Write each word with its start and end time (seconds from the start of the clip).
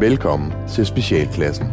Velkommen 0.00 0.52
til 0.68 0.86
Specialklassen. 0.86 1.66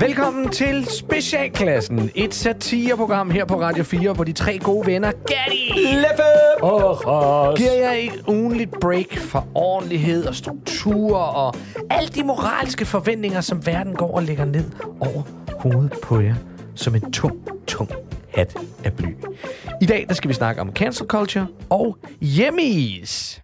Velkommen 0.00 0.48
til 0.48 0.84
Specialklassen, 0.84 2.10
et 2.14 2.34
satireprogram 2.34 3.30
her 3.30 3.44
på 3.44 3.60
Radio 3.60 3.84
4, 3.84 4.12
hvor 4.12 4.24
de 4.24 4.32
tre 4.32 4.58
gode 4.58 4.86
venner, 4.86 5.10
Gatti, 5.10 5.94
Leffe! 5.94 6.62
og 6.62 7.06
Ros, 7.06 7.58
giver 7.58 7.72
jer 7.72 7.92
et 7.92 8.24
ugenligt 8.28 8.70
break 8.80 9.18
for 9.18 9.48
ordentlighed 9.54 10.26
og 10.26 10.34
struktur 10.34 11.16
og 11.16 11.54
alle 11.90 12.08
de 12.08 12.22
moralske 12.22 12.84
forventninger, 12.84 13.40
som 13.40 13.66
verden 13.66 13.94
går 13.94 14.16
og 14.16 14.22
lægger 14.22 14.44
ned 14.44 14.70
over 15.00 15.22
hovedet 15.58 15.92
på 16.02 16.20
jer 16.20 16.34
som 16.74 16.94
en 16.94 17.12
tung, 17.12 17.48
tung 17.66 17.90
hat 18.36 18.56
af 18.84 18.92
bly. 18.92 19.06
I 19.82 19.86
dag 19.86 20.04
der 20.08 20.14
skal 20.14 20.28
vi 20.28 20.34
snakke 20.34 20.60
om 20.60 20.72
cancel 20.72 21.06
culture 21.06 21.46
og 21.70 21.98
hjemmeis. 22.20 23.40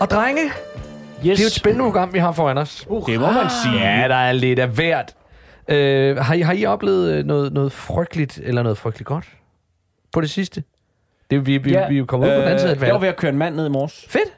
Og 0.00 0.10
drenge, 0.10 0.42
Yes. 0.44 0.50
det 1.22 1.40
er 1.40 1.44
jo 1.44 1.46
et 1.46 1.52
spændende 1.52 1.84
program, 1.84 2.12
vi 2.14 2.18
har 2.18 2.32
foran 2.32 2.58
os. 2.58 2.86
Det 3.06 3.20
må 3.20 3.32
man 3.32 3.46
sige. 3.64 3.74
Ja, 4.00 4.08
der 4.08 4.14
er 4.14 4.32
lidt 4.32 4.58
af 4.58 4.68
hvert. 4.68 5.14
Øh, 5.68 6.16
har, 6.16 6.34
I, 6.34 6.40
har 6.40 6.52
I 6.52 6.64
oplevet 6.64 7.12
øh, 7.12 7.24
noget, 7.24 7.52
noget 7.52 7.72
frygteligt, 7.72 8.40
eller 8.42 8.62
noget 8.62 8.78
frygteligt 8.78 9.06
godt 9.06 9.24
på 10.12 10.20
det 10.20 10.30
sidste? 10.30 10.62
Det, 11.30 11.46
vi, 11.46 11.58
vi, 11.58 11.70
ja, 11.70 11.88
vi 11.88 11.94
er 11.94 11.98
jo 11.98 12.04
kommet 12.04 12.26
ud 12.26 12.32
på 12.32 12.36
den 12.40 12.44
anden 12.44 12.58
side 12.58 12.70
af 12.70 12.76
et 12.76 12.82
Jeg 12.82 12.94
var 12.94 13.00
ved 13.00 13.08
at 13.08 13.16
køre 13.16 13.28
en 13.32 13.38
mand 13.38 13.54
ned 13.54 13.66
i 13.66 13.70
morges. 13.70 14.06
Fedt. 14.08 14.28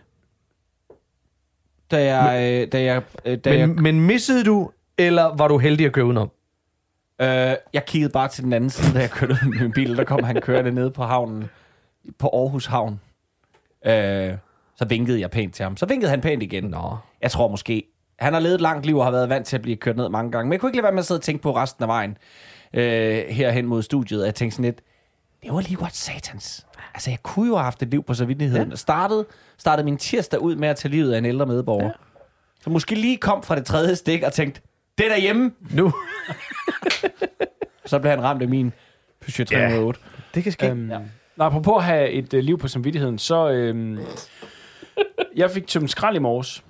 Da 1.91 2.05
jeg... 2.15 2.53
øh, 2.63 2.73
Da 2.73 2.83
jeg, 2.83 3.03
øh, 3.25 3.39
da 3.39 3.59
jeg, 3.59 3.69
Men, 3.69 3.83
men 3.83 4.01
missede 4.01 4.45
du, 4.45 4.71
eller 4.99 5.37
var 5.37 5.49
du 5.49 5.59
heldig 5.59 5.87
at 5.87 5.93
køre 5.93 6.05
udenom? 6.05 6.31
øh, 7.21 7.55
jeg 7.73 7.85
kiggede 7.87 8.13
bare 8.13 8.29
til 8.29 8.45
den 8.45 8.53
anden 8.53 8.71
side, 8.71 8.95
da 8.95 9.01
jeg 9.01 9.11
kørte 9.11 9.37
med 9.43 9.61
min 9.61 9.73
bil. 9.73 9.97
Der 9.97 10.05
kom 10.05 10.25
han 10.25 10.41
kørende 10.41 10.71
nede 10.71 10.91
på 10.91 11.05
havnen. 11.05 11.45
På 12.19 12.31
Aarhus 12.33 12.67
Havn. 12.67 13.01
Øh, 13.87 14.35
så 14.77 14.85
vinkede 14.89 15.21
jeg 15.21 15.31
pænt 15.31 15.55
til 15.55 15.63
ham. 15.63 15.77
Så 15.77 15.87
vinkede 15.87 16.11
han 16.11 16.21
pænt 16.21 16.43
igen. 16.43 16.65
Nå. 16.65 16.97
Jeg 17.23 17.31
tror 17.31 17.49
måske... 17.49 17.83
Han 18.19 18.33
har 18.33 18.41
levet 18.41 18.55
et 18.55 18.61
langt 18.61 18.87
liv 18.87 18.99
og 18.99 19.05
har 19.05 19.11
været 19.11 19.29
vant 19.29 19.47
til 19.47 19.57
at 19.57 19.63
blive 19.63 19.77
kørt 19.77 19.97
ned 19.97 20.09
mange 20.09 20.31
gange. 20.33 20.47
Men 20.49 20.53
jeg 20.53 20.61
kunne 20.61 20.69
ikke 20.69 20.77
lade 20.77 20.83
være 20.85 20.93
med 20.93 20.99
at 20.99 21.07
sidde 21.07 21.19
og 21.19 21.23
tænke 21.23 21.43
på 21.43 21.57
resten 21.57 21.83
af 21.83 21.89
vejen. 21.89 22.17
Øh, 22.75 23.25
herhen 23.29 23.67
mod 23.67 23.83
studiet. 23.83 24.21
Og 24.21 24.27
jeg 24.27 24.35
tænkte 24.35 24.57
sådan 24.57 24.65
lidt... 24.65 24.81
Det 25.43 25.53
var 25.53 25.61
lige 25.61 25.77
godt 25.77 25.97
satans. 25.97 26.67
Altså, 26.95 27.11
jeg 27.11 27.23
kunne 27.23 27.49
jo 27.49 27.55
have 27.57 27.65
haft 27.65 27.83
et 27.83 27.89
liv 27.89 28.03
på 28.03 28.15
så 28.15 28.25
Ja. 28.41 28.65
Startede, 28.75 29.27
startede 29.59 29.85
min 29.85 29.97
tirsdag 29.97 30.41
ud 30.41 30.57
med 30.57 30.69
at 30.69 30.77
tage 30.77 30.93
livet 30.93 31.13
af 31.13 31.19
en 31.19 31.25
ældre 31.25 31.47
medborger. 31.47 31.85
Ja. 31.85 31.91
Så 32.61 32.71
måske 32.71 32.95
lige 32.95 33.17
kom 33.17 33.43
fra 33.43 33.57
det 33.57 33.67
tredje 33.67 33.97
stik 33.97 34.23
og 34.23 34.33
tænkte, 34.33 34.61
det 34.99 35.07
er 35.07 35.11
derhjemme. 35.11 35.53
Nu. 35.71 35.93
Så 37.87 37.99
blev 37.99 38.11
han 38.11 38.23
ramt 38.23 38.43
af 38.43 38.49
min 38.49 38.73
Peugeot 39.21 39.47
308. 39.47 40.01
Det 40.35 40.43
kan 40.43 40.53
ske. 40.53 40.69
Øhm, 40.69 40.91
ja. 40.91 40.99
Nå, 41.37 41.45
apropos 41.45 41.77
at 41.77 41.85
have 41.85 42.11
et 42.11 42.35
øh, 42.35 42.43
liv 42.43 42.59
på 42.59 42.69
samvittigheden, 42.69 43.19
så... 43.19 43.51
Øhm, 43.51 43.99
jeg 45.37 45.51
fik 45.51 45.67
tømt 45.67 45.91
skrald 45.91 46.17
i 46.17 46.19
morges. 46.19 46.65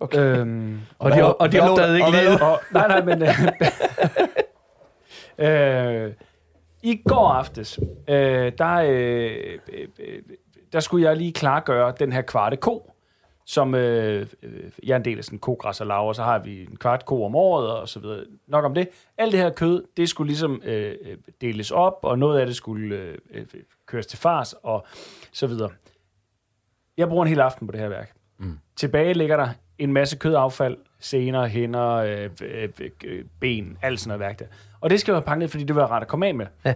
Okay. 0.00 0.18
Øhm, 0.18 0.80
og 0.98 1.12
de, 1.12 1.34
og 1.34 1.52
de 1.52 1.58
hvad 1.58 1.68
lå 1.68 1.72
opdagede 1.72 1.96
ikke 1.96 2.06
og 2.06 2.12
lige. 2.12 2.42
og, 2.42 2.60
nej, 2.72 2.88
nej, 2.88 3.04
men... 3.04 3.22
Øh, 5.38 6.06
øh, 6.06 6.12
I 6.82 7.02
går 7.08 7.28
aftes, 7.28 7.78
øh, 8.08 8.52
der, 8.58 8.74
øh, 8.74 9.58
øh, 9.72 9.88
øh, 9.98 10.22
der 10.72 10.80
skulle 10.80 11.08
jeg 11.08 11.16
lige 11.16 11.32
klargøre 11.32 11.92
den 11.98 12.12
her 12.12 12.22
kvarte 12.22 12.56
ko, 12.56 12.92
som 13.48 13.74
øh, 13.74 14.26
øh, 14.42 14.70
jeg 14.82 14.92
er 14.92 14.96
en 14.96 15.04
del 15.04 15.18
af 15.18 15.24
sådan 15.24 15.38
kogræs 15.38 15.80
og 15.80 15.86
lav, 15.86 16.08
og 16.08 16.14
så 16.14 16.22
har 16.22 16.38
vi 16.38 16.62
en 16.62 16.76
kvart 16.76 17.04
ko 17.04 17.24
om 17.24 17.34
året 17.34 17.70
og 17.70 17.88
så 17.88 18.00
videre. 18.00 18.24
Nok 18.46 18.64
om 18.64 18.74
det. 18.74 18.88
Alt 19.18 19.32
det 19.32 19.40
her 19.40 19.50
kød, 19.50 19.84
det 19.96 20.08
skulle 20.08 20.28
ligesom 20.28 20.62
øh, 20.64 20.94
øh, 21.02 21.16
deles 21.40 21.70
op, 21.70 21.98
og 22.02 22.18
noget 22.18 22.40
af 22.40 22.46
det 22.46 22.56
skulle 22.56 22.96
øh, 22.96 23.18
øh, 23.30 23.46
køres 23.86 24.06
til 24.06 24.18
fars 24.18 24.52
og 24.52 24.86
så 25.32 25.46
videre. 25.46 25.70
Jeg 26.96 27.08
bruger 27.08 27.24
en 27.24 27.28
hel 27.28 27.40
aften 27.40 27.66
på 27.66 27.72
det 27.72 27.80
her 27.80 27.88
værk. 27.88 28.12
Mm. 28.38 28.58
Tilbage 28.76 29.14
ligger 29.14 29.36
der 29.36 29.48
en 29.78 29.92
masse 29.92 30.16
kødaffald, 30.16 30.76
sener, 31.00 31.46
hænder, 31.46 31.94
øh, 31.94 32.30
øh, 32.42 32.68
øh, 33.04 33.24
ben, 33.40 33.78
alt 33.82 34.00
sådan 34.00 34.08
noget 34.08 34.20
værk 34.20 34.38
der. 34.38 34.46
Og 34.80 34.90
det 34.90 35.00
skal 35.00 35.14
være 35.14 35.22
pakket 35.22 35.50
fordi 35.50 35.64
det 35.64 35.76
var 35.76 35.90
ret 35.90 36.00
at 36.00 36.08
komme 36.08 36.26
af 36.26 36.34
med. 36.34 36.46
Ja. 36.64 36.74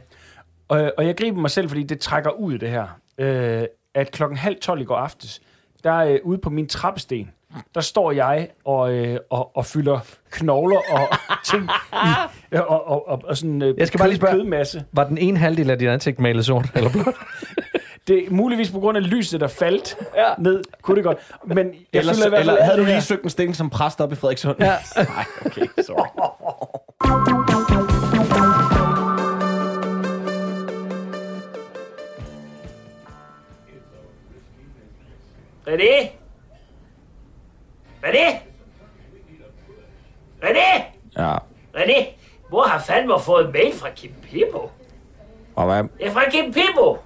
Og, 0.69 0.93
og 0.99 1.06
jeg 1.06 1.16
griber 1.16 1.41
mig 1.41 1.50
selv, 1.50 1.69
fordi 1.69 1.82
det 1.82 2.00
trækker 2.00 2.31
ud 2.31 2.59
det 2.59 2.71
her. 2.71 2.87
Øh, 3.19 3.65
at 3.94 4.11
klokken 4.11 4.37
halv 4.37 4.61
tolv 4.61 4.81
i 4.81 4.84
går 4.84 4.97
aftes, 4.97 5.41
der 5.84 5.97
øh, 5.97 6.19
ude 6.25 6.38
på 6.38 6.50
min 6.50 6.69
trappesten, 6.69 7.31
der 7.75 7.81
står 7.81 8.12
jeg 8.12 8.48
og, 8.65 8.93
øh, 8.93 9.19
og, 9.31 9.56
og 9.56 9.66
fylder 9.66 10.00
knogler 10.31 10.81
og 10.91 11.09
ting 11.50 11.70
i, 11.93 12.54
og, 12.56 12.87
og, 12.87 13.09
og, 13.09 13.22
og 13.25 13.37
sådan 13.37 13.62
øh, 13.62 13.75
Jeg 13.78 13.87
skal 13.87 13.98
bare 13.98 14.09
lige 14.09 14.16
spørge. 14.16 14.34
kødmasse. 14.34 14.84
Var 14.93 15.04
den 15.04 15.19
ene 15.19 15.38
halvdel 15.38 15.70
af 15.70 15.78
dit 15.78 15.88
ansigt 15.88 16.20
malet 16.20 16.47
sort 16.47 16.66
eller 16.75 16.91
blåt? 16.91 17.06
Det 18.09 18.26
er 18.26 18.31
muligvis 18.31 18.70
på 18.70 18.81
grund 18.81 18.97
af 18.98 19.10
lyset, 19.10 19.41
der 19.41 19.48
faldt 19.48 19.97
ja. 20.16 20.32
ned. 20.38 20.62
Kunne 20.82 20.97
det 20.97 21.04
godt. 21.04 21.19
Men 21.47 21.59
jeg 21.59 21.66
Eller, 21.93 22.14
fylder 22.14 22.26
i 22.26 22.28
hvert 22.28 22.38
fald 22.38 22.49
eller 22.50 22.64
havde 22.64 22.78
du 22.78 22.84
lige 22.84 23.00
søgt 23.00 23.22
en 23.25 23.31
stilling 23.31 23.56
som 23.56 23.70
præst 23.70 24.00
op 24.00 24.12
i 24.12 24.14
Frederikshund? 24.14 24.56
Ja. 24.60 24.66
Nej, 24.97 25.25
okay, 25.47 25.66
sorry. 25.87 27.41
René? 35.67 36.11
René? 38.05 38.41
René? 40.43 40.84
Ja, 41.19 41.37
René? 41.77 42.06
Hvor 42.49 42.62
har 42.62 42.81
fandme 42.81 43.21
fået 43.21 43.47
en 43.47 43.53
mail 43.53 43.73
fra 43.75 43.91
Kim 43.91 44.12
Pippo? 44.23 44.71
og 45.56 45.65
hvad? 45.67 45.83
Det 45.99 46.06
er 46.06 46.11
fra 46.11 46.31
Kim 46.31 46.53
Pippo. 46.53 46.99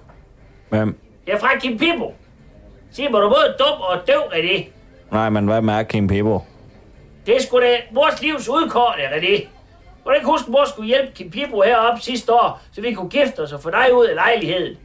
Hvem? 0.69 0.99
Det 1.25 1.33
er 1.33 1.39
fra 1.39 1.59
Kim 1.59 1.77
Pippo. 1.77 2.13
Sig 2.91 3.11
mig, 3.11 3.21
du 3.21 3.27
er 3.27 3.29
både 3.29 3.55
dum 3.59 3.81
og 3.81 4.07
døv, 4.07 4.21
René. 4.21 4.65
Nej, 5.11 5.29
men 5.29 5.45
hvad 5.45 5.61
med 5.61 5.85
Kim 5.85 6.07
Pippo? 6.07 6.41
Det 7.25 7.35
er 7.35 7.41
sgu 7.41 7.59
da 7.59 7.77
vores 7.91 8.21
livs 8.21 8.49
udkår, 8.49 8.95
det, 8.97 9.03
René. 9.17 9.47
Må 10.05 10.11
du 10.11 10.15
ikke 10.15 10.27
huske, 10.27 10.51
mor 10.51 10.65
skulle 10.65 10.87
hjælpe 10.87 11.11
Kim 11.13 11.31
Pippo 11.31 11.61
heroppe 11.61 12.01
sidste 12.01 12.33
år, 12.33 12.61
så 12.71 12.81
vi 12.81 12.93
kunne 12.93 13.09
gifte 13.09 13.39
os 13.39 13.53
og 13.53 13.61
få 13.61 13.69
dig 13.69 13.93
ud 13.93 14.05
af 14.05 14.15
lejligheden. 14.15 14.77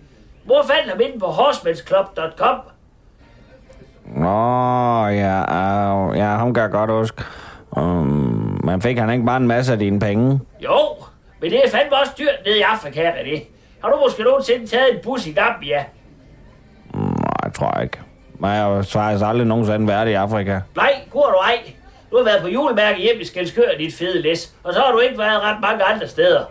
Mor 0.45 0.63
fandt 0.63 0.91
ham 0.91 1.01
inde 1.01 1.19
på 1.19 1.27
horseman'sclub.com. 1.27 2.57
Nå, 4.17 5.07
ja, 5.07 5.41
uh, 5.43 6.17
ja, 6.17 6.25
ham 6.25 6.55
kan 6.55 6.63
jeg 6.63 6.71
godt 6.71 6.91
huske. 6.91 7.25
Um, 7.77 8.61
men 8.65 8.83
fik 8.83 8.99
han 8.99 9.11
ikke 9.11 9.25
bare 9.25 9.37
en 9.37 9.47
masse 9.47 9.73
af 9.73 9.79
dine 9.79 10.01
penge? 10.01 10.41
Jo, 10.61 10.79
men 11.41 11.51
det 11.51 11.59
er 11.65 11.71
fandme 11.71 11.97
også 11.97 12.13
dyrt 12.19 12.39
nede 12.45 12.59
i 12.59 12.63
Afrika, 12.63 13.11
René. 13.11 13.41
Har 13.83 13.91
du 13.91 14.01
måske 14.05 14.23
nogensinde 14.23 14.67
taget 14.67 14.95
en 14.95 14.99
bus 15.05 15.27
i 15.27 15.33
Gambia? 15.33 15.85
Nej, 16.95 17.41
jeg 17.45 17.53
tror 17.55 17.81
ikke. 17.81 17.99
Men 18.39 18.51
jeg 18.51 18.63
har 18.63 18.83
faktisk 18.83 19.25
aldrig 19.27 19.47
nogensinde 19.47 19.89
været 19.89 20.09
i 20.09 20.13
Afrika. 20.13 20.61
Nej, 20.77 20.93
kur 21.11 21.27
du 21.27 21.37
ej. 21.37 21.59
Du 22.11 22.17
har 22.17 22.25
været 22.25 22.43
på 22.43 22.49
julemærke 22.49 23.01
hjem 23.01 23.21
i 23.21 23.25
Skelskør, 23.25 23.69
dit 23.79 23.95
fede 23.95 24.23
læs. 24.23 24.55
Og 24.65 24.75
så 24.75 24.81
har 24.81 24.93
du 24.93 24.99
ikke 24.99 25.19
været 25.19 25.43
ret 25.43 25.61
mange 25.61 25.85
andre 25.85 26.09
steder. 26.09 26.45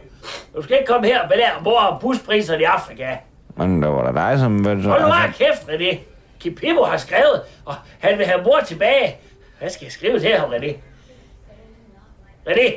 Du 0.55 0.61
skal 0.61 0.77
ikke 0.77 0.91
komme 0.93 1.07
her 1.07 1.21
og 1.21 1.29
belære 1.29 1.51
mor 1.63 1.79
om 1.79 1.99
buspriserne 2.01 2.61
i 2.61 2.63
Afrika. 2.63 3.15
Men 3.57 3.81
det 3.81 3.89
var 3.89 4.11
da 4.11 4.21
dig, 4.21 4.39
som... 4.39 4.65
Hold 4.65 5.01
nu 5.01 5.07
bare 5.07 5.31
kæft, 5.31 5.69
René. 5.69 6.10
Kipimo 6.41 6.83
har 6.83 6.97
skrevet, 6.97 7.41
og 7.65 7.75
han 7.99 8.17
vil 8.17 8.25
have 8.25 8.43
mor 8.43 8.59
tilbage. 8.65 9.17
Hvad 9.59 9.69
skal 9.69 9.85
jeg 9.85 9.91
skrive 9.91 10.19
til 10.19 10.35
ham, 10.37 10.49
René? 10.49 10.73
René? 12.49 12.71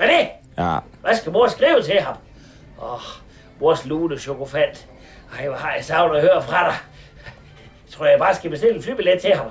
René? 0.00 0.26
Ja, 0.58 0.78
Hvad 1.00 1.16
skal 1.16 1.32
mor 1.32 1.48
skrive 1.48 1.82
til 1.82 2.00
ham? 2.00 2.16
Åh, 2.82 2.92
oh, 2.92 3.00
mors 3.60 3.86
lune 3.86 4.18
chokofant. 4.18 4.88
Ej, 5.38 5.46
hvor 5.48 5.56
har 5.56 5.74
jeg 5.74 5.84
savnet 5.84 6.16
at 6.16 6.22
høre 6.22 6.42
fra 6.42 6.64
dig. 6.64 6.74
Jeg 7.86 7.92
tror, 7.92 8.06
jeg 8.06 8.18
bare 8.18 8.34
skal 8.34 8.50
bestille 8.50 8.76
en 8.76 8.82
flybillet 8.82 9.20
til 9.20 9.34
ham. 9.34 9.46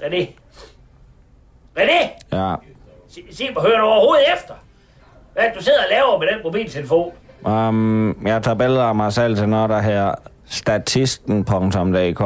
René? 0.00 0.26
René? 1.78 2.08
ja. 2.32 2.54
Sig 3.30 3.54
mig, 3.54 3.62
hører 3.62 3.78
du 3.78 3.84
overhovedet 3.84 4.24
efter? 4.34 4.54
Hvad 5.32 5.44
du 5.56 5.62
sidder 5.62 5.78
og 5.78 5.86
laver 5.90 6.18
med 6.18 6.26
den 6.26 6.42
mobiltelefon? 6.44 7.12
Um, 7.42 8.26
jeg 8.26 8.42
tager 8.42 8.54
billeder 8.54 8.84
af 8.84 8.94
mig 8.94 9.12
selv 9.12 9.36
til 9.36 9.48
noget, 9.48 9.70
der 9.70 9.80
her 9.80 10.14
statisten.dk. 10.50 12.20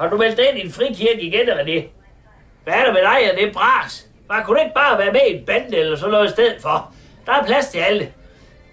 Har 0.00 0.08
du 0.10 0.16
meldt 0.16 0.36
dig 0.36 0.48
ind 0.48 0.58
i 0.58 0.66
en 0.66 0.72
frikirke 0.72 1.22
igen, 1.22 1.48
eller 1.48 1.64
det? 1.64 1.84
Hvad 2.64 2.74
er 2.74 2.84
der 2.84 2.92
med 2.92 3.00
dig, 3.00 3.32
og 3.32 3.38
det 3.38 3.52
bras? 3.52 4.06
Bare 4.28 4.44
kunne 4.44 4.56
du 4.56 4.62
ikke 4.62 4.74
bare 4.74 4.98
være 4.98 5.12
med 5.12 5.20
i 5.30 5.36
en 5.36 5.44
bande 5.46 5.76
eller 5.76 5.96
sådan 5.96 6.10
noget 6.12 6.28
i 6.28 6.30
stedet 6.30 6.56
for? 6.62 6.92
Der 7.26 7.32
er 7.32 7.44
plads 7.46 7.68
til 7.68 7.78
alle. 7.78 8.12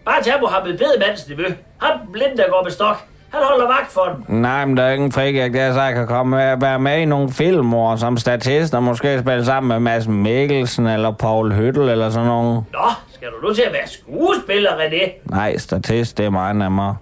Bare 0.05 0.23
tag 0.23 0.41
Mohammed 0.41 0.77
Bedemands 0.77 1.29
nevø. 1.29 1.45
Ham 1.81 1.99
den 1.99 2.11
blinde, 2.11 2.37
der 2.37 2.49
går 2.49 2.63
med 2.63 2.71
stok. 2.71 2.97
Han 3.31 3.41
holder 3.43 3.67
vagt 3.67 3.91
for 3.91 4.15
dem. 4.15 4.35
Nej, 4.41 4.65
men 4.65 4.77
der 4.77 4.83
er 4.83 4.93
ingen 4.93 5.11
frikirke, 5.11 5.57
der 5.57 5.73
så 5.73 5.81
jeg 5.81 5.93
kan 5.95 6.07
komme 6.07 6.37
med, 6.37 6.57
være 6.61 6.79
med 6.79 6.97
i 6.99 7.05
nogle 7.05 7.31
film, 7.31 7.73
og 7.73 7.99
som 7.99 8.17
statist, 8.17 8.73
og 8.73 8.83
måske 8.83 9.19
spille 9.19 9.45
sammen 9.45 9.67
med 9.67 9.79
Mads 9.79 10.07
Mikkelsen, 10.07 10.87
eller 10.87 11.11
Paul 11.11 11.53
Hyttel, 11.53 11.89
eller 11.89 12.09
sådan 12.09 12.27
nogen. 12.27 12.55
Nå, 12.73 12.79
skal 13.13 13.27
du 13.27 13.47
nu 13.47 13.53
til 13.53 13.61
at 13.61 13.73
være 13.73 13.87
skuespiller, 13.87 14.69
René? 14.69 15.11
Nej, 15.31 15.57
statist, 15.57 16.17
det 16.17 16.25
er 16.25 16.29
meget 16.29 16.55
nemmere. 16.55 16.95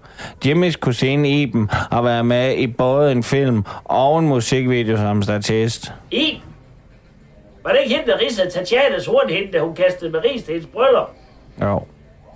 Jimmys 0.45 0.75
kusine 0.75 1.29
Iben 1.29 1.69
har 1.71 2.01
været 2.01 2.25
med 2.25 2.55
i 2.55 2.67
både 2.67 3.11
en 3.11 3.23
film 3.23 3.63
og 3.83 4.19
en 4.19 4.27
musikvideo 4.27 4.97
som 4.97 5.23
statist. 5.23 5.93
I? 6.11 6.41
Var 7.63 7.71
det 7.71 7.79
ikke 7.83 7.95
hende, 7.95 8.11
der 8.11 8.17
ridsede 8.21 8.49
Tatjanas 8.49 9.05
hornhinde, 9.05 9.51
da 9.51 9.59
hun 9.59 9.75
kastede 9.75 10.11
med 10.11 10.19
ris 10.25 10.43
til 10.43 10.53
hendes 10.53 10.69
bryllup? 10.73 11.09
Jo. 11.61 11.83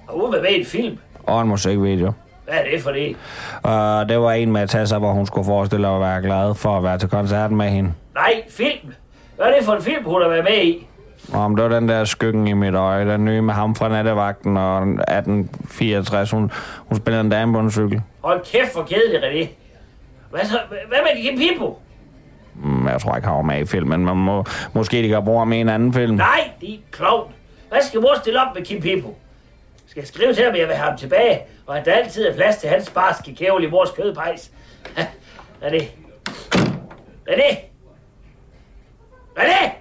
Og 0.07 0.21
hun 0.21 0.33
var 0.33 0.41
med 0.41 0.49
i 0.49 0.59
en 0.59 0.65
film. 0.65 0.97
Og 1.23 1.41
en 1.41 1.47
musikvideo. 1.47 2.11
Hvad 2.51 2.59
er 2.59 2.71
det 2.71 2.81
for 2.83 2.91
det? 2.91 3.15
Og 3.63 4.09
det 4.09 4.19
var 4.19 4.31
en 4.31 4.51
med 4.51 4.67
Tessa, 4.67 4.97
hvor 4.97 5.11
hun 5.11 5.25
skulle 5.25 5.45
forestille 5.45 5.87
at 5.87 6.01
være 6.01 6.21
glad 6.21 6.55
for 6.55 6.77
at 6.77 6.83
være 6.83 6.97
til 6.97 7.09
koncerten 7.09 7.57
med 7.57 7.69
hende. 7.69 7.93
Nej, 8.15 8.43
film. 8.49 8.93
Hvad 9.35 9.45
er 9.45 9.55
det 9.55 9.65
for 9.65 9.73
en 9.73 9.81
film, 9.81 10.05
hun 10.05 10.21
har 10.21 10.29
været 10.29 10.43
med 10.43 10.63
i? 10.63 10.87
Om 11.33 11.55
det 11.55 11.63
var 11.63 11.69
den 11.69 11.89
der 11.89 12.05
skyggen 12.05 12.47
i 12.47 12.53
mit 12.53 12.73
øje, 12.75 13.09
den 13.11 13.25
nye 13.25 13.41
med 13.41 13.53
ham 13.53 13.75
fra 13.75 13.89
nattevagten 13.89 14.57
og 14.57 14.77
1864. 14.81 16.31
Hun, 16.31 16.51
hun 16.77 16.97
spillede 16.97 17.21
en 17.21 17.29
dame 17.29 17.53
på 17.53 17.59
en 17.59 17.71
cykel. 17.71 18.01
Hold 18.23 18.45
kæft, 18.45 18.73
hvor 18.73 18.83
kedelig, 18.83 19.19
René. 19.23 19.47
Hvad, 20.31 20.41
så, 20.45 20.59
hvad 20.87 20.97
med 21.03 21.23
Kim 21.23 21.37
Pippo? 21.39 21.77
Mm, 22.55 22.87
Jeg 22.87 23.01
tror 23.01 23.15
ikke, 23.15 23.27
han 23.27 23.35
var 23.37 23.41
med 23.41 23.59
i 23.61 23.65
filmen, 23.65 24.05
men 24.05 24.17
må, 24.17 24.45
måske 24.73 25.03
de 25.03 25.07
kan 25.07 25.25
bruge 25.25 25.39
ham 25.39 25.53
i 25.53 25.57
en 25.61 25.69
anden 25.69 25.93
film. 25.93 26.15
Nej, 26.15 26.49
de 26.61 26.73
er 26.73 26.77
klovn. 26.91 27.31
Hvad 27.69 27.81
skal 27.81 28.01
mor 28.01 28.13
stille 28.19 28.41
op 28.41 28.55
med 28.55 28.65
Kim 28.65 28.81
Pippo? 28.81 29.15
Skal 29.91 30.01
jeg 30.01 30.07
skrive 30.07 30.33
til 30.33 30.43
ham, 30.43 30.53
at 30.53 30.59
jeg 30.59 30.67
vil 30.67 30.75
have 30.75 30.89
ham 30.89 30.97
tilbage, 30.97 31.39
og 31.65 31.79
at 31.79 31.85
der 31.85 31.93
altid 31.93 32.27
er 32.27 32.35
plads 32.35 32.57
til 32.57 32.69
hans 32.69 32.89
barske 32.89 33.35
kævel 33.35 33.63
i 33.63 33.69
mors 33.69 33.91
kødpejs? 33.91 34.51
René. 35.63 35.83
René! 37.29 37.57
René! 39.39 39.71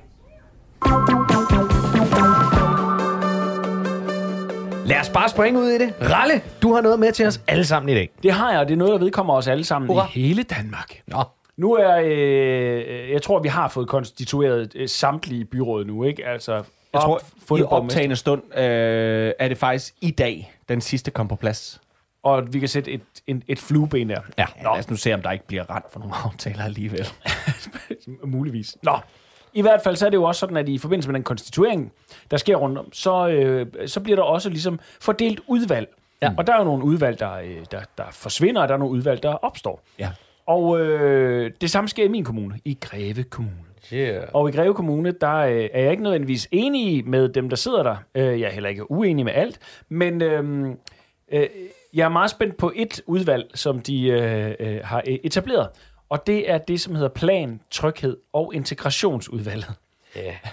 Lad 4.87 5.01
os 5.01 5.09
bare 5.09 5.29
springe 5.29 5.61
ud 5.61 5.69
i 5.69 5.79
det. 5.79 5.95
Ralle, 6.01 6.43
du 6.63 6.75
har 6.75 6.81
noget 6.81 7.01
med 7.01 7.13
til 7.13 7.27
os 7.27 7.41
alle 7.49 7.65
sammen 7.65 7.89
i 7.89 7.95
dag. 7.95 8.11
Det 8.23 8.33
har 8.33 8.51
jeg, 8.51 8.61
og 8.61 8.67
det 8.67 8.73
er 8.73 8.79
noget, 8.79 8.93
der 8.93 8.99
vedkommer 8.99 9.35
os 9.35 9.49
alle 9.49 9.65
sammen 9.65 9.89
Hurra. 9.89 10.06
i 10.15 10.21
hele 10.21 10.43
Danmark. 10.43 11.01
Nå. 11.06 11.23
Nu 11.56 11.73
er, 11.73 12.01
øh, 12.05 13.11
jeg 13.11 13.23
tror, 13.23 13.39
vi 13.39 13.49
har 13.49 13.69
fået 13.69 13.89
konstitueret 13.89 14.73
øh, 14.77 14.89
samtlige 14.89 15.45
byråd 15.45 15.85
nu, 15.85 16.05
ikke? 16.05 16.27
Altså, 16.27 16.63
Jeg 16.93 17.01
tror, 17.01 17.21
op- 17.51 17.59
i 17.59 17.63
optagende 17.63 18.17
stund 18.17 18.59
øh, 18.59 19.33
er 19.39 19.49
det 19.49 19.59
faktisk 19.59 19.95
i 20.01 20.11
dag, 20.11 20.53
den 20.69 20.81
sidste 20.81 21.11
kom 21.11 21.29
på 21.29 21.37
plads. 21.37 21.81
Og 22.23 22.39
at 22.39 22.53
vi 22.53 22.59
kan 22.59 22.69
sætte 22.69 22.91
et, 22.91 23.01
en, 23.27 23.43
et 23.49 23.59
flueben 23.59 24.09
der. 24.09 24.21
Ja, 24.39 24.47
lad 24.63 24.79
os 24.79 24.91
nu 24.91 24.97
se, 24.97 25.15
om 25.15 25.23
der 25.23 25.31
ikke 25.31 25.47
bliver 25.47 25.77
rent 25.77 25.85
for 25.93 26.01
nogle 26.01 26.15
aftaler 26.25 26.65
alligevel. 26.65 27.09
Muligvis. 28.25 28.77
Nå, 28.83 28.99
i 29.53 29.63
hvert 29.63 29.81
fald 29.85 29.97
så 29.97 30.07
er 30.07 30.11
det 30.11 30.17
jo 30.17 30.25
også 30.25 30.39
sådan, 30.39 30.57
at 30.57 30.69
i 30.69 30.79
forbindelse 30.79 31.09
med 31.09 31.15
den 31.15 31.23
konstituering, 31.25 31.93
der 32.31 32.37
sker 32.37 32.57
rundt 32.57 32.79
om, 32.79 32.93
så, 32.93 33.29
øh, 33.29 33.67
så 33.87 34.01
bliver 34.01 34.17
der 34.17 34.23
også 34.23 34.49
ligesom 34.51 34.81
fordelt 35.01 35.41
udvalg. 35.47 35.89
Ja. 36.23 36.33
Og 36.39 36.47
der 36.47 36.53
er 36.55 36.59
jo 36.59 36.65
nogle 36.65 36.85
udvalg, 36.85 37.19
der, 37.21 37.33
øh, 37.33 37.57
der, 37.71 37.81
der 37.99 38.05
forsvinder, 38.13 38.63
og 38.63 38.69
der 38.69 38.75
er 38.75 38.79
nogle 38.79 38.95
udvalg, 38.95 39.23
der 39.23 39.33
opstår. 39.35 39.83
Ja. 39.99 40.11
Og 40.47 40.81
øh, 40.81 41.51
det 41.61 41.71
samme 41.71 41.89
sker 41.89 42.05
i 42.05 42.09
min 42.09 42.25
kommune, 42.25 42.61
i 42.65 42.79
Greve 42.81 43.23
Kommune. 43.23 43.57
Yeah. 43.93 44.29
Og 44.35 44.49
i 44.49 44.53
Greve 44.53 44.75
Kommune, 44.75 45.13
der 45.21 45.37
øh, 45.37 45.69
er 45.73 45.83
jeg 45.83 45.91
ikke 45.91 46.03
nødvendigvis 46.03 46.49
enig 46.53 47.09
med 47.09 47.29
dem, 47.29 47.49
der 47.49 47.57
sidder 47.57 47.83
der. 47.83 47.97
Øh, 48.15 48.41
jeg 48.41 48.49
er 48.49 48.53
heller 48.53 48.71
ikke 48.71 48.91
uenig 48.91 49.25
med 49.25 49.33
alt. 49.33 49.59
Men 49.89 50.23
øh, 50.23 50.67
øh, 51.33 51.47
jeg 51.95 52.05
er 52.05 52.09
meget 52.09 52.31
spændt 52.31 52.57
på 52.57 52.73
et 52.77 53.03
udvalg, 53.07 53.51
som 53.55 53.81
de 53.81 54.07
øh, 54.07 54.55
øh, 54.61 54.81
har 54.85 55.03
etableret. 55.07 55.69
Og 56.09 56.27
det 56.27 56.51
er 56.51 56.59
det, 56.59 56.81
som 56.81 56.95
hedder 56.95 57.09
Plan, 57.09 57.61
Tryghed 57.71 58.17
og 58.33 58.55
Integrationsudvalget. 58.55 59.73
Ja. 60.17 60.35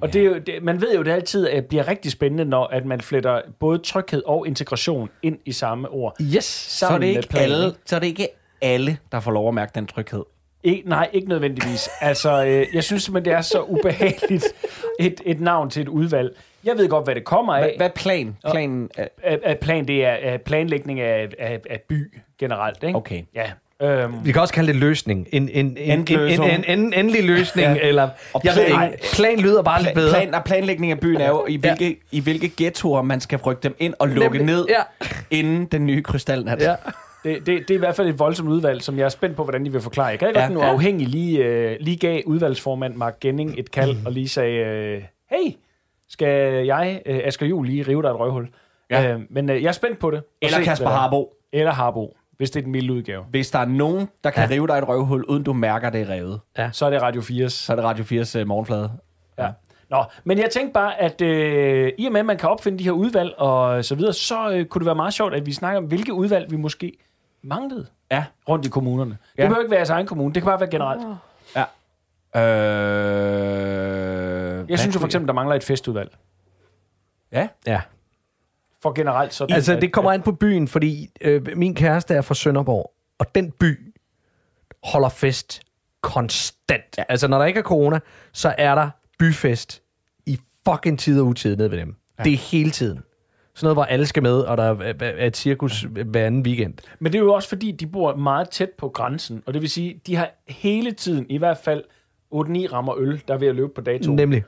Og 0.00 0.12
det 0.12 0.20
er 0.20 0.24
jo, 0.24 0.38
det, 0.38 0.62
man 0.62 0.80
ved 0.80 0.94
jo, 0.94 1.02
det 1.02 1.10
altid 1.10 1.50
øh, 1.50 1.62
bliver 1.62 1.88
rigtig 1.88 2.12
spændende, 2.12 2.44
når 2.44 2.66
at 2.66 2.86
man 2.86 3.00
fletter 3.00 3.40
både 3.58 3.78
tryghed 3.78 4.22
og 4.26 4.46
integration 4.46 5.10
ind 5.22 5.38
i 5.44 5.52
samme 5.52 5.88
ord. 5.88 6.16
Yes. 6.36 6.44
Så 6.44 6.86
er, 6.86 6.98
det 6.98 7.06
ikke 7.06 7.28
alle, 7.38 7.74
så 7.86 7.96
er 7.96 8.00
det 8.00 8.06
ikke 8.06 8.28
alle, 8.60 8.98
der 9.12 9.20
får 9.20 9.30
lov 9.30 9.48
at 9.48 9.54
mærke 9.54 9.72
den 9.74 9.86
tryghed. 9.86 10.22
Ik- 10.66 10.82
nej, 10.88 11.08
ikke 11.12 11.28
nødvendigvis. 11.28 11.88
Altså, 12.00 12.44
øh, 12.44 12.66
jeg 12.74 12.84
synes 12.84 13.02
simpelthen, 13.02 13.32
det 13.32 13.38
er 13.38 13.42
så 13.42 13.62
ubehageligt 13.62 14.44
et, 15.00 15.20
et 15.26 15.40
navn 15.40 15.70
til 15.70 15.82
et 15.82 15.88
udvalg. 15.88 16.36
Jeg 16.64 16.76
ved 16.76 16.88
godt, 16.88 17.04
hvad 17.04 17.14
det 17.14 17.24
kommer 17.24 17.54
af. 17.54 17.60
Hvad, 17.62 17.70
hvad 17.76 17.86
er 17.86 17.92
plan? 17.94 18.36
Planen 18.50 18.90
er, 18.96 19.06
At, 19.44 19.58
plan, 19.58 19.88
det 19.88 20.04
er 20.06 20.36
planlægning 20.36 21.00
af, 21.00 21.28
af, 21.38 21.60
af 21.70 21.80
by 21.88 22.12
generelt, 22.40 22.82
ikke? 22.82 22.96
Okay. 22.96 23.22
Ja. 23.34 23.44
Øhm, 23.82 24.14
Vi 24.24 24.32
kan 24.32 24.40
også 24.40 24.54
kalde 24.54 24.72
det 24.72 24.80
løsning. 24.80 25.26
En, 25.32 25.48
en, 25.48 25.76
en, 25.76 25.76
en, 25.78 26.08
en, 26.10 26.42
en, 26.42 26.64
en 26.68 26.92
endelig 26.94 27.24
løsning, 27.24 27.68
ja. 27.76 27.80
eller... 27.88 28.08
Og 28.32 28.40
Jeg 28.44 28.52
ved 28.56 28.66
plan- 28.66 28.92
ikke, 28.92 29.04
plan 29.14 29.38
lyder 29.40 29.62
bare 29.62 29.82
lidt 29.82 29.94
bedre. 29.94 30.10
Plan, 30.10 30.34
og 30.34 30.44
planlægning 30.44 30.92
af 30.92 31.00
byen 31.00 31.20
er 31.20 31.28
jo, 31.28 31.46
i 31.48 31.56
hvilke, 31.56 31.84
ja. 31.88 31.94
i 32.10 32.20
hvilke 32.20 32.52
ghettoer 32.56 33.02
man 33.02 33.20
skal 33.20 33.38
rykke 33.38 33.62
dem 33.62 33.76
ind 33.78 33.94
og 33.98 34.08
lukke 34.08 34.38
Nemlig, 34.38 34.54
ned, 34.56 34.66
ja. 34.68 34.82
inden 35.30 35.64
den 35.66 35.86
nye 35.86 36.02
krystalnat. 36.02 36.60
Ja. 36.62 36.74
Det, 37.24 37.46
det, 37.46 37.46
det 37.46 37.70
er 37.70 37.74
i 37.74 37.78
hvert 37.78 37.94
fald 37.96 38.08
et 38.08 38.18
voldsomt 38.18 38.48
udvalg, 38.48 38.82
som 38.82 38.98
jeg 38.98 39.04
er 39.04 39.08
spændt 39.08 39.36
på, 39.36 39.42
hvordan 39.42 39.64
de 39.64 39.72
vil 39.72 39.80
forklare. 39.80 40.06
Jeg 40.06 40.18
kan 40.18 40.28
Ja. 40.28 40.40
godt 40.40 40.50
ja. 40.50 40.54
nu 40.54 40.60
afhængig 40.60 41.08
lige, 41.08 41.44
øh, 41.44 41.76
lige 41.80 41.96
gav 41.96 42.22
udvalgsformand 42.26 42.94
Mark 42.94 43.20
Genning 43.20 43.54
et 43.58 43.70
kald, 43.70 43.92
Mm. 43.96 44.06
og 44.06 44.12
lige 44.12 44.28
sagde, 44.28 44.56
øh, 44.58 45.02
hey, 45.30 45.52
skal 46.08 46.64
jeg, 46.66 47.02
øh, 47.06 47.20
Asger 47.24 47.46
Juhl, 47.46 47.66
lige 47.68 47.82
rive 47.82 48.02
dig 48.02 48.08
et 48.08 48.18
røghul? 48.18 48.48
Ja. 48.90 49.12
Øh, 49.12 49.20
men 49.30 49.50
øh, 49.50 49.62
jeg 49.62 49.68
er 49.68 49.72
spændt 49.72 49.98
på 49.98 50.10
det. 50.10 50.22
Eller 50.42 50.58
se, 50.58 50.64
Kasper 50.64 50.86
er. 50.86 50.90
Harbo. 50.92 51.32
Eller 51.52 51.72
Harbo, 51.72 52.16
hvis 52.36 52.50
det 52.50 52.60
er 52.60 52.62
den 52.62 52.72
milde 52.72 52.92
udgave. 52.92 53.24
Hvis 53.30 53.50
der 53.50 53.58
er 53.58 53.64
nogen, 53.66 54.08
der 54.24 54.30
kan 54.30 54.48
ja. 54.48 54.54
rive 54.54 54.66
dig 54.66 54.74
et 54.74 54.88
røvhul, 54.88 55.24
uden 55.24 55.42
du 55.42 55.52
mærker, 55.52 55.90
det 55.90 56.00
er 56.00 56.08
revet, 56.10 56.40
Så 56.72 56.86
er 56.86 56.90
det 56.90 57.02
Radio 57.02 57.20
4's 57.20 57.48
så 57.48 57.72
er 57.72 57.76
det 57.76 57.84
Radio 57.84 58.04
4's 58.22 58.40
uh, 58.40 58.46
morgenflade. 58.46 58.90
Ja. 59.38 59.48
Nå, 59.90 60.04
men 60.24 60.38
jeg 60.38 60.50
tænkte 60.50 60.72
bare, 60.72 61.00
at 61.00 61.20
øh, 61.22 61.92
i 61.98 62.06
og 62.06 62.12
med, 62.12 62.20
at 62.20 62.26
man 62.26 62.36
kan 62.36 62.48
opfinde 62.48 62.78
de 62.78 62.84
her 62.84 62.90
udvalg 62.92 63.34
og 63.38 63.84
så 63.84 63.94
videre, 63.94 64.12
så 64.12 64.50
øh, 64.52 64.64
kunne 64.64 64.80
det 64.80 64.86
være 64.86 64.94
meget 64.94 65.14
sjovt, 65.14 65.34
at 65.34 65.46
vi 65.46 65.52
snakker 65.52 65.78
om, 65.78 65.84
hvilke 65.84 66.12
udvalg 66.14 66.50
vi 66.50 66.56
måske 66.56 66.92
manglede 67.42 67.86
Ja. 68.10 68.24
rundt 68.48 68.66
i 68.66 68.68
kommunerne. 68.68 69.10
Det 69.10 69.18
Ja. 69.38 69.42
behøver 69.42 69.60
ikke 69.60 69.70
være 69.70 69.78
jeres 69.78 69.90
egen 69.90 70.06
kommune, 70.06 70.34
det 70.34 70.42
kan 70.42 70.50
bare 70.50 70.60
være 70.60 70.70
generelt. 70.70 71.00
Ja. 71.56 71.64
Øh, 73.32 74.70
Jeg 74.70 74.78
synes 74.78 74.94
jo 74.94 75.00
for 75.00 75.06
eksempel, 75.06 75.26
der 75.28 75.34
mangler 75.34 75.56
et 75.56 75.64
festudvalg. 75.64 76.16
Ja. 77.32 77.48
ja. 77.66 77.80
For 78.82 78.92
generelt 78.92 79.34
sådan. 79.34 79.54
Altså, 79.56 79.74
det 79.80 79.92
kommer 79.92 80.12
an 80.12 80.22
på 80.22 80.32
byen, 80.32 80.68
fordi 80.68 81.10
øh, 81.20 81.46
min 81.56 81.74
kæreste 81.74 82.14
er 82.14 82.20
fra 82.22 82.34
Sønderborg, 82.34 82.92
og 83.18 83.34
den 83.34 83.50
by 83.50 83.94
holder 84.84 85.08
fest 85.08 85.62
konstant. 86.00 86.98
Ja. 86.98 87.04
Altså, 87.08 87.28
når 87.28 87.38
der 87.38 87.44
ikke 87.44 87.58
er 87.58 87.64
corona, 87.64 87.98
så 88.32 88.54
er 88.58 88.74
der 88.74 88.90
byfest 89.18 89.82
i 90.26 90.38
fucking 90.68 90.98
tid 90.98 91.20
og 91.20 91.26
utid 91.26 91.56
nede 91.56 91.70
ved 91.70 91.78
dem. 91.78 91.96
Ja. 92.18 92.22
Det 92.24 92.32
er 92.32 92.36
hele 92.36 92.70
tiden. 92.70 93.02
Sådan 93.54 93.66
noget, 93.66 93.76
hvor 93.76 93.84
alle 93.84 94.06
skal 94.06 94.22
med, 94.22 94.40
og 94.40 94.56
der 94.56 94.76
er 95.00 95.26
et 95.26 95.36
cirkus 95.36 95.82
hver 95.82 96.26
anden 96.26 96.42
weekend. 96.42 96.74
Men 96.98 97.12
det 97.12 97.18
er 97.18 97.22
jo 97.22 97.32
også 97.32 97.48
fordi, 97.48 97.70
de 97.70 97.86
bor 97.86 98.16
meget 98.16 98.50
tæt 98.50 98.70
på 98.70 98.88
grænsen, 98.88 99.42
og 99.46 99.54
det 99.54 99.62
vil 99.62 99.70
sige, 99.70 100.00
de 100.06 100.16
har 100.16 100.30
hele 100.48 100.92
tiden, 100.92 101.26
i 101.28 101.38
hvert 101.38 101.58
fald 101.64 101.84
8-9 102.34 102.72
rammer 102.72 102.98
øl, 102.98 103.22
der 103.28 103.34
er 103.34 103.38
ved 103.38 103.48
at 103.48 103.54
løbe 103.54 103.72
på 103.74 103.80
datoen. 103.80 104.16
Nemlig. 104.16 104.44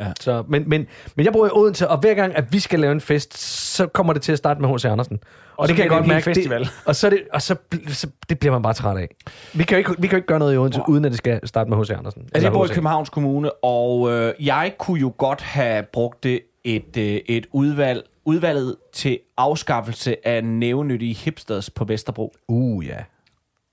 Ja. 0.00 0.12
Så, 0.20 0.44
men, 0.48 0.68
men, 0.68 0.86
men 1.16 1.24
jeg 1.24 1.32
bor 1.32 1.46
i 1.46 1.50
Odense, 1.52 1.88
og 1.88 1.98
hver 1.98 2.14
gang, 2.14 2.36
at 2.36 2.52
vi 2.52 2.58
skal 2.58 2.80
lave 2.80 2.92
en 2.92 3.00
fest, 3.00 3.38
så 3.38 3.86
kommer 3.86 4.12
det 4.12 4.22
til 4.22 4.32
at 4.32 4.38
starte 4.38 4.60
med 4.60 4.68
H.C. 4.68 4.84
Andersen. 4.84 5.20
Og, 5.56 5.68
bliver 5.68 5.88
det 5.88 6.04
en 6.04 6.10
hel 6.10 6.22
festival. 6.22 6.60
Det, 6.64 6.70
og, 6.84 6.96
så, 6.96 7.10
det, 7.10 7.22
og 7.32 7.42
så, 7.42 7.56
så, 7.88 8.06
det 8.28 8.38
bliver 8.38 8.52
man 8.52 8.62
bare 8.62 8.74
træt 8.74 8.96
af. 8.96 9.08
Vi 9.54 9.64
kan 9.64 9.74
jo 9.74 9.78
ikke, 9.78 9.90
vi 9.98 10.06
kan 10.06 10.10
jo 10.10 10.16
ikke 10.16 10.26
gøre 10.26 10.38
noget 10.38 10.54
i 10.54 10.56
Odense, 10.56 10.80
uden 10.88 11.04
at 11.04 11.10
det 11.10 11.18
skal 11.18 11.48
starte 11.48 11.70
med 11.70 11.78
H.C. 11.78 11.90
Andersen. 11.90 12.22
Altså, 12.22 12.46
jeg 12.46 12.52
bor 12.52 12.64
i. 12.64 12.68
Københavns 12.68 13.08
Kommune, 13.08 13.52
og 13.64 14.10
øh, 14.10 14.34
jeg 14.40 14.74
kunne 14.78 15.00
jo 15.00 15.12
godt 15.18 15.40
have 15.40 15.82
brugt 15.82 16.24
det 16.24 16.40
et, 16.64 16.96
øh, 16.96 17.04
et 17.26 17.46
udvalg, 17.52 18.02
udvalget 18.24 18.76
til 18.92 19.18
afskaffelse 19.36 20.26
af 20.28 20.44
nævnyttige 20.44 21.14
hipsters 21.14 21.70
på 21.70 21.84
Vesterbro. 21.84 22.34
Uh, 22.48 22.86
ja. 22.86 22.96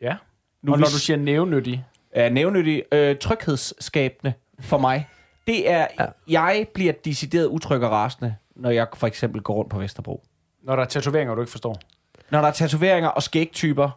Ja. 0.01 0.15
Nu 0.63 0.71
og 0.71 0.79
når 0.79 0.85
du 0.85 0.99
siger 0.99 1.17
nævnyttig, 1.17 1.85
Er 2.11 2.29
nævnyttige 2.29 2.83
øh, 2.91 3.17
tryghedsskabende 3.17 4.33
for 4.59 4.77
mig. 4.77 5.07
Det 5.47 5.69
er, 5.71 5.87
ja. 5.99 6.05
jeg 6.27 6.67
bliver 6.73 6.93
decideret 7.05 7.45
utryg 7.45 7.81
og 7.83 7.91
rasende, 7.91 8.35
når 8.55 8.69
jeg 8.69 8.87
for 8.95 9.07
eksempel 9.07 9.41
går 9.41 9.53
rundt 9.53 9.71
på 9.71 9.79
Vesterbro. 9.79 10.23
når 10.63 10.75
der 10.75 10.83
er 10.83 10.87
tatoveringer, 10.87 11.35
du 11.35 11.41
ikke 11.41 11.51
forstår. 11.51 11.79
Når 12.29 12.41
der 12.41 12.47
er 12.47 12.51
tatoveringer 12.51 13.09
og 13.09 13.23
skægtyper, 13.23 13.89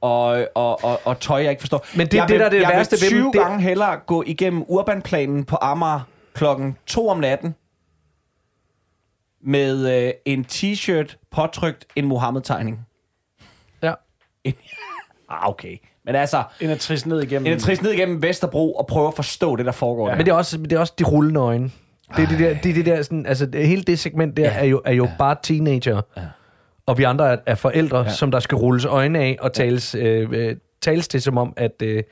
og, 0.00 0.46
og, 0.54 0.84
og, 0.84 1.00
og 1.04 1.20
tøj, 1.20 1.42
jeg 1.42 1.50
ikke 1.50 1.60
forstår. 1.62 1.86
Men 1.96 2.06
det- 2.06 2.14
jeg 2.14 2.28
det, 2.28 2.40
der 2.40 2.46
er 2.46 2.50
det 2.50 2.60
jeg 2.60 2.68
værste 2.74 2.92
ved 3.04 3.10
vil 3.10 3.18
dem, 3.18 3.32
20 3.32 3.32
det- 3.32 3.40
gange 3.48 3.62
hellere 3.62 3.96
gå 4.06 4.22
igennem 4.26 4.64
urbanplanen 4.68 5.44
på 5.44 5.56
Amager 5.60 6.00
klokken 6.34 6.76
2 6.86 7.08
om 7.08 7.18
natten 7.18 7.54
med 9.42 10.06
øh, 10.06 10.12
en 10.24 10.46
t-shirt 10.52 11.16
påtrykt 11.30 11.86
en 11.96 12.06
Mohammed-tegning. 12.06 12.86
ja. 13.82 13.94
Ah, 15.32 15.48
okay. 15.48 15.76
Men 16.04 16.14
altså, 16.14 16.42
End 16.60 16.72
at 16.72 16.78
trisse 16.78 17.08
ned 17.08 17.22
igennem. 17.22 17.52
en 17.52 17.58
trist 17.58 17.82
ned 17.82 17.90
igennem 17.90 18.22
Vesterbro 18.22 18.72
og 18.74 18.86
prøve 18.86 19.08
at 19.08 19.14
forstå 19.14 19.56
det, 19.56 19.66
der 19.66 19.72
foregår 19.72 20.06
ja. 20.06 20.10
der. 20.10 20.16
Men 20.16 20.26
det 20.26 20.32
er 20.32 20.36
også, 20.36 20.56
det 20.56 20.72
er 20.72 20.78
også 20.78 20.92
de 20.98 21.04
rullende 21.04 21.40
øjne. 21.40 21.70
Det 22.16 22.24
er 22.24 22.28
det 22.28 22.38
der, 22.38 22.54
det 22.62 22.70
er 22.70 22.74
det 22.74 22.86
der 22.86 23.02
sådan, 23.02 23.26
altså 23.26 23.46
det, 23.46 23.68
hele 23.68 23.82
det 23.82 23.98
segment 23.98 24.36
der 24.36 24.42
ja. 24.42 24.58
er 24.58 24.64
jo, 24.64 24.82
er 24.84 24.92
jo 24.92 25.04
ja. 25.04 25.10
bare 25.18 25.36
teenager. 25.42 26.00
Ja. 26.16 26.22
Og 26.86 26.98
vi 26.98 27.02
andre 27.02 27.32
er, 27.32 27.36
er 27.46 27.54
forældre, 27.54 27.98
ja. 27.98 28.10
som 28.10 28.30
der 28.30 28.40
skal 28.40 28.56
rulles 28.56 28.84
øjne 28.84 29.18
af 29.18 29.36
og 29.40 29.52
tales, 29.52 29.94
øh, 29.94 30.28
øh, 30.32 30.56
tales 30.80 31.08
til 31.08 31.22
som 31.22 31.38
om, 31.38 31.52
at, 31.56 31.82
øh, 31.82 32.02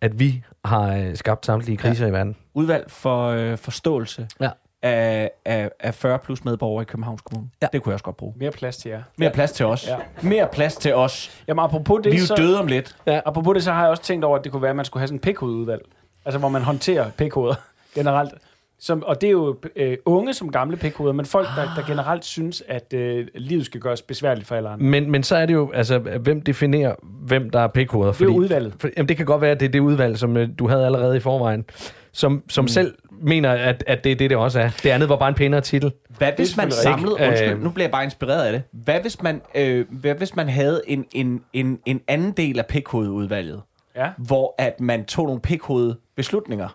at 0.00 0.20
vi 0.20 0.42
har 0.64 0.96
øh, 0.96 1.16
skabt 1.16 1.46
samtlige 1.46 1.76
kriser 1.76 2.04
ja. 2.04 2.10
i 2.10 2.12
verden. 2.12 2.36
Udvalg 2.54 2.90
for 2.90 3.26
øh, 3.28 3.58
forståelse 3.58 4.28
Ja. 4.40 4.50
Af, 4.82 5.30
af, 5.44 5.70
af 5.80 5.94
40 5.94 6.18
plus 6.18 6.44
medborgere 6.44 6.82
i 6.82 6.84
Københavns 6.84 7.20
Kommune. 7.20 7.50
Ja. 7.62 7.66
Det 7.72 7.82
kunne 7.82 7.90
jeg 7.90 7.94
også 7.94 8.04
godt 8.04 8.16
bruge. 8.16 8.34
Mere 8.36 8.50
plads 8.50 8.76
til 8.76 8.88
jer. 8.88 9.02
Mere 9.16 9.30
plads 9.30 9.52
til 9.52 9.66
os. 9.66 9.88
Ja. 9.88 9.96
Mere 10.22 10.48
plads 10.52 10.76
til 10.76 10.94
os. 10.94 11.42
Jamen, 11.48 11.64
apropos 11.64 12.00
det, 12.04 12.12
Vi 12.12 12.16
er 12.16 12.20
jo 12.20 12.26
så, 12.26 12.34
døde 12.34 12.58
om 12.60 12.66
lidt. 12.66 12.96
apropos 13.06 13.54
det, 13.54 13.64
så 13.64 13.72
har 13.72 13.80
jeg 13.80 13.90
også 13.90 14.02
tænkt 14.02 14.24
over, 14.24 14.38
at 14.38 14.44
det 14.44 14.52
kunne 14.52 14.62
være, 14.62 14.70
at 14.70 14.76
man 14.76 14.84
skulle 14.84 15.00
have 15.00 15.08
sådan 15.08 15.16
en 15.16 15.20
pikhovedudvalg. 15.20 15.82
Altså, 16.24 16.38
hvor 16.38 16.48
man 16.48 16.62
håndterer 16.62 17.10
pikhoveder 17.10 17.54
generelt. 17.94 18.34
Som, 18.80 19.02
og 19.02 19.20
det 19.20 19.26
er 19.26 19.30
jo 19.30 19.56
øh, 19.76 19.96
unge 20.04 20.34
som 20.34 20.52
gamle 20.52 20.76
pikhoveder, 20.76 21.12
men 21.12 21.26
folk, 21.26 21.48
der, 21.56 21.74
der 21.76 21.86
generelt 21.86 22.24
synes, 22.24 22.62
at 22.68 22.92
øh, 22.94 23.26
livet 23.34 23.66
skal 23.66 23.80
gøres 23.80 24.02
besværligt 24.02 24.46
for 24.46 24.54
alle 24.54 24.68
andre. 24.68 24.84
Men, 24.84 25.10
men 25.10 25.22
så 25.22 25.36
er 25.36 25.46
det 25.46 25.54
jo, 25.54 25.70
altså, 25.74 25.98
hvem 25.98 26.42
definerer, 26.42 26.94
hvem 27.02 27.50
der 27.50 27.60
er 27.60 27.66
pikhoveder? 27.68 28.12
Det 28.12 28.20
er 28.20 28.24
jo 28.24 28.34
udvalget. 28.34 28.74
For, 28.80 28.88
jamen, 28.96 29.08
det 29.08 29.16
kan 29.16 29.26
godt 29.26 29.40
være, 29.40 29.50
at 29.50 29.60
det 29.60 29.66
er 29.66 29.70
det 29.70 29.80
udvalg, 29.80 30.18
som 30.18 30.36
øh, 30.36 30.48
du 30.58 30.68
havde 30.68 30.86
allerede 30.86 31.16
i 31.16 31.20
forvejen, 31.20 31.64
som, 32.12 32.42
som 32.48 32.64
mm. 32.64 32.68
selv 32.68 32.94
mener, 33.20 33.52
at, 33.52 33.84
at 33.86 34.04
det 34.04 34.12
er 34.12 34.16
det, 34.16 34.30
det 34.30 34.38
også 34.38 34.60
er. 34.60 34.70
Det 34.82 34.90
andet 34.90 35.08
var 35.08 35.16
bare 35.16 35.28
en 35.28 35.34
pænere 35.34 35.60
titel. 35.60 35.92
Hvad 36.18 36.32
hvis 36.36 36.56
man 36.56 36.70
samlede, 36.72 37.12
rigtigt. 37.14 37.28
undskyld, 37.30 37.52
Øh. 37.52 37.62
nu 37.62 37.70
bliver 37.70 37.84
jeg 37.84 37.92
bare 37.92 38.04
inspireret 38.04 38.44
af 38.46 38.52
det. 38.52 38.62
Hvad 38.72 39.00
hvis 39.00 39.22
man, 39.22 39.42
øh, 39.54 39.86
hvad 39.90 40.14
hvis 40.14 40.36
man 40.36 40.48
havde 40.48 40.82
en, 40.86 41.04
en, 41.12 41.40
en, 41.52 41.78
en 41.86 42.00
anden 42.08 42.32
del 42.32 42.58
af 42.58 42.66
pikhovedudvalget, 42.66 43.62
Ja, 43.96 44.08
hvor 44.18 44.54
at 44.58 44.80
man 44.80 45.04
tog 45.04 45.26
nogle 45.26 45.40
pikhovede 45.40 45.96
beslutninger 46.16 46.68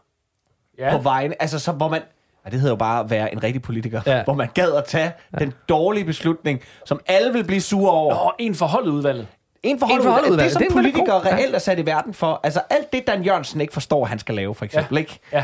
ja. 0.79 0.97
på 0.97 1.03
vejen, 1.03 1.33
altså 1.39 1.59
så 1.59 1.71
hvor 1.71 1.87
man, 1.89 2.01
ja, 2.45 2.49
det 2.49 2.59
hedder 2.59 2.71
jo 2.71 2.77
bare 2.77 3.03
at 3.03 3.09
være 3.09 3.33
en 3.33 3.43
rigtig 3.43 3.61
politiker, 3.61 4.01
Ja. 4.05 4.23
hvor 4.23 4.33
man 4.33 4.47
gad 4.53 4.71
at 4.73 4.85
tage 4.85 5.11
ja. 5.33 5.37
den 5.37 5.53
dårlige 5.69 6.05
beslutning, 6.05 6.61
som 6.85 6.99
alle 7.07 7.33
vil 7.33 7.43
blive 7.43 7.61
sure 7.61 7.91
over. 7.91 8.15
Og 8.15 8.35
en 8.39 8.55
forholdet 8.55 8.91
udvalget. 8.91 9.27
En 9.63 9.79
forhold, 9.79 9.99
En 9.99 10.03
forhold 10.03 10.37
det, 10.39 10.51
som 10.51 10.61
Det 10.61 10.69
er 10.69 10.73
politikere 10.73 11.19
reelt 11.35 11.55
er 11.55 11.59
sat 11.59 11.79
i 11.79 11.85
verden 11.85 12.13
for. 12.13 12.39
Altså 12.43 12.61
alt 12.69 12.93
det, 12.93 13.07
Dan 13.07 13.23
Jørgensen 13.23 13.61
ikke 13.61 13.73
forstår, 13.73 14.05
han 14.05 14.19
skal 14.19 14.35
lave, 14.35 14.55
for 14.55 14.65
eksempel. 14.65 14.95
Ja. 14.95 14.99
Ikke? 14.99 15.19
Ja. 15.33 15.43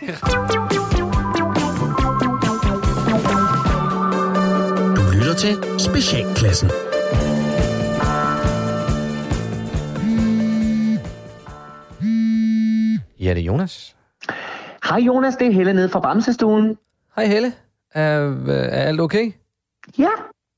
Du 0.00 0.06
lytter 5.12 5.34
til 5.38 5.80
Specialklassen. 5.80 6.70
Ja, 13.20 13.34
det 13.34 13.40
er 13.40 13.44
Jonas. 13.44 13.96
Hej 14.88 14.98
Jonas, 14.98 15.36
det 15.36 15.46
er 15.46 15.52
Helle 15.52 15.72
nede 15.72 15.88
fra 15.88 16.00
Bamsestuen. 16.00 16.78
Hej 17.16 17.26
Helle. 17.26 17.52
Er, 17.94 18.34
er 18.48 18.82
alt 18.88 19.00
okay? 19.00 19.32
Ja, 19.98 20.10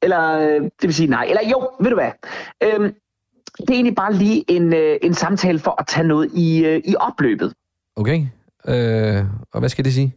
eller 0.03 0.39
øh, 0.39 0.61
det 0.63 0.71
vil 0.83 0.95
sige 0.95 1.11
nej. 1.11 1.25
Eller 1.29 1.49
jo, 1.51 1.71
ved 1.81 1.91
du 1.91 1.97
hvad? 1.97 2.11
Øhm, 2.63 2.95
det 3.59 3.71
er 3.71 3.75
egentlig 3.75 3.95
bare 3.95 4.13
lige 4.13 4.45
en, 4.49 4.73
øh, 4.73 4.97
en 5.03 5.15
samtale 5.15 5.59
for 5.59 5.75
at 5.79 5.87
tage 5.87 6.07
noget 6.07 6.31
i, 6.35 6.65
øh, 6.65 6.83
i 6.85 6.95
opløbet. 6.97 7.53
Okay. 7.97 8.27
Øh, 8.69 9.25
og 9.53 9.61
hvad 9.61 9.69
skal 9.69 9.85
det 9.85 9.93
sige? 9.95 10.17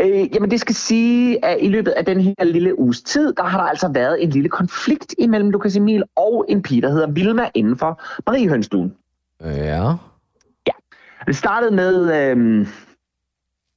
Øh, 0.00 0.34
jamen 0.34 0.50
det 0.50 0.60
skal 0.60 0.74
sige, 0.74 1.44
at 1.44 1.58
i 1.60 1.68
løbet 1.68 1.90
af 1.90 2.04
den 2.04 2.20
her 2.20 2.44
lille 2.44 2.78
uges 2.78 3.02
tid, 3.02 3.32
der 3.32 3.42
har 3.42 3.58
der 3.58 3.64
altså 3.64 3.88
været 3.88 4.22
en 4.22 4.30
lille 4.30 4.48
konflikt 4.48 5.14
imellem 5.18 5.50
Lukas 5.50 5.76
Emil 5.76 6.02
og 6.16 6.44
en 6.48 6.62
pige, 6.62 6.82
der 6.82 6.90
hedder 6.90 7.10
Vilma 7.10 7.50
inden 7.54 7.76
for 7.78 8.02
Mariehønstuen. 8.26 8.94
Øh, 9.42 9.56
Ja. 10.66 10.72
Det 11.26 11.36
startede 11.36 11.70
med... 11.70 12.02
Øh, 12.02 12.66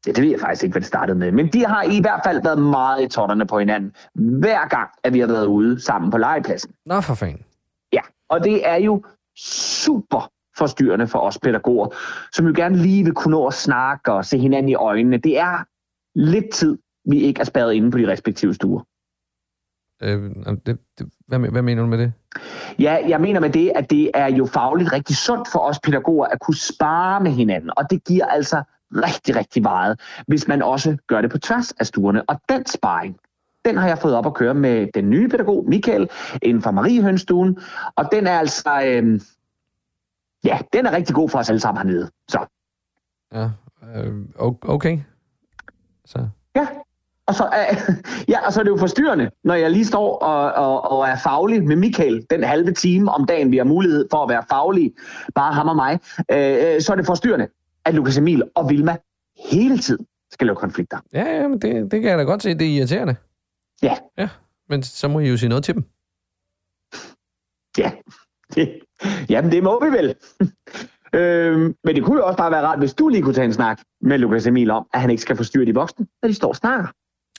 ja, 0.08 0.12
det 0.12 0.24
ved 0.24 0.30
jeg 0.32 0.40
faktisk 0.40 0.64
ikke, 0.64 0.74
hvad 0.74 0.82
det 0.82 0.88
startede 0.88 1.18
med. 1.18 1.32
Men 1.32 1.48
de 1.48 1.66
har 1.66 1.84
i 1.84 2.02
hvert 2.02 2.22
fald 2.26 2.44
været 2.44 2.60
meget 2.62 3.04
i 3.04 3.08
totterne 3.08 3.48
på 3.48 3.60
hinanden. 3.60 3.92
Hver 4.16 4.68
gang, 4.68 4.90
at 5.04 5.14
vi 5.14 5.20
har 5.20 5.28
været 5.28 5.46
ude 5.46 5.82
sammen 5.82 6.12
på 6.12 6.18
legepladsen. 6.18 6.72
Nå, 6.86 7.02
for 7.02 7.14
fanden. 7.14 7.42
Ja, 7.94 8.02
og 8.30 8.44
det 8.44 8.68
er 8.70 8.76
jo 8.76 9.04
super 9.38 10.32
forstyrrende 10.62 11.08
for 11.08 11.20
os 11.20 11.38
pædagoger, 11.40 11.88
som 12.34 12.48
jo 12.48 12.54
gerne 12.56 12.78
lige 12.78 13.04
vil 13.04 13.14
kunne 13.14 13.32
nå 13.32 13.48
at 13.48 13.54
snakke 13.54 14.14
og 14.14 14.26
se 14.26 14.38
hinanden 14.38 14.70
i 14.70 14.76
øjnene. 14.76 15.18
Det 15.18 15.40
er 15.40 15.66
lidt 16.16 16.50
tid, 16.54 16.78
vi 17.06 17.18
ikke 17.20 17.40
er 17.40 17.46
spadet 17.46 17.74
inde 17.74 17.92
på 17.92 17.98
de 17.98 18.08
respektive 18.08 18.54
stuer. 18.54 18.82
Øh, 20.04 20.22
det, 20.66 20.78
det, 20.98 21.10
hvad, 21.28 21.40
hvad 21.40 21.62
mener 21.62 21.82
du 21.82 21.88
med 21.88 21.98
det? 21.98 22.14
Ja, 22.80 22.98
jeg 23.08 23.22
mener 23.22 23.40
med 23.40 23.50
det, 23.50 23.72
at 23.76 23.90
det 23.90 24.12
er 24.14 24.28
jo 24.28 24.46
fagligt 24.46 24.94
rigtig 24.94 25.16
sundt 25.16 25.48
for 25.52 25.60
os 25.60 25.80
pædagoger 25.80 26.26
at 26.26 26.40
kunne 26.40 26.58
spare 26.58 27.24
med 27.24 27.32
hinanden, 27.32 27.72
og 27.78 27.84
det 27.90 28.04
giver 28.04 28.26
altså 28.26 28.64
rigtig, 28.92 29.36
rigtig 29.36 29.62
meget, 29.62 30.00
hvis 30.28 30.48
man 30.48 30.62
også 30.62 30.98
gør 31.08 31.22
det 31.22 31.32
på 31.32 31.38
tværs 31.38 31.72
af 31.72 31.86
stuerne. 31.86 32.30
Og 32.30 32.42
den 32.50 32.66
sparring, 32.66 33.18
den 33.66 33.78
har 33.78 33.88
jeg 33.88 33.98
fået 33.98 34.16
op 34.16 34.26
at 34.26 34.34
køre 34.34 34.54
med 34.54 34.88
den 34.94 35.10
nye 35.10 35.30
pædagog, 35.30 35.66
Michael, 35.68 36.10
inden 36.42 36.64
for 36.64 36.72
Mariehønstuen, 36.72 37.58
og 37.96 38.10
den 38.12 38.28
er 38.28 38.40
altså, 38.40 38.70
øh, 38.86 39.22
ja, 40.46 40.60
den 40.74 40.86
er 40.86 40.92
rigtig 40.92 41.16
god 41.16 41.30
for 41.30 41.40
os 41.40 41.50
alle 41.50 41.60
sammen 41.60 41.82
hernede. 41.82 42.12
Så 42.30 42.46
Ja, 43.34 43.50
øh, 43.96 44.14
okay. 44.62 45.00
Så. 46.06 46.28
Ja, 46.56 46.68
og 47.26 47.36
så, 47.36 47.46
øh, 47.46 47.96
ja, 48.34 48.46
og 48.46 48.54
så 48.54 48.60
er 48.60 48.64
det 48.64 48.72
jo 48.72 48.78
forstyrrende, 48.78 49.32
når 49.44 49.54
jeg 49.54 49.72
lige 49.72 49.86
står 49.86 50.18
og, 50.18 50.52
og, 50.54 50.92
og 50.92 51.08
er 51.08 51.18
faglig 51.24 51.64
med 51.64 51.76
Michael 51.76 52.26
den 52.30 52.44
halve 52.44 52.74
time 52.74 53.12
om 53.12 53.26
dagen, 53.26 53.52
vi 53.52 53.58
har 53.58 53.64
mulighed 53.64 54.08
for 54.12 54.24
at 54.24 54.30
være 54.30 54.44
faglige, 54.50 54.94
bare 55.36 55.54
ham 55.54 55.68
og 55.68 55.76
mig, 55.76 56.00
øh, 56.32 56.76
øh, 56.76 56.82
så 56.82 56.92
er 56.92 56.96
det 56.96 57.06
forstyrrende, 57.06 57.48
at 57.86 57.94
Lukas 57.94 58.18
Emil 58.18 58.44
og 58.56 58.70
Vilma 58.70 58.98
hele 59.52 59.78
tiden 59.78 60.06
skal 60.32 60.48
lave 60.48 60.56
konflikter. 60.56 60.98
Ja, 61.14 61.42
ja, 61.42 61.48
men 61.48 61.62
det, 61.62 61.92
det 61.92 62.02
kan 62.02 62.10
jeg 62.10 62.18
da 62.18 62.24
godt 62.24 62.44
se, 62.44 62.54
det 62.54 62.68
er 62.68 62.78
irriterende. 62.78 63.16
Ja, 63.82 63.96
Ja, 64.18 64.30
men 64.70 64.84
så 64.84 65.08
må 65.08 65.20
I 65.20 65.30
jo 65.30 65.38
sige 65.38 65.50
noget 65.50 65.64
til 65.64 65.74
dem. 65.76 65.84
ja. 67.78 67.92
Det, 68.56 68.80
jamen, 69.30 69.52
det 69.52 69.64
må 69.64 69.86
vi 69.86 69.98
vel. 69.98 70.16
øh, 71.20 71.60
men 71.84 71.96
det 71.96 72.04
kunne 72.04 72.18
jo 72.18 72.26
også 72.26 72.38
bare 72.38 72.52
være 72.52 72.62
rart, 72.62 72.80
hvis 72.80 72.94
du 72.94 73.08
lige 73.08 73.22
kunne 73.24 73.34
tage 73.34 73.46
en 73.46 73.54
snak 73.54 73.80
med 74.02 74.18
Lukas 74.18 74.48
Emil 74.48 74.72
om, 74.72 74.86
at 74.94 75.02
han 75.02 75.10
ikke 75.10 75.22
skal 75.22 75.36
forstyrre 75.36 75.66
de 75.66 75.74
voksne, 75.74 76.06
når 76.22 76.30
de 76.30 76.34
står 76.36 76.50
og 76.50 76.56
snakker. 76.56 76.88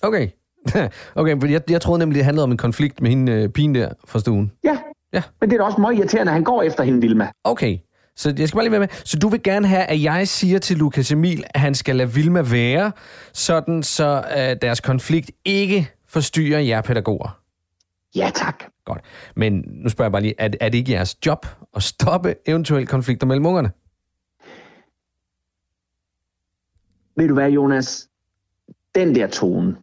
Okay. 0.02 0.28
okay, 1.20 1.40
for 1.40 1.46
jeg, 1.46 1.70
jeg 1.70 1.80
troede 1.80 1.98
nemlig, 1.98 2.16
det 2.16 2.24
handlede 2.24 2.44
om 2.44 2.50
en 2.50 2.56
konflikt 2.56 3.00
med 3.02 3.10
hende 3.10 3.32
øh, 3.32 3.48
pigen 3.48 3.74
der 3.74 3.88
fra 4.06 4.18
stuen. 4.18 4.52
Ja, 4.64 4.78
Ja. 5.14 5.22
men 5.40 5.50
det 5.50 5.56
er 5.56 5.60
da 5.60 5.64
også 5.64 5.80
meget 5.80 5.98
irriterende, 5.98 6.30
at 6.30 6.34
han 6.34 6.44
går 6.44 6.62
efter 6.62 6.84
hende, 6.84 7.00
Vilma. 7.00 7.28
Okay, 7.44 7.78
så 8.16 8.34
jeg 8.38 8.48
skal 8.48 8.56
bare 8.56 8.64
lige 8.64 8.72
være 8.72 8.80
med. 8.80 8.88
Så 9.04 9.18
du 9.18 9.28
vil 9.28 9.42
gerne 9.42 9.66
have, 9.66 9.82
at 9.82 10.02
jeg 10.02 10.28
siger 10.28 10.58
til 10.58 10.76
Lukas 10.76 11.12
Emil, 11.12 11.44
at 11.54 11.60
han 11.60 11.74
skal 11.74 11.96
lade 11.96 12.12
Vilma 12.12 12.42
være, 12.42 12.92
sådan 13.32 13.82
så 13.82 14.22
uh, 14.36 14.56
deres 14.62 14.80
konflikt 14.80 15.30
ikke 15.44 15.90
forstyrrer 16.08 16.60
jer 16.60 16.80
pædagoger. 16.80 17.38
Ja, 18.16 18.30
tak. 18.34 18.64
Godt. 18.84 19.00
Men 19.36 19.64
nu 19.66 19.88
spørger 19.88 20.06
jeg 20.06 20.12
bare 20.12 20.22
lige, 20.22 20.34
er, 20.38 20.48
er 20.60 20.68
det 20.68 20.78
ikke 20.78 20.92
jeres 20.92 21.26
job 21.26 21.46
at 21.76 21.82
stoppe 21.82 22.34
eventuelle 22.46 22.86
konflikter 22.86 23.26
mellem 23.26 23.46
ungerne? 23.46 23.70
Ved 27.16 27.28
du 27.28 27.34
hvad, 27.34 27.50
Jonas? 27.50 28.08
Den 28.94 29.14
der 29.14 29.26
tone, 29.26 29.76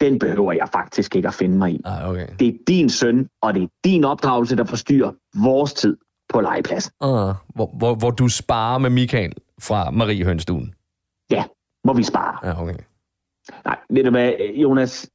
den 0.00 0.18
behøver 0.18 0.52
jeg 0.52 0.68
faktisk 0.72 1.16
ikke 1.16 1.28
at 1.28 1.34
finde 1.34 1.58
mig 1.58 1.70
i. 1.70 1.80
Ah, 1.84 2.08
okay. 2.10 2.26
Det 2.38 2.48
er 2.48 2.52
din 2.68 2.90
søn, 2.90 3.28
og 3.40 3.54
det 3.54 3.62
er 3.62 3.68
din 3.84 4.04
opdragelse, 4.04 4.56
der 4.56 4.64
forstyrrer 4.64 5.12
vores 5.34 5.74
tid 5.74 5.96
på 6.28 6.40
legepladsen. 6.40 6.92
Uh, 7.00 7.10
hvor, 7.54 7.76
hvor, 7.78 7.94
hvor 7.94 8.10
du 8.10 8.28
sparer 8.28 8.78
med 8.78 8.90
Michael 8.90 9.32
fra 9.60 9.90
Marie 9.90 10.24
Hønstuen. 10.24 10.74
Ja, 11.30 11.44
må 11.84 11.92
vi 11.92 12.02
spare. 12.02 12.48
Ja, 12.48 12.62
okay. 12.62 12.74
Nej, 13.64 13.76
ved 13.90 14.04
du 14.04 14.10
hvad, 14.10 14.32
Jonas? 14.54 15.10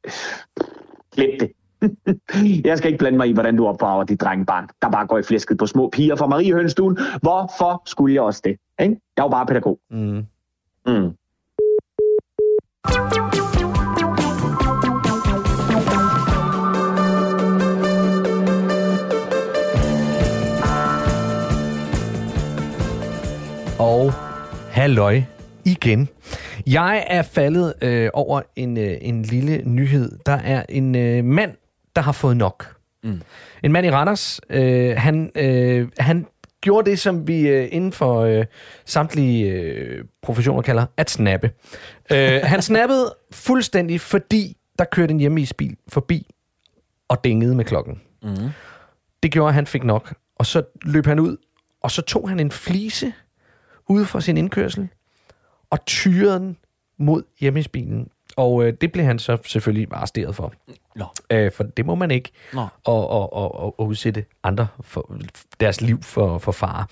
Glem 1.16 1.40
det. 1.40 1.52
jeg 2.66 2.78
skal 2.78 2.92
ikke 2.92 3.00
blande 3.00 3.18
mig 3.18 3.28
i, 3.28 3.34
hvordan 3.34 3.58
du 3.58 3.68
opdrager 3.68 4.04
dit 4.04 4.22
drengebarn, 4.22 4.68
der 4.82 4.90
bare 4.90 5.08
går 5.08 5.18
i 5.18 5.24
flæsket 5.24 5.58
på 5.58 5.66
små 5.66 5.90
piger 5.90 6.16
fra 6.16 6.28
Marie 6.28 6.54
Hønstuen. 6.54 6.98
Hvorfor 7.22 7.82
skulle 7.86 8.16
jeg 8.16 8.22
også 8.22 8.42
det? 8.44 8.58
Ikke? 8.80 9.02
Jeg 9.18 9.22
er 9.22 9.26
jo 9.26 9.30
bare 9.30 9.46
pædagog. 9.46 9.80
Mm. 9.92 10.26
Mm. 10.86 11.12
Og 23.80 24.14
halløj 24.72 25.22
igen. 25.66 26.10
Jeg 26.68 27.06
er 27.08 27.22
faldet 27.22 27.74
øh, 27.82 28.10
over 28.14 28.42
en, 28.56 28.78
øh, 28.78 28.98
en 29.02 29.22
lille 29.22 29.62
nyhed. 29.66 30.12
Der 30.26 30.32
er 30.32 30.64
en 30.70 30.96
øh, 30.96 31.24
mand, 31.24 31.52
der 31.96 32.02
har 32.02 32.12
fået 32.12 32.38
nok. 32.38 32.76
Mm. 33.04 33.22
En 33.64 33.72
mand 33.72 33.88
i 33.88 33.90
Randers. 33.90 34.42
Øh, 34.50 34.98
han, 34.98 35.32
øh, 35.36 35.88
han 35.98 36.28
gjorde 36.62 36.90
det, 36.90 37.00
som 37.00 37.28
vi 37.28 37.48
øh, 37.48 37.70
inden 37.72 37.94
for 37.94 38.20
øh, 38.20 38.46
samtlige 38.86 39.52
øh, 39.52 40.06
professioner 40.22 40.62
kalder 40.62 40.86
at 40.98 41.10
snappe. 41.10 41.52
Øh, 42.12 42.42
han 42.44 42.62
snappede 42.62 43.16
fuldstændig, 43.32 44.02
fordi 44.02 44.58
der 44.80 44.86
kørte 44.86 45.12
en 45.12 45.20
hjemmeisbil 45.20 45.78
forbi 45.88 46.28
og 47.08 47.24
dingede 47.24 47.56
med 47.56 47.66
klokken. 47.66 48.02
Mm. 48.24 48.50
Det 49.24 49.32
gjorde, 49.32 49.48
at 49.48 49.54
han 49.54 49.68
fik 49.68 49.84
nok. 49.84 50.14
Og 50.36 50.46
så 50.46 50.64
løb 50.82 51.06
han 51.06 51.20
ud, 51.20 51.38
og 51.82 51.92
så 51.92 52.02
tog 52.02 52.30
han 52.30 52.40
en 52.40 52.52
flise 52.52 53.14
ude 53.90 54.06
for 54.06 54.20
sin 54.20 54.38
indkørsel 54.38 54.90
og 55.70 55.86
tyrede 55.86 56.40
den 56.40 56.58
mod 56.98 57.24
hjemmesbilen. 57.40 58.10
Og 58.40 58.64
øh, 58.64 58.74
det 58.82 58.92
blev 58.92 59.06
han 59.06 59.20
så 59.20 59.38
selvfølgelig 59.46 59.88
arresteret 59.92 60.36
for. 60.36 60.54
Nå. 60.96 61.06
Øh, 61.30 61.52
for 61.52 61.64
det 61.64 61.86
må 61.86 61.96
man 61.96 62.12
ikke. 62.12 62.32
Nå. 62.54 62.68
Og, 62.84 63.10
og, 63.10 63.34
og, 63.34 63.80
og, 63.80 63.88
udsætte 63.88 64.26
andre 64.44 64.68
for 64.82 65.16
deres 65.60 65.82
liv 65.82 66.04
for, 66.04 66.38
for 66.38 66.52
fare. 66.52 66.86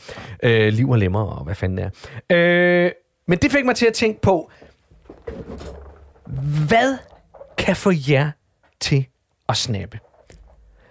Øh, 0.43 0.73
liv 0.73 0.89
og 0.89 0.97
lemmer 0.97 1.23
og 1.23 1.43
hvad 1.43 1.55
fanden 1.55 1.77
det 1.77 1.91
er. 2.29 2.85
Øh, 2.85 2.91
men 3.27 3.39
det 3.39 3.51
fik 3.51 3.65
mig 3.65 3.75
til 3.75 3.85
at 3.85 3.93
tænke 3.93 4.21
på, 4.21 4.51
hvad 6.67 6.97
kan 7.57 7.75
få 7.75 7.91
jer 8.09 8.31
til 8.79 9.05
at 9.49 9.57
snappe? 9.57 9.99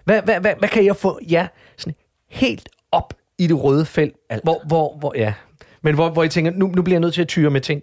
Hvad, 0.04 0.22
hvad, 0.22 0.40
hvad, 0.40 0.54
hvad 0.58 0.68
kan 0.68 0.84
jeg 0.84 0.96
få 0.96 1.18
jer 1.30 1.46
sådan 1.76 1.94
helt 2.28 2.68
op 2.92 3.14
i 3.38 3.46
det 3.46 3.64
røde 3.64 3.86
felt? 3.86 4.14
Alt. 4.30 4.42
Hvor, 4.42 4.62
hvor, 4.66 4.96
hvor, 4.98 5.12
ja. 5.16 5.34
Men 5.82 5.94
hvor, 5.94 6.10
hvor 6.10 6.22
I 6.22 6.28
tænker, 6.28 6.50
nu, 6.50 6.66
nu 6.66 6.82
bliver 6.82 6.94
jeg 6.94 7.00
nødt 7.00 7.14
til 7.14 7.22
at 7.22 7.28
tyre 7.28 7.50
med 7.50 7.60
ting. 7.60 7.82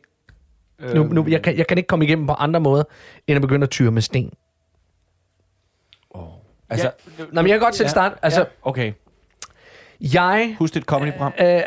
Nu, 0.80 1.04
nu, 1.04 1.26
jeg, 1.28 1.42
kan, 1.42 1.58
jeg 1.58 1.68
kan 1.68 1.78
ikke 1.78 1.88
komme 1.88 2.06
igennem 2.06 2.28
på 2.28 2.34
andre 2.34 2.60
måder, 2.60 2.84
end 3.28 3.36
at 3.36 3.42
begynde 3.42 3.64
at 3.64 3.70
tyre 3.70 3.92
med 3.92 4.02
sten. 4.02 4.32
Altså, 6.70 6.92
Nå, 7.18 7.42
men 7.42 7.50
jeg 7.50 7.60
kan 7.60 7.60
godt 7.60 7.76
selv 7.76 7.90
starte. 7.90 8.16
Altså, 8.22 8.40
ja, 8.40 8.46
okay. 8.62 8.94
jeg... 10.00 10.56
Husk 10.60 10.78
et 10.78 10.84
comedy-program. 10.84 11.34
Øh, 11.40 11.46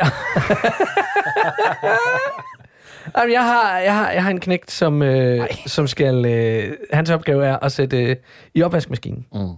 Jamen, 3.17 3.33
jeg, 3.33 3.45
har, 3.45 3.79
jeg, 3.79 3.95
har, 3.95 4.11
jeg 4.11 4.23
har 4.23 4.31
en 4.31 4.41
knægt, 4.41 4.71
som, 4.71 5.03
øh, 5.03 5.49
som 5.67 5.87
skal... 5.87 6.25
Øh, 6.25 6.77
hans 6.93 7.11
opgave 7.11 7.47
er 7.47 7.57
at 7.57 7.73
sætte 7.73 8.05
øh, 8.05 8.17
i 8.55 8.63
opvaskemaskinen. 8.63 9.27
Mm. 9.33 9.51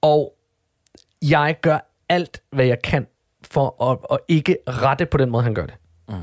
Og 0.00 0.34
jeg 1.22 1.56
gør 1.60 1.78
alt, 2.08 2.42
hvad 2.50 2.64
jeg 2.66 2.82
kan 2.82 3.06
for 3.44 3.90
at, 3.92 3.98
at 4.10 4.18
ikke 4.28 4.58
rette 4.68 5.06
på 5.06 5.16
den 5.16 5.30
måde, 5.30 5.42
han 5.42 5.54
gør 5.54 5.66
det. 5.66 5.74
Mm. 6.08 6.14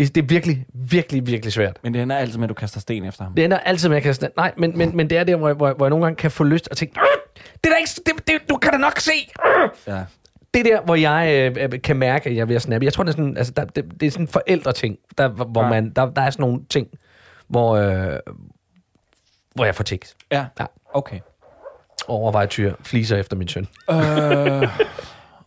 Det, 0.00 0.14
det 0.14 0.22
er 0.22 0.26
virkelig, 0.26 0.66
virkelig, 0.74 1.26
virkelig 1.26 1.52
svært. 1.52 1.76
Men 1.82 1.94
det 1.94 2.02
ender 2.02 2.16
altid 2.16 2.38
med, 2.38 2.44
at 2.44 2.48
du 2.48 2.54
kaster 2.54 2.80
sten 2.80 3.04
efter 3.04 3.24
ham. 3.24 3.34
Det 3.34 3.44
ender 3.44 3.58
altid 3.58 3.88
med, 3.88 3.96
at 3.96 3.98
jeg 3.98 4.02
kan... 4.02 4.14
sådan- 4.14 4.30
Nej, 4.36 4.52
men, 4.56 4.78
men, 4.78 4.96
men 4.96 5.10
det 5.10 5.18
er 5.18 5.24
der, 5.24 5.36
hvor 5.36 5.48
jeg, 5.48 5.54
hvor, 5.56 5.66
jeg, 5.66 5.74
hvor 5.74 5.86
jeg 5.86 5.90
nogle 5.90 6.04
gange 6.04 6.16
kan 6.16 6.30
få 6.30 6.44
lyst 6.44 6.68
at 6.70 6.76
tænke, 6.76 7.00
"Øh, 7.00 7.42
det 7.64 7.72
er 7.72 7.76
ikke... 7.76 7.90
Det, 8.06 8.26
det, 8.28 8.48
du 8.50 8.56
kan 8.56 8.72
da 8.72 8.78
nok 8.78 8.98
se! 8.98 9.12
Ja. 9.86 10.04
Det 10.54 10.60
er 10.60 10.64
der, 10.76 10.80
hvor 10.82 10.94
jeg 10.94 11.52
øh, 11.72 11.80
kan 11.82 11.96
mærke, 11.96 12.30
at 12.30 12.36
jeg 12.36 12.40
er 12.42 12.46
ved 12.46 12.56
at 12.56 12.62
snappe. 12.62 12.84
Jeg 12.84 12.92
tror, 12.92 13.04
det 13.04 13.10
er 13.10 13.16
sådan, 13.16 13.36
altså, 13.36 13.52
der, 13.56 13.64
det, 13.64 14.00
det 14.00 14.06
er 14.06 14.10
sådan 14.10 14.24
en 14.24 14.28
forældreting, 14.28 14.96
der, 15.18 15.28
hvor 15.28 15.62
Ja. 15.62 15.68
man, 15.68 15.90
der, 15.90 16.10
der 16.10 16.22
er 16.22 16.30
sådan 16.30 16.42
nogle 16.42 16.60
ting, 16.70 16.88
hvor, 17.48 17.76
øh, 17.76 18.18
hvor 19.54 19.64
jeg 19.64 19.74
får 19.74 19.84
tics. 19.84 20.16
Ja, 20.32 20.46
Ja. 20.60 20.64
okay. 20.94 21.18
Overvejer 22.08 22.46
tyr 22.46 22.74
fliser 22.82 23.16
efter 23.16 23.36
min 23.36 23.48
søn. 23.48 23.66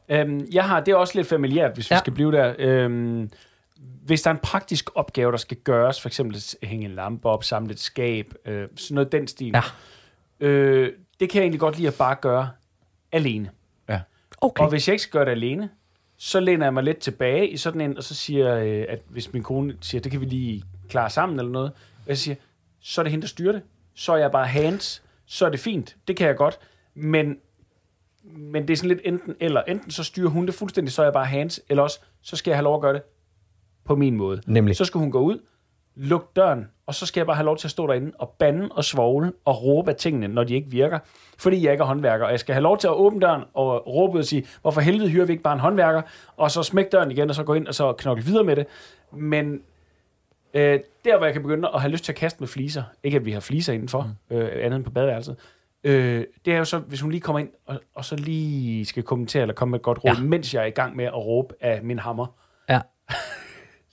Øhm, 0.10 0.48
jeg 0.51 0.63
har, 0.63 0.79
det 0.79 0.91
er 0.91 0.95
også 0.95 1.13
lidt 1.15 1.29
familiært, 1.29 1.72
hvis. 1.74 1.91
Ja. 1.91 1.95
vi 1.95 2.00
skal 2.00 2.13
blive 2.13 2.31
der. 2.31 2.53
Øhm, 2.60 3.29
hvis 4.05 4.21
der 4.21 4.29
er 4.29 4.33
en 4.33 4.39
praktisk 4.43 4.89
opgave, 4.95 5.31
der 5.31 5.37
skal 5.37 5.57
gøres, 5.57 6.01
for 6.01 6.09
eksempel 6.09 6.35
at 6.61 6.67
hænge 6.67 6.85
en 6.85 6.95
lampe 6.95 7.29
op, 7.29 7.43
samle 7.43 7.71
et 7.71 7.79
skab, 7.79 8.33
øh, 8.45 8.67
sådan 8.75 8.95
noget 8.95 9.11
den 9.11 9.27
stil. 9.27 9.55
Ja. 9.55 9.61
Øh, 10.47 10.93
det 11.19 11.29
kan 11.29 11.39
jeg 11.39 11.43
egentlig 11.43 11.59
godt 11.59 11.77
lide 11.77 11.87
at 11.87 11.95
bare 11.97 12.15
gøre 12.15 12.49
alene. 13.11 13.49
Ja. 13.89 14.01
Okay. 14.41 14.63
Og 14.63 14.69
hvis 14.69 14.87
jeg 14.87 14.93
ikke 14.93 15.03
skal 15.03 15.11
gøre 15.11 15.25
det 15.25 15.31
alene, 15.31 15.69
så 16.17 16.39
læner 16.39 16.65
jeg 16.65 16.73
mig 16.73 16.83
lidt 16.83 16.97
tilbage 16.97 17.49
i 17.49 17.57
sådan 17.57 17.81
en, 17.81 17.97
og 17.97 18.03
så 18.03 18.15
siger 18.15 18.53
jeg, 18.55 18.67
øh, 18.67 18.85
at 18.89 18.99
hvis 19.09 19.33
min 19.33 19.43
kone 19.43 19.77
siger, 19.81 20.01
det 20.01 20.11
kan 20.11 20.21
vi 20.21 20.25
lige 20.25 20.63
klare 20.89 21.09
sammen 21.09 21.39
eller 21.39 21.51
noget, 21.51 21.71
og 21.97 22.07
jeg 22.07 22.17
siger, 22.17 22.35
så 22.81 23.01
er 23.01 23.03
det 23.03 23.11
hende, 23.11 23.21
der 23.21 23.27
styrer 23.27 23.51
det. 23.51 23.61
Så 23.95 24.13
er 24.13 24.17
jeg 24.17 24.31
bare 24.31 24.47
hands, 24.47 25.03
så 25.25 25.45
er 25.45 25.49
det 25.49 25.59
fint. 25.59 25.95
Det 26.07 26.17
kan 26.17 26.27
jeg 26.27 26.35
godt. 26.35 26.59
Men, 26.93 27.37
men 28.23 28.67
det 28.67 28.73
er 28.73 28.77
sådan 28.77 28.89
lidt 28.89 29.01
enten 29.03 29.35
eller. 29.39 29.61
Enten 29.61 29.91
så 29.91 30.03
styrer 30.03 30.29
hun 30.29 30.45
det 30.45 30.55
fuldstændig, 30.55 30.93
så 30.93 31.01
er 31.01 31.05
jeg 31.05 31.13
bare 31.13 31.25
hands, 31.25 31.59
eller 31.69 31.83
også, 31.83 31.99
så 32.21 32.35
skal 32.35 32.51
jeg 32.51 32.57
have 32.57 32.63
lov 32.63 32.75
at 32.75 32.81
gøre 32.81 32.93
det 32.93 33.01
på 33.85 33.95
min 33.95 34.17
måde. 34.17 34.41
Nemlig. 34.47 34.75
Så 34.75 34.85
skal 34.85 34.99
hun 34.99 35.11
gå 35.11 35.19
ud, 35.19 35.39
lukke 35.95 36.27
døren, 36.35 36.67
og 36.85 36.95
så 36.95 37.05
skal 37.05 37.19
jeg 37.21 37.25
bare 37.25 37.35
have 37.35 37.45
lov 37.45 37.57
til 37.57 37.67
at 37.67 37.71
stå 37.71 37.87
derinde 37.87 38.11
og 38.19 38.29
bande 38.29 38.69
og 38.71 38.83
svogle 38.83 39.33
og 39.45 39.63
råbe 39.63 39.91
af 39.91 39.95
tingene, 39.95 40.27
når 40.27 40.43
de 40.43 40.53
ikke 40.53 40.69
virker, 40.69 40.99
fordi 41.37 41.63
jeg 41.63 41.71
ikke 41.71 41.81
er 41.81 41.85
håndværker. 41.85 42.25
Og 42.25 42.31
jeg 42.31 42.39
skal 42.39 42.53
have 42.53 42.63
lov 42.63 42.77
til 42.77 42.87
at 42.87 42.93
åbne 42.93 43.19
døren 43.19 43.43
og 43.53 43.87
råbe 43.87 44.13
ud 44.13 44.19
og 44.19 44.25
sige, 44.25 44.45
hvorfor 44.61 44.81
helvede 44.81 45.09
hyrer 45.09 45.25
vi 45.25 45.31
ikke 45.31 45.43
bare 45.43 45.53
en 45.53 45.59
håndværker, 45.59 46.01
og 46.37 46.51
så 46.51 46.63
smæk 46.63 46.91
døren 46.91 47.11
igen, 47.11 47.29
og 47.29 47.35
så 47.35 47.43
gå 47.43 47.53
ind 47.53 47.67
og 47.67 47.75
så 47.75 47.93
knokle 47.93 48.23
videre 48.23 48.43
med 48.43 48.55
det. 48.55 48.67
Men 49.11 49.61
øh, 50.53 50.79
der, 51.05 51.17
hvor 51.17 51.25
jeg 51.25 51.33
kan 51.33 51.41
begynde 51.41 51.69
at 51.73 51.81
have 51.81 51.91
lyst 51.91 52.03
til 52.03 52.11
at 52.11 52.15
kaste 52.17 52.39
med 52.39 52.47
fliser, 52.47 52.83
ikke 53.03 53.15
at 53.15 53.25
vi 53.25 53.31
har 53.31 53.39
fliser 53.39 53.73
indenfor, 53.73 54.11
mm. 54.29 54.35
øh, 54.35 54.49
andet 54.65 54.75
end 54.75 54.83
på 54.83 54.91
badeværelset, 54.91 55.35
øh, 55.83 56.25
det 56.45 56.53
er 56.53 56.57
jo 56.57 56.65
så, 56.65 56.77
hvis 56.77 57.01
hun 57.01 57.11
lige 57.11 57.21
kommer 57.21 57.39
ind, 57.39 57.49
og, 57.65 57.79
og 57.95 58.05
så 58.05 58.15
lige 58.15 58.85
skal 58.85 59.03
kommentere, 59.03 59.41
eller 59.41 59.53
komme 59.53 59.71
med 59.71 59.79
et 59.79 59.83
godt 59.83 60.03
råd. 60.03 60.15
Ja. 60.17 60.23
mens 60.23 60.53
jeg 60.53 60.61
er 60.61 60.67
i 60.67 60.69
gang 60.69 60.95
med 60.95 61.05
at 61.05 61.15
råbe 61.15 61.53
af 61.61 61.83
min 61.83 61.99
hammer. 61.99 62.25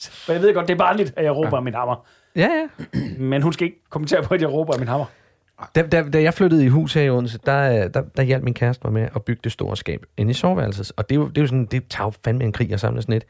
For 0.09 0.33
jeg 0.33 0.43
ved 0.43 0.55
godt, 0.55 0.69
det 0.69 0.75
er 0.75 0.79
barnligt, 0.79 1.13
at 1.17 1.25
jeg 1.25 1.37
råber 1.37 1.57
ja. 1.57 1.61
min 1.61 1.75
hammer. 1.75 2.07
Ja, 2.37 2.49
ja. 2.93 2.99
Men 3.31 3.43
hun 3.43 3.53
skal 3.53 3.65
ikke 3.67 3.85
kommentere 3.91 4.23
på, 4.23 4.35
at 4.35 4.41
jeg 4.41 4.53
råber 4.53 4.79
min 4.79 4.89
hammer. 4.89 5.07
Da, 5.75 5.83
da, 5.83 6.03
da 6.03 6.23
jeg 6.23 6.35
flyttede 6.35 6.65
i 6.65 6.69
hus 6.69 6.95
her 6.95 7.03
i 7.03 7.11
Odense, 7.11 7.39
der, 7.47 7.89
der, 7.89 8.03
der 8.17 8.23
hjalp 8.23 8.45
min 8.45 8.55
kæreste 8.55 8.87
mig 8.87 8.93
med 8.93 9.09
at 9.15 9.25
bygge 9.25 9.41
det 9.45 9.53
store 9.53 9.77
skab 9.77 10.07
inde 10.17 10.31
i 10.31 10.35
soveværelset. 10.35 10.93
Og 10.97 11.09
det 11.09 11.15
er 11.15 11.21
jo, 11.21 11.29
det 11.29 11.39
er 11.39 11.43
jo 11.43 11.47
sådan, 11.47 11.65
det 11.65 11.89
tager 11.89 12.07
jo 12.07 12.13
fandme 12.25 12.45
en 12.45 12.53
krig 12.53 12.73
at 12.73 12.81
samle 12.81 13.03
sådan 13.03 13.15
et. 13.15 13.25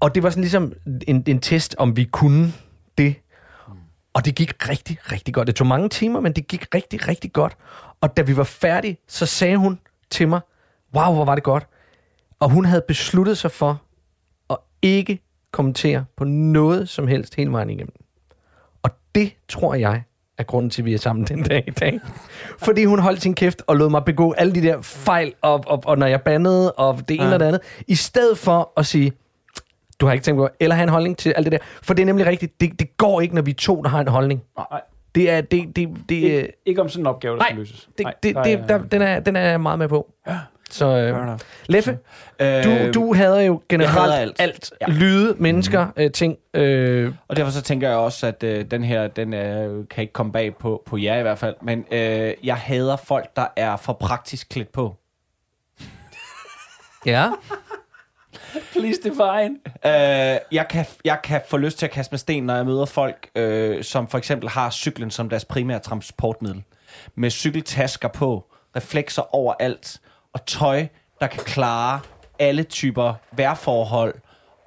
Og 0.00 0.14
det 0.14 0.22
var 0.22 0.30
sådan 0.30 0.40
ligesom 0.40 0.72
en, 1.06 1.24
en 1.26 1.40
test, 1.40 1.74
om 1.78 1.96
vi 1.96 2.04
kunne 2.04 2.52
det. 2.98 3.14
Og 4.12 4.24
det 4.24 4.34
gik 4.34 4.68
rigtig, 4.68 4.98
rigtig 5.12 5.34
godt. 5.34 5.46
Det 5.46 5.54
tog 5.56 5.66
mange 5.66 5.88
timer, 5.88 6.20
men 6.20 6.32
det 6.32 6.46
gik 6.46 6.66
rigtig, 6.74 7.08
rigtig 7.08 7.32
godt. 7.32 7.56
Og 8.00 8.16
da 8.16 8.22
vi 8.22 8.36
var 8.36 8.44
færdige, 8.44 8.98
så 9.08 9.26
sagde 9.26 9.56
hun 9.56 9.80
til 10.10 10.28
mig, 10.28 10.40
wow, 10.94 11.14
hvor 11.14 11.24
var 11.24 11.34
det 11.34 11.44
godt. 11.44 11.66
Og 12.40 12.50
hun 12.50 12.64
havde 12.64 12.82
besluttet 12.88 13.38
sig 13.38 13.50
for 13.50 13.82
at 14.50 14.56
ikke 14.82 15.20
kommentere 15.52 16.04
på 16.16 16.24
noget 16.24 16.88
som 16.88 17.08
helst 17.08 17.34
hele 17.34 17.52
vejen 17.52 17.70
igennem. 17.70 17.94
Og 18.82 18.90
det 19.14 19.32
tror 19.48 19.74
jeg 19.74 20.02
er 20.38 20.42
grunden 20.42 20.70
til, 20.70 20.82
at 20.82 20.86
vi 20.86 20.94
er 20.94 20.98
sammen 20.98 21.24
den 21.26 21.42
dag 21.42 21.64
i 21.66 21.70
dag. 21.70 22.00
Fordi 22.66 22.84
hun 22.84 22.98
holdt 22.98 23.22
sin 23.22 23.34
kæft 23.34 23.62
og 23.66 23.76
lod 23.76 23.90
mig 23.90 24.04
begå 24.04 24.32
alle 24.32 24.54
de 24.54 24.62
der 24.62 24.80
fejl, 24.80 25.32
og, 25.42 25.64
og, 25.66 25.82
og 25.86 25.98
når 25.98 26.06
jeg 26.06 26.22
bandede, 26.22 26.72
og 26.72 27.08
det 27.08 27.14
ene 27.14 27.24
Ja. 27.28 27.34
og 27.34 27.40
det 27.40 27.46
andet, 27.46 27.60
i 27.86 27.94
stedet 27.94 28.38
for 28.38 28.72
at 28.76 28.86
sige, 28.86 29.12
du 30.00 30.06
har 30.06 30.12
ikke 30.12 30.24
tænkt 30.24 30.38
på, 30.38 30.48
eller 30.60 30.74
have 30.76 30.82
en 30.82 30.88
holdning 30.88 31.16
til 31.16 31.30
alt 31.36 31.44
det 31.44 31.52
der. 31.52 31.58
For 31.82 31.94
det 31.94 32.02
er 32.02 32.06
nemlig 32.06 32.26
rigtigt, 32.26 32.60
det, 32.60 32.78
det 32.80 32.96
går 32.96 33.20
ikke, 33.20 33.34
når 33.34 33.42
vi 33.42 33.50
er 33.50 33.54
to, 33.54 33.82
der 33.82 33.88
har 33.88 34.00
en 34.00 34.08
holdning. 34.08 34.42
Nej, 34.58 34.80
Det 35.14 35.30
er, 35.30 35.40
det, 35.40 35.76
det, 35.76 35.88
det, 36.08 36.14
ikke, 36.14 36.52
ikke 36.66 36.80
om 36.80 36.88
sådan 36.88 37.02
en 37.02 37.06
opgave, 37.06 37.32
der 37.32 37.38
nej, 37.38 37.48
skal 37.48 37.58
løses. 37.58 37.88
det, 37.98 38.04
Nej, 38.04 38.14
det, 38.22 38.34
der 38.34 38.42
det, 38.42 38.52
er- 38.52 38.66
der, 38.66 38.78
den, 38.78 39.02
er, 39.02 39.20
den 39.20 39.36
er 39.36 39.40
jeg 39.40 39.60
meget 39.60 39.78
med 39.78 39.88
på. 39.88 40.12
Så 40.70 40.86
øh. 40.86 41.38
Leffe, 41.66 41.98
Øh, 42.40 42.64
du, 42.64 42.90
du 42.94 43.14
hader 43.14 43.40
jo 43.40 43.62
generelt 43.68 43.92
hader 43.98 44.14
alt. 44.14 44.36
alt. 44.40 44.72
Ja. 44.80 44.86
Lyde, 44.88 45.34
mennesker, 45.38 45.86
øh, 45.96 46.10
ting. 46.12 46.36
Øh, 46.54 47.12
Og 47.28 47.36
derfor 47.36 47.50
så 47.50 47.62
tænker 47.62 47.88
jeg 47.88 47.96
også, 47.96 48.26
at 48.26 48.42
øh, 48.42 48.64
den 48.70 48.84
her, 48.84 49.08
den 49.08 49.34
øh, 49.34 49.88
kan 49.88 50.02
ikke 50.02 50.12
komme 50.12 50.32
bag 50.32 50.56
på, 50.56 50.82
på 50.86 50.96
jer 50.96 51.18
i 51.18 51.22
hvert 51.22 51.38
fald. 51.38 51.54
Men 51.62 51.84
øh, 51.90 52.34
jeg 52.44 52.56
hader 52.56 52.96
folk, 52.96 53.36
der 53.36 53.46
er 53.56 53.76
for 53.76 53.92
praktisk 53.92 54.48
klædt 54.48 54.72
på. 54.72 54.96
ja. 57.06 57.30
Please 58.72 59.00
define. 59.04 59.56
Øh, 59.86 60.38
jeg, 60.52 60.66
kan, 60.70 60.86
jeg 61.04 61.18
kan 61.24 61.40
få 61.48 61.56
lyst 61.56 61.78
til 61.78 61.86
at 61.86 61.92
kaste 61.92 62.12
med 62.12 62.18
sten, 62.18 62.42
når 62.44 62.56
jeg 62.56 62.66
møder 62.66 62.84
folk, 62.84 63.28
øh, 63.34 63.84
som 63.84 64.08
for 64.08 64.18
eksempel 64.18 64.48
har 64.48 64.70
cyklen 64.70 65.10
som 65.10 65.28
deres 65.28 65.44
primære 65.44 65.78
transportmiddel. 65.78 66.62
Med 67.14 67.30
cykeltasker 67.30 68.08
på, 68.08 68.44
reflekser 68.76 69.34
overalt, 69.34 70.00
og 70.32 70.46
tøj, 70.46 70.86
der 71.20 71.26
kan 71.26 71.44
klare 71.44 72.00
alle 72.38 72.62
typer 72.62 73.14
vejrforhold, 73.32 74.14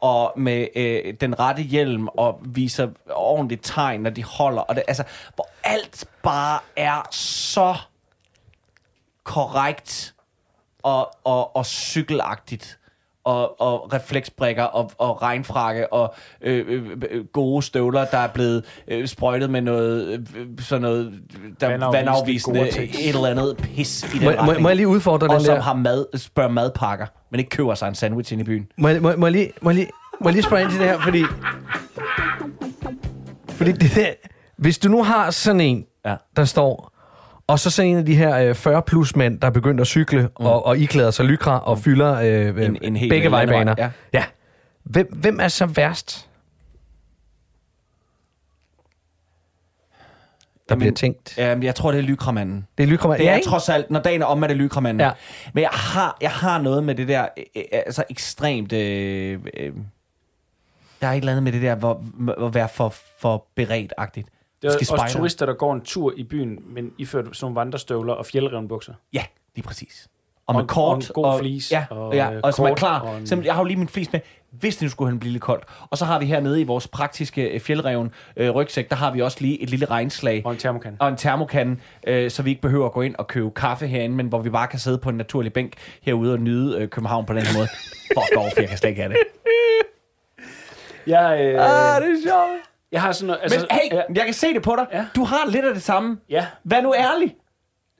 og 0.01 0.33
med 0.37 0.67
øh, 0.75 1.13
den 1.21 1.39
rette 1.39 1.61
hjelm, 1.61 2.07
og 2.07 2.39
viser 2.45 2.89
ordentligt 3.09 3.61
tegn, 3.63 4.01
når 4.01 4.09
de 4.09 4.23
holder. 4.23 4.61
Og 4.61 4.75
det, 4.75 4.83
altså, 4.87 5.03
hvor 5.35 5.47
alt 5.63 6.05
bare 6.23 6.59
er 6.75 7.07
så 7.11 7.75
korrekt 9.23 10.15
og, 10.83 11.11
og, 11.23 11.55
og 11.55 11.65
cykelagtigt. 11.65 12.79
Og, 13.23 13.61
og 13.61 13.93
refleksbrikker 13.93 14.63
og, 14.63 14.91
og 14.97 15.21
regnfrakke 15.21 15.93
og 15.93 16.13
øh, 16.41 16.65
øh, 16.67 16.83
øh, 17.11 17.25
gode 17.25 17.61
støvler, 17.63 18.05
der 18.05 18.17
er 18.17 18.27
blevet 18.27 18.65
øh, 18.87 19.07
sprøjtet 19.07 19.49
med 19.49 19.61
noget, 19.61 20.07
øh, 20.35 20.47
sådan 20.59 20.81
noget 20.81 21.13
der 21.59 21.67
Vandafvisende 21.67 22.59
vandafvisende, 22.59 22.59
et 23.09 23.15
eller 23.15 23.27
andet 23.27 23.57
pis 23.57 24.03
i 24.03 24.17
den 24.17 24.25
Må, 24.25 24.31
må, 24.31 24.37
retning. 24.37 24.61
må 24.61 24.69
jeg 24.69 24.75
lige 24.75 24.87
udfordre 24.87 25.27
og 25.27 25.33
den 25.33 25.45
som 25.45 25.55
der? 25.55 25.61
har 25.61 25.73
mad, 25.73 26.17
spørger 26.17 26.49
madpakker, 26.49 27.05
men 27.31 27.39
ikke 27.39 27.49
køber 27.49 27.75
sig 27.75 27.87
en 27.87 27.95
sandwich 27.95 28.33
ind 28.33 28.41
i 28.41 28.45
byen. 28.45 28.67
Må, 28.77 28.89
må, 29.01 29.15
må, 29.17 29.25
jeg 29.25 29.31
lige, 29.31 29.51
må, 29.61 29.69
jeg 29.69 29.75
lige, 29.75 29.87
må 30.21 30.29
jeg 30.29 30.33
lige 30.33 30.43
spørge 30.43 30.61
ind 30.63 30.71
til 30.71 30.79
det 30.79 30.87
her, 30.87 30.99
fordi... 30.99 31.23
Fordi 33.49 33.71
det 33.71 33.95
der, 33.95 34.09
hvis 34.57 34.77
du 34.79 34.89
nu 34.89 35.03
har 35.03 35.31
sådan 35.31 35.61
en, 35.61 35.85
Ja. 36.05 36.15
der 36.35 36.45
står, 36.45 36.90
og 37.51 37.59
så 37.59 37.69
sådan 37.69 37.91
en 37.91 37.97
af 37.97 38.05
de 38.05 38.15
her 38.15 38.37
øh, 38.37 38.55
40 38.55 38.81
plus 38.81 39.15
mænd, 39.15 39.39
der 39.39 39.47
er 39.47 39.51
begyndt 39.51 39.81
at 39.81 39.87
cykle 39.87 40.21
mm. 40.21 40.45
og, 40.45 40.65
og 40.65 40.77
iklæder 40.77 41.11
sig 41.11 41.25
lykra 41.25 41.59
og 41.59 41.79
fylder 41.79 42.13
øh, 42.13 42.65
en, 42.65 42.77
En- 42.83 42.95
en 42.95 43.09
begge 43.09 43.31
vejbaner. 43.31 43.75
ja. 43.77 43.89
ja. 44.13 44.23
Hvem, 44.83 45.07
hvem 45.13 45.39
er 45.39 45.47
så 45.47 45.65
værst? 45.65 46.27
Der 50.69 50.75
bliver 50.77 50.93
tænkt. 50.93 51.35
Øhm, 51.39 51.63
jeg 51.63 51.75
tror, 51.75 51.91
det 51.91 51.97
er 51.97 52.01
lykramanden. 52.03 52.67
Det 52.77 52.83
er 52.83 52.87
lykra, 52.87 53.13
Det 53.17 53.23
ja, 53.23 53.31
er 53.31 53.35
ikke? 53.35 53.47
trods 53.47 53.69
alt, 53.69 53.91
når 53.91 53.99
dagen 53.99 54.21
er 54.21 54.25
om, 54.25 54.43
er 54.43 54.47
det 54.47 54.57
lykramanden. 54.57 55.01
Ja. 55.07 55.11
Men 55.53 55.61
jeg 55.61 55.69
har, 55.73 56.17
jeg 56.21 56.31
har 56.31 56.61
noget 56.61 56.83
med 56.83 56.95
det 56.95 57.07
der, 57.07 57.27
øh, 57.37 57.43
øh, 57.55 57.63
altså 57.85 58.03
ekstremt... 58.09 58.73
Øh, 58.73 59.39
øh, 59.57 59.71
der 61.01 61.07
er 61.07 61.11
et 61.11 61.17
eller 61.17 61.31
andet 61.31 61.43
med 61.43 61.51
det 61.51 61.61
der, 61.61 61.75
hvor, 61.75 61.93
hvor 62.37 62.49
være 62.49 62.69
for, 62.69 62.93
for 63.19 63.45
beredt-agtigt. 63.55 64.27
Det 64.61 64.67
er 64.69 64.73
også 64.73 64.85
spejder. 64.85 65.13
turister, 65.13 65.45
der 65.45 65.53
går 65.53 65.73
en 65.73 65.81
tur 65.81 66.13
i 66.17 66.23
byen, 66.23 66.59
men 66.65 66.91
iført 66.97 67.25
sådan 67.25 67.37
nogle 67.45 67.55
vandrestøvler 67.55 68.13
og 68.13 68.25
fjeldrevnbukser. 68.25 68.93
Ja, 69.13 69.23
lige 69.55 69.65
præcis. 69.67 70.07
Og 70.47 70.55
Og 70.55 70.61
med 70.61 70.67
kort. 70.67 70.97
og 70.97 71.23
en 71.25 71.33
god 71.33 71.39
fleece, 71.39 71.75
Ja, 71.75 71.85
og, 71.89 72.07
og, 72.07 72.15
ja, 72.15 72.31
øh, 72.33 72.39
og 72.43 72.49
er 72.49 72.53
kort, 72.53 72.77
klar. 72.77 72.99
og 72.99 73.17
en- 73.17 73.27
Simpelthen, 73.27 73.45
jeg 73.45 73.53
har 73.53 73.61
jo 73.61 73.65
lige 73.65 73.77
min 73.77 73.87
flis 73.87 74.11
med. 74.11 74.19
Hvis 74.51 74.75
det 74.75 74.85
nu 74.85 74.89
skulle 74.89 75.19
blive 75.19 75.31
lidt 75.31 75.43
koldt. 75.43 75.63
Og 75.89 75.97
så 75.97 76.05
har 76.05 76.19
vi 76.19 76.25
hernede 76.25 76.61
i 76.61 76.63
vores 76.63 76.87
praktiske 76.87 77.43
øh, 77.49 77.59
fjeldreven 77.59 78.11
øh, 78.37 78.49
rygsæk, 78.51 78.89
der 78.89 78.95
har 78.95 79.11
vi 79.13 79.21
også 79.21 79.37
lige 79.41 79.61
et 79.61 79.69
lille 79.69 79.85
regnslag. 79.85 80.41
Og 80.45 80.51
en 80.51 80.57
termokan. 80.57 80.95
og 80.99 81.07
en 81.09 81.17
termokande, 81.17 81.77
øh, 82.07 82.31
så 82.31 82.43
vi 82.43 82.49
ikke 82.49 82.61
behøver 82.61 82.85
at 82.85 82.91
gå 82.91 83.01
ind 83.01 83.15
og 83.15 83.27
købe 83.27 83.51
kaffe 83.51 83.87
herinde, 83.87 84.15
men 84.15 84.27
hvor 84.27 84.39
vi 84.41 84.49
bare 84.49 84.67
kan 84.67 84.79
sidde 84.79 84.97
på 84.97 85.09
en 85.09 85.15
naturlig 85.15 85.53
bænk 85.53 85.73
herude 86.01 86.33
og 86.33 86.39
nyde 86.39 86.77
øh, 86.81 86.87
København 86.87 87.25
på 87.25 87.33
den 87.33 87.41
her 87.41 87.57
måde. 87.57 87.67
Fuck 88.17 88.37
off, 88.37 88.57
jeg 88.57 88.69
kan 88.69 88.77
slet 88.77 88.89
ikke 88.89 89.01
have 89.01 89.13
det. 89.13 89.19
Jeg, 91.07 91.39
øh, 91.41 91.95
Ah, 91.95 92.01
det 92.01 92.09
er 92.11 92.21
sjovt. 92.27 92.70
Jeg 92.91 93.01
har 93.01 93.11
sådan 93.11 93.27
noget... 93.27 93.39
Altså, 93.43 93.59
Men 93.59 93.77
hey, 93.79 93.91
ja, 93.97 94.01
jeg 94.15 94.25
kan 94.25 94.33
se 94.33 94.53
det 94.53 94.63
på 94.63 94.75
dig. 94.77 94.87
Ja. 94.91 95.05
Du 95.15 95.23
har 95.23 95.49
lidt 95.49 95.65
af 95.65 95.73
det 95.73 95.83
samme. 95.83 96.17
ja. 96.29 96.47
Vær 96.63 96.81
nu 96.81 96.93
ærlig. 96.95 97.35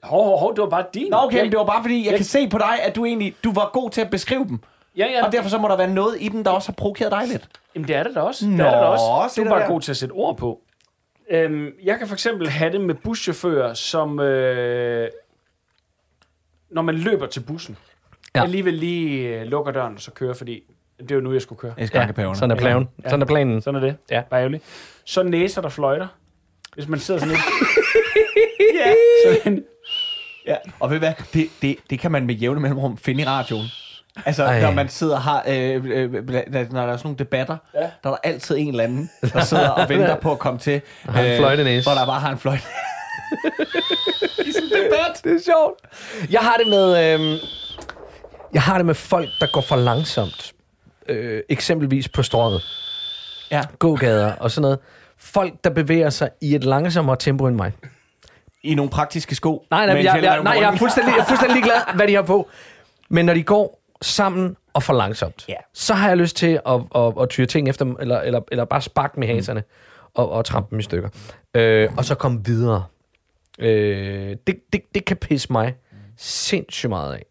Hov, 0.02 0.24
hov, 0.24 0.38
hov, 0.38 0.54
det 0.56 0.62
var 0.62 0.68
bare 0.68 0.84
din. 0.94 1.10
Nå, 1.10 1.16
okay, 1.20 1.40
men 1.42 1.50
det 1.50 1.58
var 1.58 1.64
bare 1.64 1.82
fordi, 1.82 1.98
jeg 2.04 2.10
jeg- 2.10 2.16
kan 2.18 2.24
se 2.24 2.48
på 2.48 2.58
dig, 2.58 2.82
at 2.82 2.96
du 2.96 3.04
egentlig 3.04 3.34
du 3.44 3.52
var 3.52 3.70
god 3.72 3.90
til 3.90 4.00
at 4.00 4.10
beskrive 4.10 4.44
dem. 4.48 4.58
Ja, 4.96 5.06
ja. 5.06 5.26
Og 5.26 5.32
derfor 5.32 5.48
så 5.48 5.58
må 5.58 5.68
der 5.68 5.76
være 5.76 5.88
noget 5.90 6.16
i 6.20 6.28
dem, 6.28 6.44
der 6.44 6.50
også 6.50 6.68
har 6.68 6.74
provokeret 6.74 7.12
dig 7.12 7.22
lidt. 7.28 7.48
Jamen, 7.74 7.88
det 7.88 7.96
er 7.96 8.02
det 8.02 8.14
da 8.14 8.20
også. 8.20 8.46
Nå, 8.48 8.56
det 8.56 8.60
er 8.66 8.70
det 8.70 8.80
da 8.80 8.86
også. 8.86 9.34
Du 9.40 9.46
er 9.46 9.50
bare 9.50 9.60
der. 9.60 9.66
god 9.68 9.80
til 9.80 9.90
at 9.90 9.96
sætte 9.96 10.12
ord 10.12 10.36
på. 10.36 10.60
Øhm, 11.30 11.68
jeg 11.82 11.98
kan 11.98 12.06
for 12.06 12.14
eksempel 12.14 12.48
have 12.48 12.72
det 12.72 12.80
med 12.80 12.94
buschauffører, 12.94 13.74
som... 13.74 14.20
Øh, 14.20 15.08
når 16.70 16.82
man 16.82 16.94
løber 16.94 17.26
til 17.26 17.40
bussen, 17.40 17.76
ja. 18.34 18.42
alligevel 18.42 18.74
lige 18.74 19.28
øh, 19.40 19.46
lukker 19.46 19.72
døren 19.72 19.94
og 19.94 20.00
så 20.00 20.10
kører, 20.10 20.34
fordi 20.34 20.62
det 21.02 21.10
er 21.10 21.14
jo 21.14 21.20
nu, 21.20 21.32
jeg 21.32 21.42
skulle 21.42 21.58
køre. 21.58 21.72
Jeg 21.78 21.90
Ja, 21.94 22.34
sådan 22.34 22.50
er 22.50 22.56
planen. 22.56 22.88
Ja. 23.04 23.08
Sådan 23.10 23.22
er 23.22 23.26
planen. 23.26 23.62
Sådan 23.62 23.76
er 23.82 23.86
det. 23.86 23.96
Ja. 24.10 24.20
Bare 24.30 24.40
ærgerligt. 24.40 24.64
Så 25.04 25.22
næser 25.22 25.62
der 25.62 25.68
fløjter. 25.68 26.06
Hvis 26.74 26.88
man 26.88 26.98
sidder 27.00 27.20
sådan 27.20 27.34
lidt... 27.34 27.40
ja. 28.86 28.92
Sådan, 29.42 29.64
Ja. 30.46 30.56
Og 30.80 30.90
ved 30.90 30.98
hvad, 30.98 31.12
det, 31.34 31.48
det, 31.62 31.76
det 31.90 31.98
kan 31.98 32.12
man 32.12 32.26
med 32.26 32.34
jævne 32.34 32.60
mellemrum 32.60 32.98
finde 32.98 33.22
i 33.22 33.26
radioen. 33.26 33.66
Altså, 34.26 34.44
Ej. 34.44 34.60
Når 34.60 34.70
man 34.70 34.88
sidder 34.88 35.14
og 35.14 35.22
har, 35.22 35.44
øh, 35.48 35.84
øh, 35.84 36.12
når 36.12 36.20
der 36.22 36.42
er 36.42 36.70
sådan 36.70 37.00
nogle 37.04 37.16
debatter, 37.18 37.56
Ja. 37.74 37.80
der 37.80 37.86
er 38.04 38.08
der 38.10 38.16
altid 38.24 38.56
en 38.58 38.68
eller 38.68 38.84
anden, 38.84 39.10
der 39.32 39.40
sidder 39.40 39.68
og 39.68 39.88
venter 39.88 40.16
på 40.16 40.32
at 40.32 40.38
komme 40.38 40.58
til. 40.60 40.80
øh, 41.08 41.14
har 41.14 41.22
en 41.22 41.36
fløjtenæse. 41.36 41.90
Hvor 41.90 41.98
der 41.98 42.06
bare 42.06 42.20
har 42.20 42.30
en 42.32 42.38
fløjte. 42.38 42.62
I 44.38 44.52
sådan 44.52 44.68
en 44.68 44.84
debat. 44.84 45.20
Det 45.24 45.32
er 45.32 45.40
sjovt. 45.44 45.80
Jeg 46.30 46.40
har 46.40 46.54
det 46.56 46.66
med... 46.68 47.14
Øhm, 47.14 47.38
jeg 48.54 48.62
har 48.62 48.76
det 48.76 48.86
med 48.86 48.94
folk, 48.94 49.28
der 49.40 49.46
går 49.52 49.60
for 49.60 49.76
langsomt. 49.76 50.52
Øh, 51.08 51.42
eksempelvis 51.48 52.08
på 52.08 52.22
strøget. 52.22 52.62
Ja. 53.50 53.62
Gågader 53.78 54.32
og 54.32 54.50
sådan 54.50 54.62
noget. 54.62 54.78
Folk, 55.18 55.52
der 55.64 55.70
bevæger 55.70 56.10
sig 56.10 56.30
i 56.40 56.54
et 56.54 56.64
langsommere 56.64 57.16
tempo 57.16 57.46
end 57.46 57.56
mig. 57.56 57.72
I 58.62 58.74
nogle 58.74 58.90
praktiske 58.90 59.34
sko. 59.34 59.66
Nej, 59.70 59.86
nej, 59.86 59.94
jeg, 59.96 60.04
jeg, 60.04 60.12
fjeldrem 60.12 60.44
nej 60.44 60.52
jeg, 60.60 60.74
er 60.74 60.76
fuldstændig, 60.76 61.12
jeg 61.12 61.20
er 61.20 61.24
fuldstændig 61.24 61.54
ligeglad, 61.54 61.94
hvad 61.94 62.08
de 62.08 62.14
har 62.14 62.22
på. 62.22 62.48
Men 63.08 63.24
når 63.26 63.34
de 63.34 63.42
går 63.42 63.82
sammen 64.02 64.56
og 64.72 64.82
for 64.82 64.92
langsomt, 64.92 65.44
Ja. 65.48 65.54
så 65.74 65.94
har 65.94 66.08
jeg 66.08 66.16
lyst 66.16 66.36
til 66.36 66.60
at, 66.66 66.80
at, 66.94 67.12
at 67.20 67.28
tyre 67.28 67.46
ting 67.46 67.68
efter 67.68 67.84
dem, 67.84 67.96
eller, 68.00 68.20
eller, 68.20 68.40
eller 68.50 68.64
bare 68.64 68.82
sparke 68.82 69.20
med 69.20 69.28
haserne 69.28 69.62
og, 70.14 70.30
og 70.30 70.44
trampe 70.44 70.70
dem 70.70 70.78
i 70.78 70.82
stykker. 70.82 71.08
Øh, 71.54 71.88
og 71.96 72.04
så 72.04 72.14
komme 72.14 72.44
videre. 72.44 72.84
Øh, 73.58 74.36
det, 74.46 74.56
det, 74.72 74.82
det 74.94 75.04
kan 75.04 75.16
pisse 75.16 75.52
mig 75.52 75.74
sindssygt 76.16 76.90
meget 76.90 77.14
af. 77.14 77.24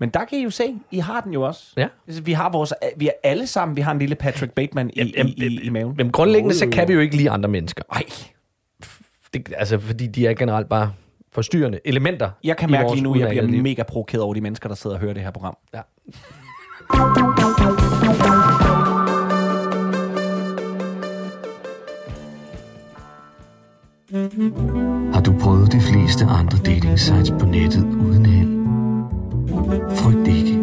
Men 0.00 0.10
der 0.10 0.24
kan 0.24 0.38
I 0.38 0.42
jo 0.42 0.50
se, 0.50 0.74
I 0.90 0.98
har 0.98 1.20
den 1.20 1.32
jo 1.32 1.42
også. 1.42 1.72
Ja. 1.76 1.88
Altså, 2.06 2.22
Vi 2.22 2.32
har 2.32 2.50
vores, 2.52 2.72
vi 2.96 3.06
er 3.08 3.12
alle 3.22 3.46
sammen, 3.46 3.76
vi 3.76 3.80
har 3.80 3.92
en 3.92 3.98
lille 3.98 4.14
Patrick 4.14 4.52
Bateman 4.52 4.90
i, 4.94 5.00
i, 5.00 5.34
i, 5.46 5.60
i 5.62 5.68
maven. 5.70 5.94
Men 5.96 6.10
grundlæggende, 6.12 6.54
så 6.54 6.66
kan 6.72 6.88
vi 6.88 6.92
jo 6.92 7.00
ikke 7.00 7.16
lide 7.16 7.30
andre 7.30 7.48
mennesker. 7.48 7.82
Ej, 7.92 8.02
Det, 9.34 9.52
altså, 9.56 9.78
fordi 9.78 10.06
de 10.06 10.26
er 10.26 10.34
generelt 10.34 10.68
bare 10.68 10.92
forstyrrende 11.32 11.80
elementer. 11.84 12.30
jeg 12.44 12.56
kan 12.56 12.70
mærke 12.70 12.90
lige 12.92 13.02
nu, 13.02 13.14
at 13.14 13.20
jeg 13.20 13.28
bliver 13.28 13.44
liv. 13.46 13.62
mega 13.62 13.82
provokeret 13.82 14.22
over 14.22 14.34
de 14.34 14.40
mennesker, 14.40 14.68
der 14.68 14.76
sidder 14.76 14.96
og 14.96 15.00
hører 15.02 15.14
det 15.14 15.22
her 15.22 15.30
program. 15.30 15.56
Ja. 15.74 15.80
Har 25.14 25.20
du 25.20 25.32
prøvet 25.40 25.72
de 25.72 25.80
fleste 25.80 26.24
andre 26.24 26.58
dating 26.58 26.98
sites 26.98 27.30
på 27.30 27.46
nettet 27.46 27.84
uden 27.84 28.26
held? 28.26 28.49
Frygt 29.70 30.28
ikke. 30.28 30.54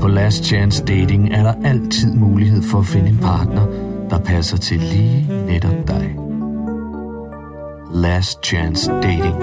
På 0.00 0.08
Last 0.08 0.44
Chance 0.44 0.84
Dating 0.84 1.34
er 1.34 1.42
der 1.42 1.54
altid 1.64 2.14
mulighed 2.14 2.62
for 2.70 2.78
at 2.78 2.86
finde 2.86 3.08
en 3.08 3.18
partner, 3.18 3.66
der 4.10 4.18
passer 4.18 4.56
til 4.56 4.78
lige 4.78 5.46
netop 5.46 5.88
dig. 5.88 6.16
Last 7.94 8.44
Chance 8.44 8.90
Dating. 8.92 9.36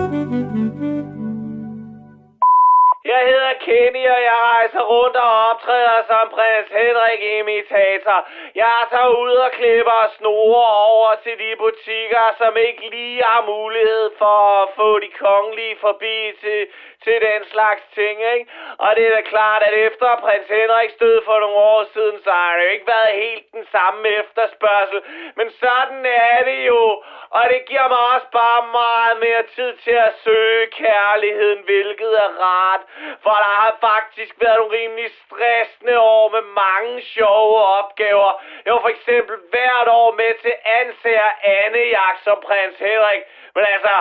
Jeg 3.11 3.21
hedder 3.29 3.48
Kenny, 3.65 4.03
og 4.15 4.21
jeg 4.29 4.37
rejser 4.51 4.83
rundt 4.93 5.15
og 5.25 5.29
optræder 5.49 5.99
som 6.09 6.29
prins 6.35 6.69
Henrik 6.79 7.21
imitator. 7.39 8.17
Jeg 8.55 8.77
tager 8.91 9.11
ud 9.23 9.35
og 9.45 9.51
klipper 9.51 10.01
snore 10.17 10.67
over 10.91 11.11
til 11.23 11.35
de 11.43 11.51
butikker, 11.63 12.25
som 12.37 12.57
ikke 12.57 12.89
lige 12.95 13.23
har 13.23 13.41
mulighed 13.45 14.05
for 14.17 14.39
at 14.61 14.69
få 14.75 14.99
de 14.99 15.11
kongelige 15.25 15.77
forbi 15.81 16.17
til, 16.41 16.61
til 17.03 17.17
den 17.27 17.41
slags 17.53 17.83
ting, 17.97 18.15
ikke? 18.33 18.45
Og 18.83 18.89
det 18.95 19.03
er 19.07 19.15
da 19.15 19.21
klart, 19.21 19.61
at 19.63 19.73
efter 19.87 20.09
prins 20.23 20.47
Henriks 20.47 20.95
død 21.03 21.17
for 21.25 21.39
nogle 21.39 21.59
år 21.73 21.83
siden, 21.93 22.17
så 22.23 22.31
har 22.31 22.51
det 22.55 22.63
jo 22.65 22.69
ikke 22.75 22.91
været 22.95 23.21
helt 23.23 23.45
den 23.57 23.65
samme 23.75 24.01
efterspørgsel. 24.21 25.01
Men 25.35 25.47
sådan 25.63 26.05
er 26.05 26.43
det 26.49 26.61
jo. 26.67 27.03
Og 27.37 27.43
det 27.51 27.61
giver 27.69 27.87
mig 27.93 28.03
også 28.15 28.29
bare 28.41 28.61
meget 28.81 29.15
mere 29.25 29.43
tid 29.55 29.71
til 29.85 29.97
at 30.07 30.13
søge 30.23 30.67
kærligheden, 30.67 31.59
hvilket 31.69 32.13
er 32.25 32.31
rart. 32.45 32.81
For 33.23 33.35
der 33.43 33.58
har 33.59 33.77
faktisk 33.81 34.33
været 34.41 34.57
nogle 34.59 34.77
rimelig 34.77 35.09
stressende 35.25 35.99
år 35.99 36.25
med 36.35 36.41
mange 36.63 37.01
sjove 37.01 37.57
opgaver. 37.79 38.31
Jeg 38.65 38.73
var 38.73 38.81
for 38.81 38.93
eksempel 38.97 39.35
hvert 39.51 39.87
år 39.87 40.11
med 40.21 40.31
til 40.41 40.53
ansager 40.79 41.31
Annejagt 41.43 42.23
som 42.23 42.37
prins 42.45 42.77
Henrik. 42.79 43.21
Men 43.55 43.63
altså, 43.73 43.95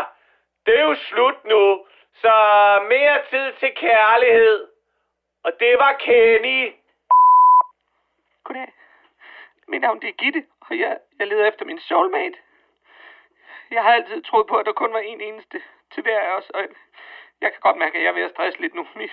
det 0.67 0.79
er 0.79 0.85
jo 0.91 0.95
slut 0.95 1.45
nu. 1.45 1.87
Så 2.23 2.35
mere 2.89 3.17
tid 3.31 3.53
til 3.53 3.73
kærlighed. 3.75 4.69
Og 5.45 5.53
det 5.61 5.79
var 5.79 5.93
Kenny. 5.93 6.73
Goddag. 8.45 8.73
Mit 9.69 9.81
navn 9.81 10.01
det 10.01 10.09
er 10.09 10.13
Gitte, 10.13 10.45
og 10.61 10.79
jeg, 10.79 10.99
jeg 11.19 11.27
leder 11.27 11.47
efter 11.49 11.65
min 11.65 11.81
soulmate. 11.81 12.39
Jeg 13.71 13.83
har 13.83 13.93
altid 13.93 14.23
troet 14.23 14.47
på, 14.47 14.57
at 14.57 14.67
der 14.67 14.73
kun 14.73 14.93
var 14.93 14.99
en 14.99 15.21
eneste 15.21 15.63
til 15.93 16.03
hver 16.03 16.21
af 16.21 16.37
os, 16.37 16.51
og 16.51 16.61
jeg 17.41 17.53
kan 17.53 17.61
godt 17.61 17.77
mærke, 17.77 17.97
at 17.97 18.03
jeg 18.03 18.09
er 18.09 18.13
ved 18.13 18.23
at 18.23 18.31
stresse 18.31 18.61
lidt 18.61 18.75
nu. 18.75 18.87
Mit, 18.95 19.11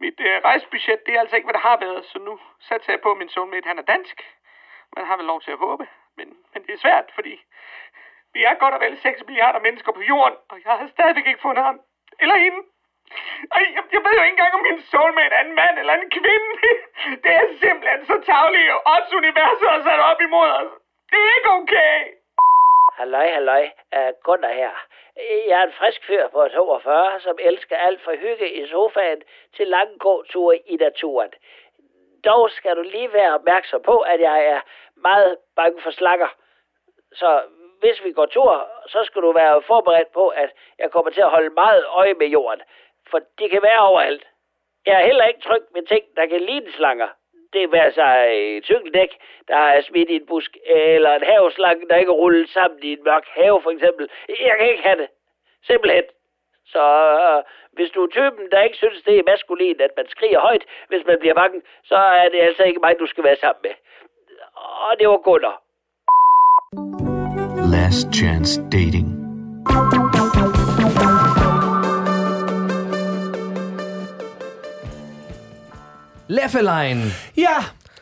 mit 0.00 0.20
øh, 0.20 0.36
rejsebudget, 0.44 1.06
det 1.06 1.14
er 1.14 1.20
altså 1.20 1.36
ikke, 1.36 1.46
hvad 1.46 1.58
det 1.58 1.68
har 1.70 1.78
været, 1.86 2.04
så 2.04 2.18
nu 2.18 2.40
satser 2.60 2.92
jeg 2.92 3.00
på, 3.00 3.10
at 3.10 3.18
min 3.18 3.28
soulmate, 3.28 3.66
han 3.66 3.78
er 3.78 3.82
dansk. 3.82 4.16
Man 4.96 5.06
har 5.06 5.16
vel 5.16 5.26
lov 5.26 5.40
til 5.40 5.50
at 5.50 5.58
håbe, 5.58 5.86
men, 6.16 6.28
men 6.52 6.62
det 6.66 6.72
er 6.74 6.78
svært, 6.84 7.06
fordi 7.14 7.34
vi 8.34 8.40
er 8.44 8.54
godt 8.54 8.74
og 8.74 8.80
vel 8.80 8.98
6 8.98 9.26
milliarder 9.26 9.60
mennesker 9.60 9.92
på 9.92 10.02
jorden, 10.02 10.38
og 10.50 10.56
jeg 10.64 10.72
har 10.78 10.86
stadigvæk 10.86 11.26
ikke 11.26 11.44
fundet 11.46 11.64
ham. 11.64 11.80
Eller 12.22 12.36
hende. 12.44 12.60
Ej, 13.56 13.64
jeg, 13.76 13.84
jeg 13.94 14.00
ved 14.04 14.14
jo 14.18 14.22
ikke 14.22 14.36
engang, 14.36 14.54
om 14.54 14.62
min 14.68 14.80
soulmate 14.90 15.34
er 15.38 15.44
en 15.44 15.54
mand 15.60 15.78
eller 15.78 15.94
en 15.94 16.10
kvinde. 16.18 16.50
Det 17.24 17.32
er 17.40 17.46
simpelthen 17.64 18.06
så 18.10 18.16
tavligt, 18.30 18.70
og 18.74 18.80
odds 18.94 19.12
universet 19.20 19.68
har 19.74 19.82
sat 19.82 20.00
op 20.10 20.20
imod 20.20 20.48
os. 20.60 20.72
Det 21.10 21.18
er 21.24 21.36
ikke 21.38 21.50
okay. 21.60 21.96
Halløj, 22.98 23.28
halløj. 23.30 23.64
Uh, 23.96 24.12
Gunnar 24.22 24.52
her. 24.52 24.86
Jeg 25.48 25.60
er 25.60 25.66
en 25.66 25.72
frisk 25.72 26.06
fyr 26.06 26.28
på 26.28 26.48
42, 26.48 27.20
som 27.20 27.38
elsker 27.40 27.76
alt 27.76 28.00
fra 28.02 28.14
hygge 28.14 28.52
i 28.52 28.66
sofaen 28.66 29.22
til 29.56 29.66
lange 29.68 29.98
gåture 29.98 30.56
i 30.56 30.76
naturen. 30.76 31.32
Dog 32.24 32.50
skal 32.50 32.76
du 32.76 32.82
lige 32.82 33.12
være 33.12 33.34
opmærksom 33.34 33.82
på, 33.82 33.98
at 33.98 34.20
jeg 34.20 34.44
er 34.46 34.60
meget 34.96 35.38
bange 35.56 35.82
for 35.82 35.90
slanger. 35.90 36.28
Så 37.12 37.42
hvis 37.80 38.04
vi 38.04 38.12
går 38.12 38.26
tur, 38.26 38.68
så 38.86 39.04
skal 39.04 39.22
du 39.22 39.32
være 39.32 39.62
forberedt 39.62 40.12
på, 40.12 40.28
at 40.28 40.50
jeg 40.78 40.90
kommer 40.90 41.10
til 41.10 41.20
at 41.20 41.30
holde 41.30 41.50
meget 41.50 41.84
øje 41.88 42.14
med 42.14 42.26
jorden. 42.26 42.62
For 43.10 43.18
de 43.38 43.48
kan 43.48 43.62
være 43.62 43.80
overalt. 43.80 44.26
Jeg 44.86 44.94
er 45.00 45.06
heller 45.06 45.24
ikke 45.24 45.40
tryg 45.40 45.62
ved 45.74 45.82
ting, 45.82 46.04
der 46.16 46.26
kan 46.26 46.40
ligne 46.40 46.72
slanger. 46.72 47.08
Det 47.54 47.72
være 47.72 47.92
sig 47.92 48.14
øh, 48.28 48.56
et 48.58 48.64
cykeldæk, 48.64 49.12
der 49.48 49.62
er 49.74 49.80
smidt 49.82 50.10
i 50.10 50.16
en 50.20 50.26
busk, 50.26 50.52
eller 50.66 51.12
en 51.14 51.26
haveslange, 51.32 51.88
der 51.90 51.96
ikke 51.96 52.12
er 52.14 52.20
rullet 52.22 52.48
sammen 52.48 52.78
i 52.82 52.92
en 52.92 53.04
mørk 53.04 53.26
have, 53.38 53.58
for 53.62 53.70
eksempel. 53.70 54.04
Jeg 54.28 54.54
kan 54.58 54.68
ikke 54.70 54.82
have 54.88 55.00
det. 55.02 55.08
Simpelthen. 55.70 56.06
Så 56.74 56.84
øh, 57.26 57.40
hvis 57.76 57.90
du 57.94 58.00
er 58.04 58.10
typen, 58.18 58.44
der 58.52 58.60
ikke 58.66 58.76
synes, 58.76 59.02
det 59.02 59.14
er 59.18 59.30
maskulin, 59.32 59.80
at 59.80 59.92
man 59.96 60.06
skriger 60.08 60.40
højt, 60.40 60.64
hvis 60.88 61.04
man 61.06 61.18
bliver 61.20 61.34
bange, 61.34 61.62
så 61.84 61.96
er 62.22 62.28
det 62.28 62.40
altså 62.48 62.62
ikke 62.62 62.80
mig, 62.84 62.94
du 62.98 63.06
skal 63.06 63.24
være 63.24 63.36
sammen 63.36 63.62
med. 63.66 63.74
Og 64.86 64.92
det 64.98 65.08
var 65.08 65.20
Gunnar. 65.26 65.56
Last 67.74 68.06
Chance 68.18 68.54
Dating. 68.76 69.03
Leffeline. 76.34 77.02
Ja, 77.36 77.56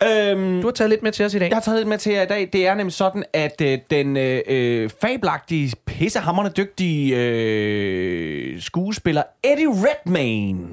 øhm, 0.09 0.61
Du 0.61 0.66
har 0.66 0.73
taget 0.73 0.90
lidt 0.90 1.03
med 1.03 1.12
til 1.12 1.27
os 1.27 1.35
i 1.35 1.38
dag. 1.38 1.49
Jeg 1.49 1.57
har 1.57 1.61
taget 1.62 1.79
lidt 1.79 1.88
med 1.88 1.99
til 1.99 2.12
jer 2.12 2.23
i 2.23 2.27
dag. 2.27 2.49
Det 2.53 2.66
er 2.66 2.75
nemlig 2.75 2.92
sådan, 2.92 3.25
at 3.33 3.61
øh, 3.61 3.79
den 3.90 4.16
øh, 4.16 4.40
øh, 4.47 4.90
fabelagtige, 5.01 5.73
pissehammerende 5.87 6.53
dygtige 6.57 7.16
øh, 7.16 8.61
skuespiller 8.62 9.23
Eddie 9.45 9.68
Redmayne, 9.68 10.68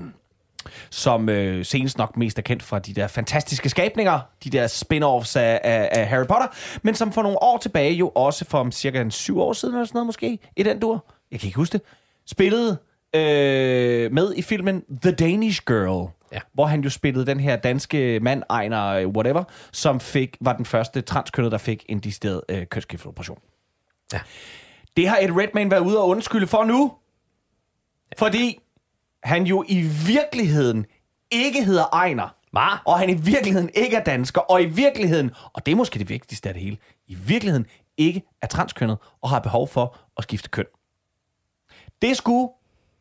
som 0.90 1.30
øh, 1.30 1.66
senest 1.66 1.98
nok 1.98 2.18
mest 2.18 2.38
er 2.38 2.42
kendt 2.42 2.64
fra 2.64 2.80
de 2.80 2.94
der 2.94 3.08
fantastiske 3.08 3.70
skabninger, 3.70 4.20
de 4.44 4.50
der 4.50 4.68
spin-offs 4.68 5.36
af, 5.40 5.62
af, 5.64 5.90
af 5.92 6.08
Harry 6.08 6.26
Potter, 6.28 6.48
men 6.82 6.96
som 6.96 7.12
for 7.12 7.22
nogle 7.22 7.44
år 7.44 7.58
tilbage 7.58 7.94
jo 7.94 8.12
også 8.16 8.46
for 8.46 8.58
om 8.58 8.72
cirka 8.72 9.02
en 9.02 9.12
syv 9.12 9.40
år 9.40 9.54
siden 9.54 9.76
eller 9.76 9.86
sådan 9.86 9.98
noget 9.98 10.06
måske, 10.06 10.40
i 10.56 10.64
den 10.64 10.80
dur, 10.80 11.06
jeg 11.32 11.40
kan 11.40 11.48
ikke 11.48 11.58
huske 11.58 11.74
det, 11.74 11.82
spillede 12.28 12.78
øh, 13.16 14.12
med 14.12 14.34
i 14.36 14.42
filmen 14.42 14.84
The 15.02 15.12
Danish 15.12 15.62
Girl, 15.68 16.10
Ja. 16.32 16.40
hvor 16.54 16.66
han 16.66 16.82
jo 16.82 16.90
spillede 16.90 17.26
den 17.26 17.40
her 17.40 17.56
danske 17.56 18.20
mand, 18.20 18.44
Ejner, 18.50 18.86
øh, 18.86 19.08
whatever, 19.08 19.44
som 19.72 20.00
fik, 20.00 20.38
var 20.42 20.54
den 20.54 20.66
første 20.66 21.02
transkønnet, 21.02 21.52
der 21.52 21.58
fik 21.58 21.86
en 21.90 22.00
decideret 22.00 22.42
øh, 22.50 22.68
kønsskifteoperation. 22.68 23.40
Ja. 24.14 24.20
Det 24.98 25.08
har 25.10 25.18
Ed 25.22 25.32
Redmayne 25.32 25.72
været 25.72 25.82
ude 25.82 26.02
og 26.02 26.08
undskylde 26.08 26.48
for 26.48 26.64
nu, 26.64 26.94
fordi 28.18 28.60
han 29.24 29.44
jo 29.44 29.64
i 29.68 29.82
virkeligheden 30.08 30.86
ikke 31.32 31.64
hedder 31.64 31.86
Ejner. 31.94 32.36
Hvad? 32.52 32.78
Og 32.86 33.00
han 33.00 33.10
i 33.10 33.14
virkeligheden 33.14 33.70
ikke 33.76 33.96
er 33.98 34.04
dansker, 34.04 34.42
og 34.42 34.62
i 34.62 34.66
virkeligheden, 34.66 35.32
og 35.54 35.66
det 35.66 35.72
er 35.72 35.76
måske 35.76 36.00
det 36.00 36.10
vigtigste 36.10 36.50
af 36.50 36.54
det 36.56 36.64
hele, 36.64 36.78
i 37.08 37.16
virkeligheden 37.16 37.66
ikke 37.98 38.24
er 38.42 38.48
transkønnet 38.48 38.98
og 39.22 39.30
har 39.30 39.40
behov 39.40 39.68
for 39.68 39.98
at 40.18 40.24
skifte 40.24 40.50
køn. 40.50 40.66
Det 42.02 42.18
skulle 42.18 42.50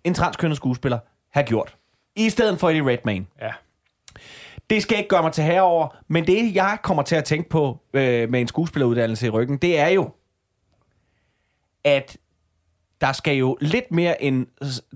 en 0.04 0.14
transkønnet 0.14 0.56
skuespiller 0.56 0.98
have 1.30 1.46
gjort, 1.46 1.76
i 2.16 2.30
stedet 2.30 2.60
for 2.60 2.68
Eddie 2.68 2.86
Redmayne. 2.86 3.26
Ja. 3.40 3.52
Det 4.70 4.82
skal 4.82 4.98
ikke 4.98 5.08
gøre 5.08 5.22
mig 5.22 5.32
til 5.32 5.44
herover, 5.44 5.96
men 6.08 6.26
det, 6.26 6.54
jeg 6.54 6.78
kommer 6.82 7.02
til 7.02 7.16
at 7.16 7.24
tænke 7.24 7.48
på 7.48 7.78
øh, 7.92 8.30
med 8.30 8.40
en 8.40 8.48
skuespilleruddannelse 8.48 9.26
i 9.26 9.30
ryggen, 9.30 9.56
det 9.56 9.78
er 9.78 9.88
jo, 9.88 10.10
at 11.84 12.16
der 13.00 13.12
skal 13.12 13.36
jo 13.36 13.58
lidt 13.60 13.92
mere 13.92 14.22
end 14.22 14.46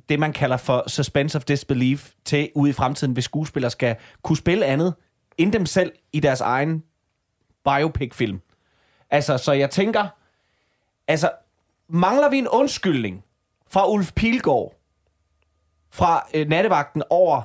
det, 0.09 0.19
man 0.19 0.33
kalder 0.33 0.57
for 0.57 0.89
suspense 0.89 1.39
of 1.39 1.45
disbelief 1.45 2.13
til 2.25 2.51
ude 2.55 2.71
i 2.71 2.73
fremtiden, 2.73 3.13
hvis 3.13 3.25
skuespillere 3.25 3.71
skal 3.71 3.97
kunne 4.23 4.37
spille 4.37 4.67
andet 4.67 4.95
end 5.39 5.53
dem 5.53 5.67
selv 5.67 5.93
i 6.13 6.21
deres 6.21 6.41
egen 6.41 6.83
biopic-film. 7.65 8.41
Altså, 9.11 9.39
så 9.39 9.53
jeg 9.53 9.71
tænker, 9.71 10.09
altså, 11.09 11.31
mangler 11.89 12.29
vi 12.29 12.39
en 12.39 12.49
undskyldning 12.49 13.25
fra 13.71 13.91
Ulf 13.91 14.13
Pilgaard 14.13 14.75
fra 15.93 16.27
øh, 16.35 16.49
nattevagten 16.49 17.03
over, 17.11 17.43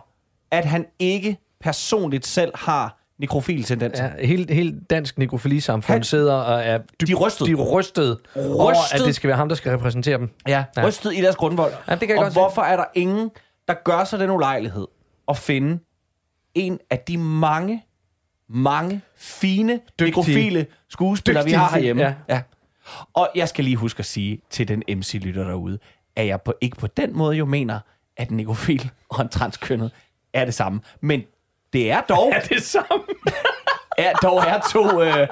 at 0.51 0.65
han 0.65 0.85
ikke 0.99 1.37
personligt 1.61 2.25
selv 2.25 2.51
har 2.55 2.97
nekrofil 3.19 3.63
tendenser? 3.63 4.03
Ja, 4.17 4.25
helt, 4.27 4.51
helt 4.51 4.89
dansk 4.89 5.17
nekrofili-samfund 5.17 5.93
Han- 5.95 6.03
sidder 6.03 6.33
og 6.33 6.61
er 6.63 6.77
dybt, 6.77 7.07
De 7.09 7.13
rystet. 7.15 7.47
de 7.47 7.51
er 7.51 7.55
rystet, 7.55 8.17
over, 8.35 8.93
at 8.93 9.01
det 9.05 9.15
skal 9.15 9.27
være 9.27 9.37
ham, 9.37 9.49
der 9.49 9.55
skal 9.55 9.71
repræsentere 9.71 10.17
dem. 10.17 10.29
Ja, 10.47 10.63
Ja. 10.77 10.87
rystet 10.87 11.13
i 11.13 11.21
deres 11.21 11.35
grundvold. 11.35 11.73
Ja, 11.87 11.91
det 11.95 11.99
kan 11.99 12.09
jeg 12.09 12.17
og 12.17 12.23
godt 12.23 12.33
se. 12.33 12.39
hvorfor 12.39 12.61
er 12.61 12.75
der 12.77 12.85
ingen, 12.95 13.31
der 13.67 13.73
gør 13.83 14.03
sig 14.03 14.19
den 14.19 14.29
ulejlighed 14.31 14.87
at 15.27 15.37
finde 15.37 15.79
en 16.55 16.79
af 16.89 16.99
de 16.99 17.17
mange, 17.17 17.83
mange 18.49 19.01
fine, 19.15 19.79
nekrofile 20.01 20.65
skuespillere, 20.89 21.43
vi 21.43 21.47
Dygtige 21.49 21.59
har 21.59 21.69
herhjemme. 21.69 22.01
ja. 22.03 22.13
Ja. 22.29 22.41
Og 23.13 23.29
jeg 23.35 23.49
skal 23.49 23.63
lige 23.63 23.75
huske 23.77 23.99
at 23.99 24.05
sige 24.05 24.41
til 24.49 24.67
den 24.67 24.83
MC-lytter 24.97 25.43
derude, 25.43 25.79
at 26.15 26.27
jeg 26.27 26.41
på, 26.41 26.53
ikke 26.61 26.77
på 26.77 26.87
den 26.87 27.17
måde 27.17 27.37
jo 27.37 27.45
mener, 27.45 27.79
at 28.17 28.29
en 28.29 28.37
nekrofil 28.37 28.89
og 29.09 29.21
en 29.21 29.29
transkønnet 29.29 29.91
er 30.33 30.45
det 30.45 30.53
samme. 30.53 30.81
Men 31.01 31.21
det 31.73 31.91
er 31.91 32.01
dog... 32.01 32.33
Er 32.35 32.39
det 32.39 32.63
samme? 32.63 33.03
er, 33.97 34.13
dog 34.13 34.37
er 34.37 34.59
to... 34.71 35.01
Øh, 35.01 35.13
det 35.13 35.21
er, 35.21 35.27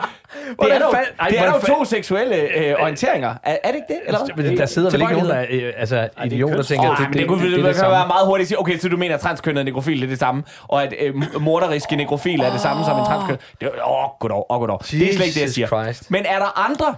Hvordan 0.56 0.82
dog, 0.82 0.95
fal- 0.95 1.15
Ej, 1.19 1.28
det 1.28 1.39
er 1.39 1.52
dog 1.52 1.62
to 1.62 1.86
seksuelle 1.86 2.36
øh, 2.36 2.76
orienteringer. 2.82 3.36
Er, 3.43 3.58
er 3.63 3.71
det 3.71 3.76
ikke 3.76 3.88
det? 3.88 4.00
Eller 4.06 4.26
hvad? 4.36 4.43
Men 4.43 4.58
der 4.58 4.65
sidder 4.65 4.91
vel 4.91 5.02
ikke 5.02 5.13
nogen, 5.13 5.30
der 5.30 5.36
er 5.36 5.45
øh, 5.50 5.74
altså, 5.78 6.10
idioter, 6.26 6.56
der 6.56 6.63
tænker, 6.63 6.89
Oh, 6.89 6.98
det, 6.98 7.08
det, 7.08 7.17
det, 7.17 7.28
kunne, 7.28 7.43
det, 7.43 7.52
det, 7.52 7.58
det, 7.58 7.65
det, 7.65 7.76
det 7.76 7.82
kan 7.84 7.91
være 7.91 8.08
meget 8.08 8.28
hurtigt 8.28 8.45
at 8.45 8.48
sige, 8.48 8.60
okay, 8.60 8.78
så 8.78 8.89
du 8.89 8.98
mener, 8.98 9.15
at 9.15 9.21
transkønnet 9.21 9.65
nekrofil 9.65 10.04
er 10.04 10.08
det 10.08 10.19
samme, 10.19 10.43
og 10.63 10.84
at 10.84 10.93
øh, 11.00 11.41
morderiske 11.41 11.95
nekrofil 11.95 12.41
er 12.41 12.52
det 12.52 12.62
samme 12.62 12.86
som 12.86 13.00
en 13.00 13.06
transkønnet. 13.06 13.41
Det, 13.62 13.69
åh, 13.86 14.04
oh, 14.04 14.10
goddag, 14.19 14.43
åh, 14.50 14.60
goddag. 14.60 14.78
Det 14.80 15.10
er 15.10 15.13
slet 15.13 15.26
ikke 15.26 15.36
det, 15.36 15.41
jeg 15.41 15.50
siger. 15.50 15.67
Christ. 15.67 16.12
Men 16.12 16.26
er 16.26 16.39
der 16.39 16.60
andre, 16.69 16.95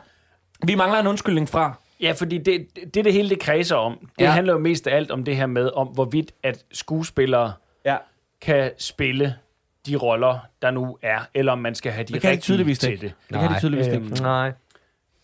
vi 0.64 0.76
mangler 0.76 1.00
en 1.00 1.08
undskyldning 1.08 1.50
fra? 1.50 1.74
Ja, 2.02 2.12
fordi 2.12 2.38
det, 2.38 2.68
det, 2.94 3.06
det 3.06 3.14
hele 3.14 3.30
det 3.30 3.40
kredser 3.40 3.76
om, 3.76 3.98
det 4.20 4.26
Ja. 4.26 4.30
handler 4.32 4.54
jo 4.54 4.60
mest 4.60 4.88
af 4.88 4.96
alt 4.96 5.12
om 5.12 5.24
det 5.24 5.36
her 5.36 5.46
med, 5.46 5.70
om 5.76 5.88
hvorvidt 5.88 6.32
at 6.44 6.64
skuespillere 6.72 7.54
Ja. 7.86 7.98
kan 8.42 8.72
spille 8.78 9.36
de 9.88 9.96
roller, 9.96 10.40
der 10.62 10.72
nu 10.72 10.98
er, 11.02 11.20
eller 11.34 11.52
om 11.52 11.60
man 11.60 11.76
skal 11.76 11.92
have 11.92 12.04
de 12.04 12.14
Det 12.14 12.24
rigtige 12.24 12.40
tydeligvis 12.42 12.80
til 12.80 12.92
ikke. 12.92 13.02
det. 13.02 13.14
Det 13.30 13.40
kan 13.40 13.50
de 13.54 13.60
tydeligvis 13.60 13.88
Øhm, 13.88 14.04
ikke. 14.06 14.22
Nej. 14.24 14.52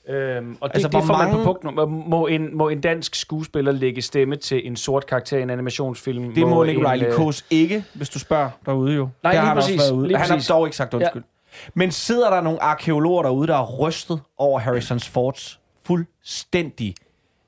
Øhm, 0.10 0.58
og 0.62 0.70
det, 0.70 0.76
Altså, 0.76 0.88
det 0.88 1.06
får 1.08 1.18
man 1.18 1.28
mange- 1.28 1.38
på 1.38 1.44
punkt 1.44 1.64
nummer. 1.64 1.86
Må 1.86 2.28
en, 2.28 2.58
må 2.58 2.70
en 2.70 2.82
dansk 2.82 3.16
skuespiller 3.16 3.72
lægge 3.72 4.02
stemme 4.02 4.36
til 4.36 4.68
en 4.68 4.76
sort 4.76 5.06
karakter 5.06 5.38
i 5.38 5.42
en 5.42 5.50
animationsfilm? 5.50 6.34
Det 6.36 6.48
må 6.48 6.64
Nikolaj 6.64 6.94
en, 6.96 7.02
øh, 7.04 7.10
Likos 7.10 7.46
ikke, 7.50 7.84
hvis 7.94 8.10
du 8.10 8.20
spørger 8.20 8.50
derude 8.66 8.94
jo. 8.96 9.10
Nej, 9.24 9.32
Det 9.32 9.40
har 9.40 9.46
lige 9.46 9.48
han 9.48 9.58
også 9.58 9.68
præcis, 9.68 9.80
været 9.82 9.92
ude. 9.92 10.08
lige 10.08 10.18
Han 10.18 10.28
har 10.30 10.36
præcis. 10.36 10.48
dog 10.48 10.68
ikke 10.68 10.78
sagt 10.78 10.94
undskyld. 10.94 11.24
Ja. 11.56 11.60
Men 11.74 11.92
sidder 11.92 12.30
der 12.30 12.42
nogle 12.42 12.64
arkeologer 12.64 13.24
derude, 13.24 13.48
der 13.48 13.56
er 13.58 13.66
rystet 13.80 14.22
over 14.38 14.60
Harrison 14.60 15.00
Fords 15.00 15.60
fuldstændig, 15.86 16.96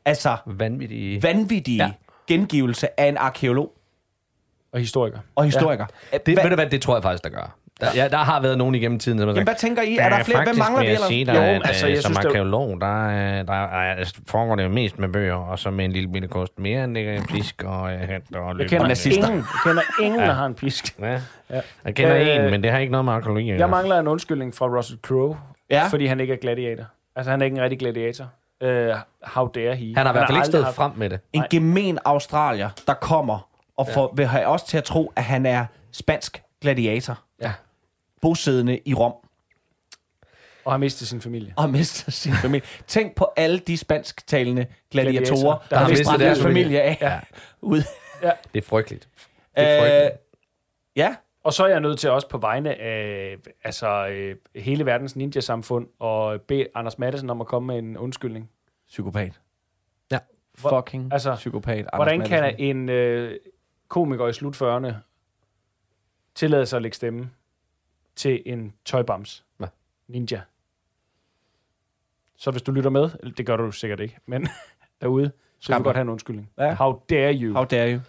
altså 0.05 0.37
Vanvittige. 0.45 1.23
vanvittige 1.23 1.77
ja. 1.77 1.83
Ja. 1.85 1.91
gengivelse 2.27 2.99
af 2.99 3.05
en 3.09 3.17
arkeolog 3.17 3.71
Og 4.73 4.79
historiker. 4.79 5.19
og 5.35 5.43
historiker? 5.45 5.85
Ja. 6.13 6.17
Det, 6.25 6.33
Hva, 6.33 6.43
ved 6.43 6.49
du 6.49 6.55
hvad, 6.55 6.67
det 6.69 6.81
tror 6.81 6.95
jeg 6.95 7.03
faktisk, 7.03 7.23
der 7.23 7.29
gør. 7.29 7.55
Der, 7.81 7.87
ja, 7.95 8.07
der 8.07 8.17
har 8.17 8.41
været 8.41 8.57
nogen 8.57 8.75
igennem 8.75 8.99
tiden, 8.99 9.19
som 9.19 9.27
har 9.27 9.33
jamen, 9.35 9.47
sagt, 9.47 9.61
hvad 9.61 9.69
tænker 9.69 9.81
I? 9.81 9.97
Er 9.97 10.09
der 10.09 10.23
flere? 10.23 10.43
Hvem 10.43 10.55
mangler 10.57 10.81
vi? 10.81 10.87
Eller? 10.87 11.07
sige 11.07 11.25
dig, 11.25 11.35
Jo, 11.35 11.41
at 11.41 11.61
altså, 11.65 11.85
øh, 11.87 11.93
jeg 11.93 12.01
som 12.03 12.09
synes, 12.13 12.17
det- 12.17 12.25
arkeolog, 12.25 12.81
der, 12.81 13.07
øh, 13.07 13.47
der 13.47 13.53
er, 13.53 14.11
foregår 14.27 14.55
det 14.55 14.63
jo 14.63 14.69
mest 14.69 14.99
med 14.99 15.09
bøger, 15.09 15.33
og 15.35 15.59
så 15.59 15.71
med 15.71 15.85
en 15.85 15.91
lille 15.91 16.09
bitte 16.11 16.27
kost 16.27 16.59
mere 16.59 16.83
end 16.83 16.95
det 16.95 17.23
pisk 17.29 17.63
og 17.63 17.93
øh, 17.93 17.99
hæt 17.99 18.21
og 18.35 18.47
Jeg 18.47 18.55
løb. 18.55 18.69
kender 18.69 18.87
nazister. 18.87 19.27
ingen, 19.27 19.37
jeg 19.39 19.45
kender 19.65 19.81
ingen 20.01 20.19
der 20.19 20.33
har 20.33 20.45
en 20.45 20.53
pisk. 20.55 20.99
Ja. 20.99 21.11
Ja. 21.49 21.61
Jeg 21.85 21.95
kender 21.95 22.15
Øh, 22.15 22.45
en, 22.45 22.51
men 22.51 22.63
det 22.63 22.71
har 22.71 22.79
ikke 22.79 22.91
noget 22.91 23.05
med 23.05 23.13
arkeologi 23.13 23.49
Jeg 23.51 23.69
mangler 23.69 23.99
en 23.99 24.07
undskyldning 24.07 24.53
fra 24.55 24.65
Russell 24.77 24.99
Crowe, 25.01 25.37
Ja. 25.69 25.87
fordi 25.87 26.05
han 26.05 26.19
ikke 26.19 26.33
er 26.33 26.37
gladiator. 26.37 26.83
Altså, 27.15 27.31
han 27.31 27.41
er 27.41 27.45
ikke 27.45 27.55
en 27.57 27.61
rigtig 27.63 27.79
gladiator. 27.79 28.29
Uh, 28.61 28.69
how 29.23 29.47
dare 29.47 29.75
he? 29.75 29.93
han 29.95 30.05
har 30.05 30.13
i 30.13 30.17
hvert 30.17 30.27
fald 30.27 30.37
ikke 30.37 30.45
stået 30.47 30.63
haft- 30.63 30.75
frem 30.75 30.91
med 30.95 31.09
det. 31.09 31.19
En 31.33 31.43
gemen 31.49 31.99
australier, 32.05 32.69
der 32.87 32.93
kommer 32.93 33.49
og 33.77 33.87
får, 33.87 34.13
vil 34.15 34.25
have 34.25 34.45
os 34.45 34.63
til 34.63 34.77
at 34.77 34.83
tro, 34.83 35.13
at 35.15 35.23
han 35.23 35.45
er 35.45 35.65
spansk 35.91 36.41
gladiator. 36.61 37.19
Ja. 37.41 37.53
Bosiddende 38.21 38.79
i 38.85 38.93
Rom. 38.93 39.13
Og 40.65 40.73
har 40.73 40.77
mistet 40.77 41.07
sin 41.07 41.21
familie. 41.21 41.53
og 41.57 41.69
mister 41.69 42.11
sin 42.11 42.33
familie. 42.33 42.67
Tænk 42.87 43.15
på 43.15 43.33
alle 43.37 43.59
de 43.59 43.77
spansktalende 43.77 44.65
gladiatorer, 44.91 45.25
Gladiatorer, 45.31 45.57
der 45.69 45.77
har 45.77 45.89
mistet 45.89 46.19
deres 46.19 46.41
familie 46.41 46.81
af. 46.81 46.97
Ja. 47.01 47.19
Ud. 47.61 47.81
Det 48.53 48.63
er 48.63 48.65
frygteligt. 48.67 49.07
Det 49.55 49.63
er 49.63 49.75
Øh, 49.75 49.81
frygteligt. 49.81 50.21
ja, 50.95 51.15
Og 51.45 51.53
så 51.53 51.63
er 51.63 51.67
jeg 51.67 51.79
nødt 51.79 51.99
til 51.99 52.09
også 52.09 52.29
på 52.29 52.37
vegne 52.37 52.75
af 52.75 53.37
altså, 53.63 54.07
øh, 54.07 54.35
hele 54.55 54.85
verdens 54.85 55.15
ninja-samfund 55.15 55.87
og 55.99 56.41
bede 56.41 56.67
Anders 56.75 56.99
Madsen 56.99 57.29
om 57.29 57.41
at 57.41 57.47
komme 57.47 57.67
med 57.67 57.77
en 57.77 57.97
undskyldning. 57.97 58.49
psykopat. 58.87 59.41
Ja. 60.11 60.19
Fucking 60.55 61.13
Altså, 61.13 61.29
altså, 61.29 61.39
psykopat. 61.39 61.77
Anders 61.77 61.89
Hvordan 61.95 62.21
kan 62.21 62.41
Matthesen. 62.41 62.77
en 62.77 62.89
øh, 62.89 63.39
komiker 63.87 64.27
i 64.27 64.33
slut 64.33 64.61
40'erne 64.61 64.93
tillade 66.35 66.65
sig 66.65 66.77
at 66.77 66.81
lægge 66.81 66.95
stemme 66.95 67.29
til 68.15 68.43
en 68.45 68.73
tøjbams? 68.85 69.45
Ja. 69.59 69.65
Ninja. 70.07 70.41
Så 72.37 72.51
hvis 72.51 72.61
du 72.61 72.71
lytter 72.71 72.89
med, 72.89 73.33
det 73.37 73.45
gør 73.45 73.57
du 73.57 73.71
sikkert 73.71 73.99
ikke, 73.99 74.17
men 74.25 74.47
derude, 75.01 75.25
så 75.59 75.65
Skam 75.65 75.73
vil 75.73 75.79
du 75.79 75.87
godt 75.87 75.95
have 75.95 76.01
en 76.01 76.09
undskyldning. 76.09 76.51
Ja. 76.57 76.73
How 76.73 77.03
dare 77.09 77.33
you? 77.33 77.53
How 77.53 77.63
dare 77.63 77.93
you? 77.93 77.99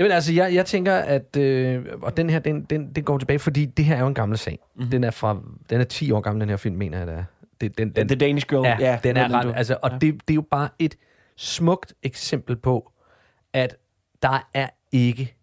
Jamen 0.00 0.12
altså, 0.12 0.32
jeg, 0.32 0.54
jeg 0.54 0.66
tænker, 0.66 0.94
at 0.94 1.36
øh, 1.36 1.84
og 2.02 2.16
den 2.16 2.30
her, 2.30 2.38
den, 2.38 2.64
den, 2.64 2.92
den 2.94 3.04
går 3.04 3.18
tilbage, 3.18 3.38
fordi 3.38 3.66
det 3.66 3.84
her 3.84 3.96
er 3.96 4.00
jo 4.00 4.06
en 4.06 4.14
gammel 4.14 4.38
sag. 4.38 4.58
Mm-hmm. 4.76 4.90
Den 4.90 5.04
er 5.04 5.10
fra, 5.10 5.40
den 5.70 5.80
er 5.80 5.84
10 5.84 6.12
år 6.12 6.20
gammel, 6.20 6.40
den 6.40 6.48
her 6.48 6.56
film, 6.56 6.76
mener 6.76 6.98
jeg, 6.98 7.06
det 7.06 7.14
er. 7.14 7.24
Det, 7.60 7.78
den, 7.78 7.90
den, 7.90 8.08
The 8.08 8.16
Danish 8.16 8.46
Girl. 8.46 8.64
ja, 8.66 8.76
ja, 8.80 8.98
den 9.04 9.16
er 9.16 9.32
ret, 9.34 9.52
altså, 9.56 9.76
og 9.82 9.90
ja. 9.90 9.98
det, 9.98 10.14
det 10.28 10.30
er 10.30 10.34
jo 10.34 10.44
bare 10.50 10.68
et 10.78 10.96
smukt 11.36 11.94
eksempel 12.02 12.56
på, 12.56 12.92
at 13.52 13.76
der 14.22 14.48
er 14.54 14.68
ikke 14.92 15.34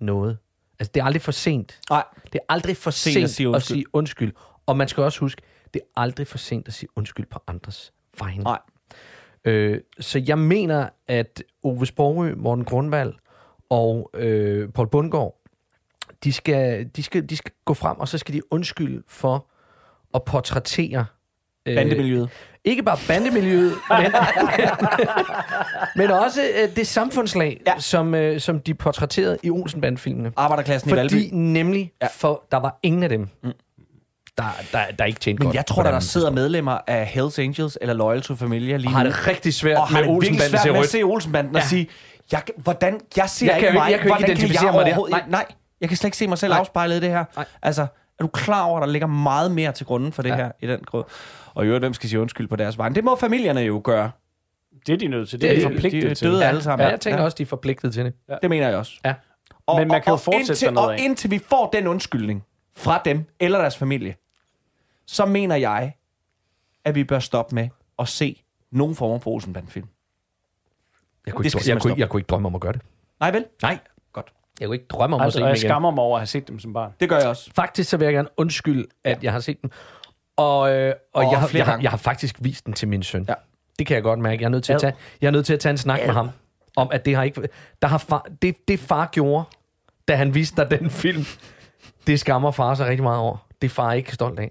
noget. 0.00 0.38
Altså, 0.78 0.90
det 0.94 1.00
er 1.00 1.04
aldrig 1.04 1.22
for 1.22 1.32
sent. 1.32 1.80
Nej, 1.90 2.04
Det 2.32 2.34
er 2.34 2.52
aldrig 2.52 2.76
for 2.76 2.90
Sent 2.90 3.14
sent, 3.14 3.24
at 3.24 3.30
sige 3.30 3.46
at 3.46 3.52
undskyld. 3.54 3.76
sige 3.76 3.84
undskyld. 3.92 4.32
Og 4.66 4.76
man 4.76 4.88
skal 4.88 5.02
også 5.02 5.20
huske, 5.20 5.42
det 5.74 5.82
er 5.84 6.00
aldrig 6.00 6.26
for 6.26 6.38
sent 6.38 6.68
at 6.68 6.74
sige 6.74 6.88
undskyld 6.96 7.26
på 7.26 7.38
andres 7.46 7.92
vegne. 8.18 8.42
Nej. 8.44 8.58
Øh, 9.44 9.80
så 10.00 10.22
jeg 10.26 10.38
mener, 10.38 10.88
at 11.06 11.42
Ove 11.62 11.86
Sprogø, 11.86 12.34
Morten 12.34 12.64
Grundvald 12.64 13.12
og 13.70 14.10
øh, 14.14 14.68
Paul 14.68 14.88
Bundgaard, 14.90 15.34
de 16.24 16.32
skal, 16.32 16.88
de, 16.96 17.02
skal, 17.02 17.28
de 17.28 17.36
skal 17.36 17.52
gå 17.64 17.74
frem, 17.74 17.98
og 18.00 18.08
så 18.08 18.18
skal 18.18 18.34
de 18.34 18.52
undskylde 18.52 19.02
for 19.08 19.46
at 20.14 20.24
portrættere 20.24 21.06
øh, 21.66 21.76
bandemiljøet. 21.76 22.28
ikke 22.64 22.82
bare 22.82 22.98
bandemiljøet, 23.08 23.72
men, 23.90 24.12
men 25.96 26.10
også 26.10 26.42
øh, 26.42 26.76
det 26.76 26.86
samfundslag, 26.86 27.60
Ja. 27.66 27.74
som, 27.78 28.14
øh, 28.14 28.40
som 28.40 28.60
de 28.60 28.74
portrætterede 28.74 29.38
i 29.42 29.50
Olsenband-filmene. 29.50 30.32
Arbejderklassen 30.36 30.90
i 30.90 30.92
Valby. 30.96 31.10
Fordi 31.12 31.30
nemlig, 31.32 31.92
Ja. 32.02 32.06
for 32.12 32.44
der 32.50 32.56
var 32.56 32.78
ingen 32.82 33.02
af 33.02 33.08
dem, 33.08 33.20
mm. 33.42 33.52
der, 34.38 34.44
der, 34.72 34.80
der 34.98 35.04
ikke 35.04 35.20
tjente 35.20 35.40
Men 35.40 35.46
godt. 35.46 35.56
jeg 35.56 35.66
tror, 35.66 35.82
der, 35.82 35.90
der 35.90 36.00
sidder 36.00 36.30
medlemmer 36.30 36.78
af 36.86 37.06
Hells 37.06 37.38
Angels 37.38 37.78
eller 37.80 37.94
Loyal 37.94 38.22
to 38.22 38.34
Familia 38.34 38.76
lige 38.76 38.90
har 38.90 39.02
nu. 39.02 39.08
det 39.10 39.26
rigtig 39.26 39.54
svært 39.54 39.76
og 39.78 39.86
har 39.88 39.94
med 39.94 40.00
virkelig 40.02 40.16
Olsenbanden 40.16 40.58
svært 40.58 40.72
med 40.74 40.80
at 40.82 40.88
se 40.88 41.02
Olsenbanden 41.02 41.56
og 41.56 41.62
Ja. 41.62 41.66
sige, 41.68 41.88
jeg, 42.32 42.42
hvordan, 42.56 43.00
jeg 43.16 43.30
ser 43.30 43.46
Jeg 43.46 43.52
kan 43.54 43.58
ikke 43.58 43.66
jo 43.66 43.70
ikke- 43.70 43.78
mig, 43.78 43.90
jeg 43.90 43.98
kan 44.00 44.08
jo 44.08 44.14
ikke 44.14 44.24
hvordan 44.24 44.36
identificere 44.36 44.66
jeg 44.66 44.74
mig 44.74 44.86
der. 44.86 45.08
Nej. 45.10 45.24
nej, 45.28 45.46
jeg 45.80 45.88
kan 45.88 45.96
slet 45.98 46.08
ikke 46.08 46.16
se 46.16 46.26
mig 46.28 46.38
selv 46.38 46.50
Nej. 46.52 46.58
afspejlet 46.60 46.96
i 46.96 47.00
det 47.00 47.10
her. 47.10 47.24
Nej. 47.36 47.44
Altså, 47.62 47.82
er 47.82 48.22
du 48.22 48.26
klar 48.28 48.62
over, 48.64 48.80
at 48.80 48.86
der 48.86 48.92
ligger 48.92 49.06
meget 49.08 49.50
mere 49.52 49.72
til 49.72 49.86
grunden 49.86 50.12
for 50.12 50.22
det 50.22 50.28
Ja. 50.30 50.36
her 50.36 50.50
i 50.60 50.66
den 50.66 50.80
grød? 50.80 51.04
Og 51.54 51.64
i 51.64 51.66
øvrigt, 51.66 51.82
hvem 51.82 51.94
skal 51.94 52.08
sige 52.08 52.20
undskyld 52.20 52.48
på 52.48 52.56
deres 52.56 52.78
vegne? 52.78 52.94
Det 52.94 53.04
må 53.04 53.16
familierne 53.16 53.60
jo 53.60 53.80
gøre. 53.84 54.10
Det 54.86 54.92
er 54.92 54.96
de 54.98 55.08
nødt 55.08 55.28
til. 55.28 55.40
Det 55.40 55.50
Det, 55.50 55.56
er 55.56 55.68
de- 55.68 55.68
de 55.68 55.74
forpligtet 55.74 56.10
de 56.10 56.14
til. 56.14 56.28
døde 56.28 56.44
alle 56.46 56.62
sammen. 56.62 56.84
Ja, 56.86 56.90
jeg 56.90 57.00
tænker 57.00 57.22
også, 57.22 57.34
de 57.34 57.42
er 57.42 57.46
forpligtet 57.46 57.92
til 57.94 58.04
det. 58.04 58.14
Det 58.42 58.50
mener 58.50 58.68
jeg 58.68 58.76
også. 58.76 58.92
Ja. 59.04 59.14
Og, 59.66 59.78
Men 59.78 59.88
man 59.88 60.02
kan 60.02 60.10
jo 60.10 60.12
og, 60.12 60.14
og 60.14 60.20
fortsætte 60.20 60.50
indtil, 60.50 60.72
noget 60.72 60.88
Og 60.88 60.94
af. 60.94 61.02
indtil 61.04 61.30
vi 61.30 61.38
får 61.38 61.70
den 61.72 61.86
undskyldning 61.86 62.44
fra 62.76 63.02
dem 63.04 63.24
eller 63.40 63.58
deres 63.58 63.76
familie, 63.76 64.14
så 65.06 65.26
mener 65.26 65.56
jeg, 65.56 65.92
at 66.84 66.94
vi 66.94 67.04
bør 67.04 67.18
stoppe 67.18 67.54
med 67.54 67.68
at 67.98 68.08
se 68.08 68.42
nogen 68.70 68.94
form 68.94 69.20
for 69.20 69.30
Olsenbanden-film. 69.30 69.88
Jeg 71.26 71.34
kunne, 71.34 71.42
Det 71.44 71.52
skal 71.52 71.60
ikke, 71.60 71.70
jeg, 71.70 71.82
kunne, 71.82 71.94
jeg 71.98 72.08
kunne 72.08 72.20
ikke 72.20 72.28
drømme 72.28 72.46
om 72.48 72.54
at 72.54 72.60
gøre 72.60 72.72
det. 72.72 72.80
Nej 73.20 73.30
vel? 73.30 73.44
Nej. 73.62 73.78
Godt. 74.12 74.32
Jeg 74.60 74.66
kunne 74.68 74.76
ikke 74.76 74.86
drømme 74.90 75.16
om 75.16 75.22
at 75.22 75.24
se 75.24 75.26
Altså, 75.26 75.38
dem 75.38 75.46
jeg 75.46 75.56
igen. 75.56 75.68
skammer 75.68 75.90
mig 75.90 76.04
over 76.04 76.16
at 76.16 76.20
have 76.20 76.26
set 76.26 76.48
dem 76.48 76.58
som 76.58 76.72
barn. 76.72 76.92
Det 77.00 77.08
gør 77.08 77.18
jeg 77.18 77.28
også. 77.28 77.50
Faktisk 77.54 77.90
så 77.90 77.96
vil 77.96 78.04
jeg 78.04 78.14
gerne 78.14 78.28
undskylde, 78.36 78.86
at 79.04 79.24
jeg 79.24 79.32
har 79.32 79.40
set 79.40 79.62
den. 79.62 79.70
Og, 80.36 80.72
øh, 80.72 80.94
og 81.14 81.24
Åh, 81.24 81.32
jeg, 81.32 81.40
har, 81.40 81.50
jeg, 81.54 81.64
har, 81.66 81.78
jeg 81.82 81.90
har 81.90 81.96
faktisk 81.98 82.36
vist 82.40 82.66
den 82.66 82.74
til 82.74 82.88
min 82.88 83.02
søn. 83.02 83.24
Ja. 83.28 83.34
Det 83.78 83.86
kan 83.86 83.94
jeg 83.94 84.02
godt 84.02 84.20
mærke. 84.20 84.40
Jeg 84.42 84.46
er 84.46 84.50
nødt 84.50 84.64
til 84.64 84.72
at 84.72 84.80
tage, 84.80 84.92
jeg 85.20 85.26
er 85.26 85.30
nødt 85.30 85.46
til 85.46 85.52
at 85.54 85.60
tage 85.60 85.70
en 85.70 85.78
snak 85.78 86.00
med 86.06 86.14
ham. 86.14 86.30
Om 86.76 86.88
at 86.92 87.04
det 87.04 87.16
har 87.16 87.22
ikke... 87.22 87.48
Der 87.82 87.88
har 87.88 87.98
far, 87.98 88.26
det, 88.42 88.68
det 88.68 88.80
far 88.80 89.06
gjorde, 89.12 89.44
da 90.08 90.14
han 90.16 90.34
viste 90.34 90.62
dig 90.62 90.80
den 90.80 90.90
film, 90.90 91.24
det 92.06 92.20
skammer 92.20 92.50
far 92.50 92.74
sig 92.74 92.86
rigtig 92.86 93.02
meget 93.02 93.18
over. 93.18 93.36
Det 93.62 93.68
er 93.70 93.74
far 93.74 93.92
ikke 93.92 94.12
stolt 94.14 94.38
af. 94.38 94.50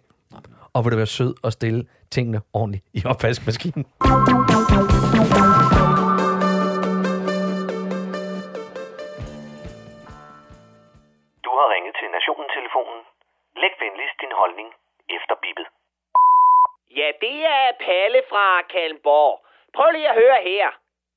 Og 0.74 0.86
vil 0.86 0.92
det 0.92 0.98
være 0.98 1.08
sød 1.08 1.36
og 1.42 1.54
stille 1.54 1.84
tingene 2.12 2.42
ordentligt 2.54 2.86
i 2.94 3.02
opvaskemaskinen. 3.06 3.86
Holdning 14.48 14.74
efter 15.10 15.36
bippet. 15.44 15.68
Ja, 17.00 17.08
det 17.22 17.40
er 17.46 17.72
Palle 17.86 18.22
fra 18.32 18.62
Kalmborg. 18.62 19.46
Prøv 19.76 19.92
lige 19.92 20.10
at 20.10 20.20
høre 20.22 20.42
her. 20.42 20.68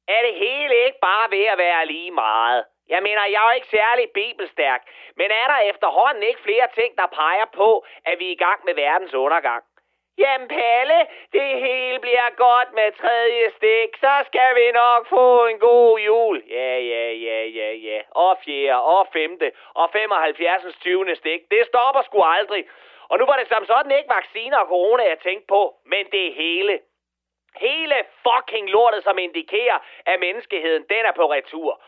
Er 0.09 0.21
det 0.27 0.35
hele 0.35 0.75
ikke 0.87 0.99
bare 1.09 1.31
ved 1.31 1.45
at 1.45 1.59
være 1.59 1.87
lige 1.87 2.11
meget? 2.11 2.65
Jeg 2.89 3.03
mener, 3.03 3.25
jeg 3.25 3.41
er 3.43 3.49
jo 3.49 3.55
ikke 3.59 3.77
særlig 3.79 4.07
bibelstærk, 4.15 4.83
men 5.17 5.29
er 5.31 5.47
der 5.53 5.59
efterhånden 5.73 6.23
ikke 6.23 6.41
flere 6.41 6.69
ting, 6.79 6.91
der 6.99 7.07
peger 7.07 7.49
på, 7.61 7.85
at 8.05 8.19
vi 8.19 8.27
er 8.29 8.37
i 8.37 8.43
gang 8.47 8.61
med 8.65 8.75
verdens 8.75 9.15
undergang? 9.15 9.63
Jamen 10.23 10.49
Palle, 10.49 11.01
det 11.33 11.49
hele 11.67 11.99
bliver 12.01 12.31
godt 12.37 12.73
med 12.73 12.93
tredje 12.93 13.51
stik, 13.51 13.91
så 14.05 14.15
skal 14.27 14.51
vi 14.55 14.67
nok 14.73 15.09
få 15.09 15.47
en 15.47 15.59
god 15.59 15.99
jul. 15.99 16.43
Ja, 16.51 16.79
ja, 16.79 17.13
ja, 17.27 17.39
ja, 17.59 17.71
ja. 17.89 18.01
Og 18.11 18.39
fjerde, 18.45 18.83
og 18.83 19.07
femte, 19.13 19.53
og 19.75 19.91
75. 19.93 20.79
20. 20.81 21.17
stik. 21.17 21.41
Det 21.51 21.63
stopper 21.67 22.03
sgu 22.03 22.23
aldrig. 22.23 22.65
Og 23.11 23.19
nu 23.19 23.25
var 23.27 23.37
det 23.37 23.49
som 23.49 23.65
sådan 23.67 23.93
ikke 23.99 24.15
vacciner 24.19 24.59
og 24.59 24.67
corona, 24.67 25.03
jeg 25.09 25.19
tænkte 25.19 25.47
på, 25.47 25.63
men 25.85 26.05
det 26.13 26.35
hele. 26.35 26.81
Hele 27.57 27.97
fucking 28.27 28.71
lortet, 28.71 29.05
som 29.05 29.19
indikerer, 29.19 29.79
at 30.07 30.21
menneskeheden, 30.21 30.83
den 30.83 31.03
er 31.11 31.13
på 31.13 31.33
retur. 31.33 31.83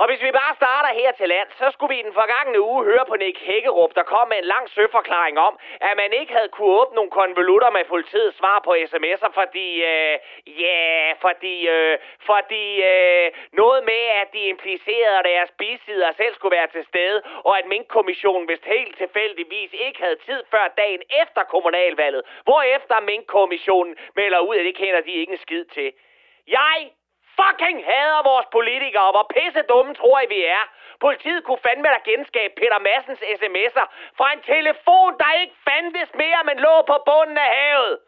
Og 0.00 0.04
hvis 0.08 0.22
vi 0.26 0.30
bare 0.40 0.54
starter 0.60 0.90
her 1.00 1.12
til 1.12 1.28
land, 1.28 1.48
så 1.60 1.66
skulle 1.70 1.94
vi 1.94 2.00
i 2.00 2.06
den 2.08 2.14
forgangne 2.20 2.60
uge 2.60 2.84
høre 2.84 3.04
på 3.08 3.16
Nick 3.16 3.38
Hækkerup, 3.48 3.92
der 3.94 4.02
kom 4.02 4.28
med 4.28 4.38
en 4.38 4.44
lang 4.54 4.64
søforklaring 4.70 5.38
om, 5.38 5.58
at 5.80 5.94
man 5.96 6.12
ikke 6.12 6.32
havde 6.32 6.48
kunne 6.48 6.74
åbne 6.80 6.94
nogle 6.94 7.10
konvolutter 7.10 7.70
med 7.70 7.84
politiets 7.84 8.36
svar 8.38 8.58
på 8.64 8.70
sms'er, 8.90 9.30
fordi, 9.40 9.68
øh, 9.92 10.16
ja, 10.46 11.12
fordi, 11.20 11.68
øh, 11.68 11.98
fordi 12.30 12.66
øh, 12.92 13.26
noget 13.52 13.84
med, 13.84 14.02
at 14.20 14.28
de 14.32 14.42
implicerede, 14.52 15.28
deres 15.30 15.50
bisider 15.58 16.12
selv 16.12 16.34
skulle 16.34 16.56
være 16.56 16.70
til 16.76 16.84
stede, 16.84 17.22
og 17.44 17.58
at 17.58 17.66
Mink-kommissionen 17.66 18.48
vist 18.48 18.64
helt 18.64 18.96
tilfældigvis 18.98 19.70
ikke 19.72 20.02
havde 20.02 20.18
tid 20.28 20.40
før 20.50 20.74
dagen 20.76 21.02
efter 21.22 21.42
kommunalvalget, 21.44 22.22
hvorefter 22.44 23.00
Mink-kommissionen 23.00 23.96
melder 24.16 24.38
ud, 24.38 24.56
at 24.56 24.64
det 24.64 24.76
kender 24.76 25.00
de 25.00 25.12
ikke 25.12 25.32
en 25.32 25.38
skid 25.38 25.64
til. 25.64 25.92
Jeg 26.48 26.90
fucking 27.40 27.78
hader 27.90 28.22
vores 28.30 28.46
politikere, 28.56 29.10
hvor 29.14 29.26
pisse 29.36 29.62
dumme 29.72 29.94
tror 29.94 30.20
I, 30.20 30.26
vi 30.34 30.40
er. 30.58 30.64
Politiet 31.06 31.44
kunne 31.44 31.64
fandme 31.66 31.88
da 31.94 31.98
genskabe 32.10 32.54
Peter 32.60 32.78
Massens 32.88 33.22
sms'er 33.40 33.86
fra 34.18 34.32
en 34.32 34.42
telefon, 34.54 35.10
der 35.22 35.40
ikke 35.40 35.56
fandtes 35.68 36.10
mere, 36.14 36.40
men 36.48 36.56
lå 36.66 36.74
på 36.90 36.96
bunden 37.08 37.38
af 37.38 37.50
havet. 37.56 37.98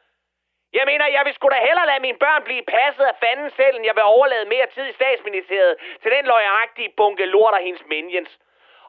Jeg 0.78 0.84
mener, 0.90 1.06
jeg 1.16 1.22
vil 1.24 1.34
sgu 1.34 1.48
da 1.48 1.60
hellere 1.68 1.86
lade 1.86 2.00
mine 2.06 2.18
børn 2.18 2.42
blive 2.48 2.64
passet 2.76 3.04
af 3.04 3.16
fanden 3.22 3.50
selv, 3.50 3.76
end 3.76 3.84
jeg 3.84 3.96
vil 3.96 4.10
overlade 4.14 4.48
mere 4.54 4.66
tid 4.66 4.86
i 4.88 4.98
statsministeriet 5.00 5.76
til 6.02 6.10
den 6.10 6.24
løjagtige 6.32 6.94
bunke 6.96 7.26
lort 7.26 7.54
og 7.54 7.62
hendes 7.66 7.84
minions. 7.86 8.38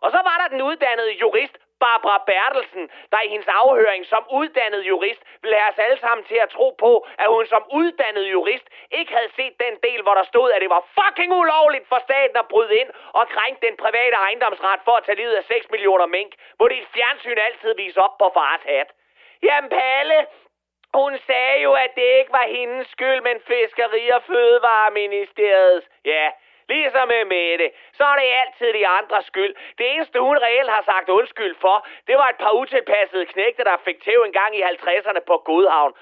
Og 0.04 0.12
så 0.12 0.20
var 0.30 0.38
der 0.42 0.48
den 0.48 0.62
uddannede 0.62 1.12
jurist, 1.12 1.58
Barbara 1.80 2.18
Bertelsen, 2.30 2.90
der 3.12 3.22
i 3.22 3.28
hendes 3.34 3.48
afhøring 3.48 4.06
som 4.06 4.24
uddannet 4.40 4.82
jurist 4.92 5.22
ville 5.42 5.58
have 5.58 5.72
os 5.72 5.80
alle 5.86 6.00
sammen 6.00 6.26
til 6.26 6.36
at 6.46 6.50
tro 6.50 6.68
på, 6.80 7.08
at 7.18 7.28
hun 7.34 7.46
som 7.54 7.64
uddannet 7.80 8.26
jurist 8.36 8.68
ikke 8.92 9.14
havde 9.18 9.32
set 9.36 9.54
den 9.66 9.76
del, 9.88 10.02
hvor 10.02 10.16
der 10.20 10.24
stod, 10.24 10.52
at 10.52 10.62
det 10.62 10.70
var 10.70 10.84
fucking 11.00 11.32
ulovligt 11.34 11.88
for 11.88 12.00
staten 12.08 12.38
at 12.38 12.48
bryde 12.48 12.76
ind 12.82 12.90
og 13.14 13.30
krænke 13.30 13.68
den 13.68 13.76
private 13.78 14.16
ejendomsret 14.16 14.80
for 14.86 14.96
at 14.98 15.04
tage 15.04 15.22
livet 15.22 15.36
af 15.36 15.44
6 15.44 15.72
millioner 15.72 16.06
mink, 16.06 16.32
hvor 16.58 16.68
dit 16.68 16.88
fjernsyn 16.94 17.38
altid 17.48 17.76
viser 17.76 18.02
op 18.02 18.18
på 18.18 18.32
fars 18.34 18.64
hat. 18.64 18.90
Jamen 19.44 19.70
Palle, 19.70 20.26
hun 20.94 21.18
sagde 21.28 21.58
jo, 21.62 21.72
at 21.74 21.92
det 21.96 22.08
ikke 22.20 22.32
var 22.32 22.48
hendes 22.58 22.88
skyld, 22.88 23.22
men 23.22 23.38
Fiskeri- 23.48 24.16
og 24.18 24.24
Fødevareministeriets. 24.24 25.88
Ja, 26.06 26.26
Ligesom 26.70 27.08
med 27.08 27.26
Mette, 27.26 27.72
så 27.98 28.04
er 28.04 28.16
det 28.16 28.38
altid 28.42 28.74
de 28.74 28.88
andres 28.88 29.26
skyld. 29.26 29.56
Det 29.78 29.86
eneste, 29.94 30.20
hun 30.20 30.38
reelt 30.38 30.70
har 30.70 30.84
sagt 30.92 31.10
undskyld 31.10 31.56
for, 31.62 31.88
det 32.08 32.16
var 32.18 32.30
et 32.30 32.38
par 32.44 32.52
utilpassede 32.52 33.26
knægte, 33.26 33.64
der 33.64 33.78
fik 33.78 34.04
tæv 34.04 34.20
en 34.26 34.34
gang 34.34 34.58
i 34.58 34.62
50'erne 34.62 35.20
på 35.20 35.38
Godhavn. 35.38 35.94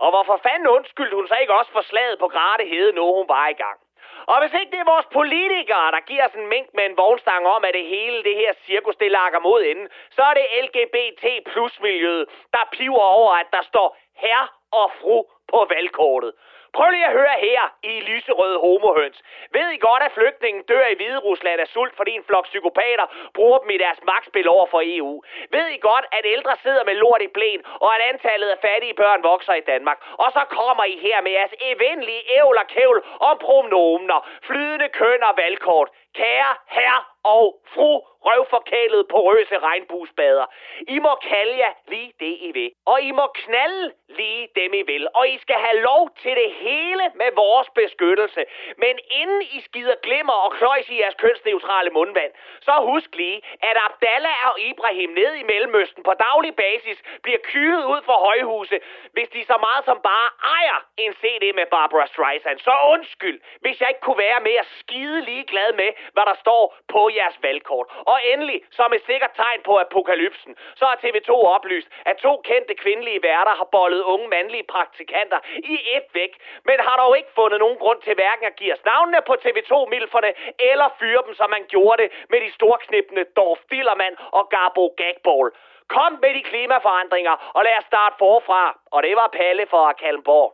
Og 0.00 0.10
hvorfor 0.10 0.36
fanden 0.42 0.68
undskyldte 0.68 1.16
hun 1.16 1.28
så 1.28 1.36
ikke 1.40 1.54
også 1.54 1.72
for 1.72 1.80
slaget 1.80 2.18
på 2.18 2.28
Grate 2.28 2.64
Hede, 2.64 2.92
hun 3.00 3.28
var 3.28 3.48
i 3.48 3.52
gang? 3.64 3.78
Og 4.26 4.36
hvis 4.40 4.54
ikke 4.60 4.72
det 4.72 4.80
er 4.80 4.92
vores 4.94 5.08
politikere, 5.12 5.90
der 5.96 6.00
giver 6.00 6.26
os 6.28 6.34
en 6.34 6.46
mink 6.46 6.68
med 6.74 6.84
en 6.86 6.96
vognstang 6.96 7.46
om, 7.46 7.64
at 7.64 7.74
det 7.74 7.86
hele 7.86 8.22
det 8.22 8.36
her 8.36 8.52
cirkus, 8.66 8.96
det 8.96 9.10
lakker 9.10 9.38
mod 9.38 9.62
enden, 9.62 9.88
så 10.10 10.22
er 10.22 10.34
det 10.34 10.46
LGBT 10.64 11.24
plus 11.52 11.80
miljøet, 11.80 12.26
der 12.52 12.68
piver 12.72 13.06
over, 13.18 13.32
at 13.32 13.46
der 13.52 13.62
står 13.62 13.96
herre 14.14 14.48
og 14.72 14.90
fru 15.00 15.24
på 15.52 15.66
valgkortet. 15.74 16.32
Prøv 16.74 16.90
lige 16.90 17.06
at 17.06 17.12
høre 17.12 17.36
her 17.48 17.62
i 17.82 18.00
lyserøde 18.00 18.58
homohøns. 18.58 19.18
Ved 19.56 19.68
I 19.76 19.78
godt, 19.88 20.02
at 20.02 20.12
flygtningen 20.12 20.62
dør 20.62 20.86
i 20.86 20.94
Hvide 20.94 21.18
Rusland 21.18 21.60
af 21.60 21.68
sult, 21.68 21.96
fordi 21.96 22.10
en 22.10 22.24
flok 22.28 22.44
psykopater 22.44 23.06
bruger 23.34 23.58
dem 23.58 23.70
i 23.70 23.78
deres 23.84 24.00
magtspil 24.10 24.48
over 24.48 24.66
for 24.66 24.80
EU? 24.84 25.22
Ved 25.50 25.66
I 25.76 25.78
godt, 25.90 26.06
at 26.12 26.24
ældre 26.34 26.54
sidder 26.62 26.84
med 26.84 26.94
lort 26.94 27.22
i 27.22 27.26
blæn, 27.36 27.60
og 27.84 27.90
at 27.96 28.00
antallet 28.10 28.48
af 28.48 28.58
fattige 28.66 28.94
børn 28.94 29.22
vokser 29.22 29.54
i 29.54 29.64
Danmark? 29.72 29.98
Og 30.22 30.28
så 30.32 30.42
kommer 30.58 30.84
I 30.84 30.96
her 31.06 31.20
med 31.20 31.32
jeres 31.38 31.54
evindelige 31.60 32.22
ævl 32.38 32.56
og 32.62 32.66
kævl 32.66 32.98
om 33.20 33.38
pronomener, 33.38 34.28
flydende 34.48 34.88
køn 34.88 35.22
og 35.22 35.34
valgkort. 35.36 35.88
Kære 36.16 36.52
herre 36.66 37.00
og 37.24 37.44
fru 37.74 37.92
røvforkælet 38.26 39.02
på 39.12 39.18
røse 39.28 39.58
regnbuesbader. 39.58 40.46
I 40.88 40.98
må 40.98 41.12
kalde 41.14 41.56
jer 41.64 41.72
lige 41.92 42.12
det, 42.20 42.34
I 42.48 42.50
vil. 42.58 42.70
Og 42.86 42.98
I 43.08 43.10
må 43.10 43.26
knalde 43.34 43.92
lige 44.08 44.48
dem, 44.58 44.74
I 44.80 44.82
vil. 44.92 45.08
Og 45.14 45.28
I 45.28 45.38
skal 45.44 45.58
have 45.66 45.78
lov 45.90 46.02
til 46.22 46.34
det 46.40 46.50
hele 46.66 47.04
med 47.14 47.30
vores 47.34 47.68
beskyttelse. 47.80 48.42
Men 48.84 48.94
inden 49.20 49.42
I 49.56 49.60
skider 49.60 49.96
glimmer 50.06 50.32
og 50.44 50.52
kløjs 50.58 50.88
i 50.88 51.00
jeres 51.00 51.14
kønsneutrale 51.14 51.90
mundvand, 51.90 52.32
så 52.60 52.72
husk 52.90 53.10
lige, 53.14 53.42
at 53.62 53.76
Abdallah 53.86 54.46
og 54.50 54.60
Ibrahim 54.60 55.10
ned 55.10 55.32
i 55.34 55.42
Mellemøsten 55.42 56.02
på 56.02 56.12
daglig 56.28 56.54
basis 56.56 56.98
bliver 57.22 57.38
kylet 57.52 57.84
ud 57.84 58.00
for 58.08 58.16
højhuse, 58.28 58.80
hvis 59.12 59.28
de 59.28 59.44
så 59.44 59.56
meget 59.66 59.84
som 59.84 59.98
bare 60.10 60.28
ejer 60.56 60.78
en 60.96 61.12
CD 61.20 61.44
med 61.54 61.66
Barbara 61.66 62.06
Streisand. 62.06 62.58
Så 62.58 62.74
undskyld, 62.94 63.40
hvis 63.60 63.80
jeg 63.80 63.88
ikke 63.88 64.00
kunne 64.00 64.18
være 64.18 64.40
mere 64.40 64.64
skide 64.80 65.20
ligeglad 65.20 65.72
med, 65.72 65.90
hvad 66.14 66.26
der 66.30 66.36
står 66.44 66.64
på 66.94 67.00
jeres 67.18 67.38
valgkort. 67.46 67.86
Og 68.12 68.18
endelig, 68.32 68.58
som 68.78 68.92
et 68.92 69.02
sikkert 69.06 69.34
tegn 69.42 69.60
på 69.68 69.74
apokalypsen, 69.84 70.52
så 70.78 70.84
har 70.90 70.96
TV2 71.04 71.30
oplyst, 71.56 71.88
at 72.10 72.16
to 72.16 72.32
kendte 72.50 72.74
kvindelige 72.74 73.22
værter 73.22 73.54
har 73.60 73.68
bollet 73.78 74.02
unge 74.02 74.28
mandlige 74.28 74.66
praktikanter 74.74 75.38
i 75.74 75.76
et 75.96 76.08
væk, 76.18 76.32
men 76.68 76.76
har 76.86 76.96
dog 77.02 77.16
ikke 77.18 77.36
fundet 77.40 77.58
nogen 77.64 77.78
grund 77.78 78.00
til 78.02 78.14
hverken 78.14 78.46
at 78.46 78.56
give 78.56 78.72
os 78.72 78.84
navnene 78.84 79.20
på 79.28 79.34
TV2-milferne, 79.44 80.30
eller 80.70 80.88
fyre 81.00 81.22
dem, 81.26 81.34
som 81.34 81.50
man 81.50 81.64
gjorde 81.68 82.02
det 82.02 82.08
med 82.30 82.40
de 82.40 82.50
storknippende 82.52 83.24
Dorf 83.36 83.60
Dillermand 83.70 84.16
og 84.38 84.48
Garbo 84.50 84.84
Gagball. 85.00 85.50
Kom 85.88 86.12
med 86.22 86.34
de 86.34 86.42
klimaforandringer, 86.42 87.34
og 87.56 87.64
lad 87.64 87.78
os 87.78 87.84
starte 87.84 88.16
forfra. 88.18 88.78
Og 88.92 89.02
det 89.02 89.16
var 89.16 89.28
Palle 89.38 89.66
fra 89.66 89.92
Kalmborg. 89.92 90.52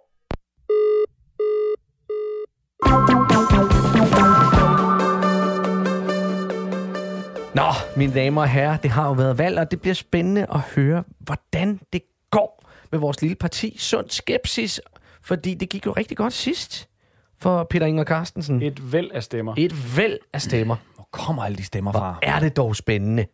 Nå, 7.55 7.62
mine 7.96 8.14
damer 8.14 8.42
og 8.42 8.48
herrer, 8.48 8.76
det 8.76 8.90
har 8.90 9.07
jo 9.07 9.12
været 9.12 9.38
valg, 9.38 9.59
og 9.59 9.70
det 9.70 9.80
bliver 9.80 9.94
spændende 9.94 10.46
at 10.55 10.61
høre, 10.61 11.05
hvordan 11.18 11.80
det 11.92 12.03
går 12.30 12.64
med 12.92 13.00
vores 13.00 13.20
lille 13.22 13.36
parti. 13.36 13.76
Sund 13.78 14.07
skepsis, 14.11 14.80
fordi 15.22 15.55
det 15.55 15.68
gik 15.68 15.86
jo 15.86 15.92
rigtig 15.92 16.16
godt 16.16 16.32
sidst 16.32 16.88
for 17.40 17.66
Peter 17.70 17.86
Inger 17.86 18.05
Carstensen. 18.05 18.62
Et 18.62 18.92
væld 18.92 19.11
af 19.14 19.22
stemmer. 19.22 19.55
Et 19.59 19.96
væld 19.96 20.18
af 20.32 20.42
stemmer. 20.42 20.76
Hvor 20.94 21.09
kommer 21.11 21.44
alle 21.44 21.57
de 21.57 21.64
stemmer 21.64 21.92
fra? 21.92 22.18
Er 22.22 22.40
det 22.40 22.57
dog 22.57 22.76
spændende. 22.76 23.26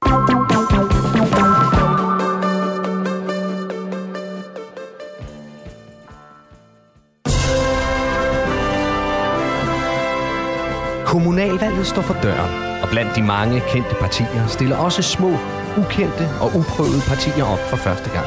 Kommunalvalget 11.09 11.87
står 11.87 12.03
for 12.03 12.17
døren, 12.23 12.83
og 12.83 12.89
blandt 12.89 13.17
de 13.17 13.23
mange 13.23 13.63
kendte 13.73 13.95
partier 14.01 14.47
stiller 14.47 14.77
også 14.77 15.03
små, 15.03 15.31
ukendte 15.79 16.29
og 16.41 16.49
uprøvede 16.59 17.03
partier 17.09 17.45
op 17.45 17.59
for 17.71 17.77
første 17.77 18.11
gang. 18.11 18.27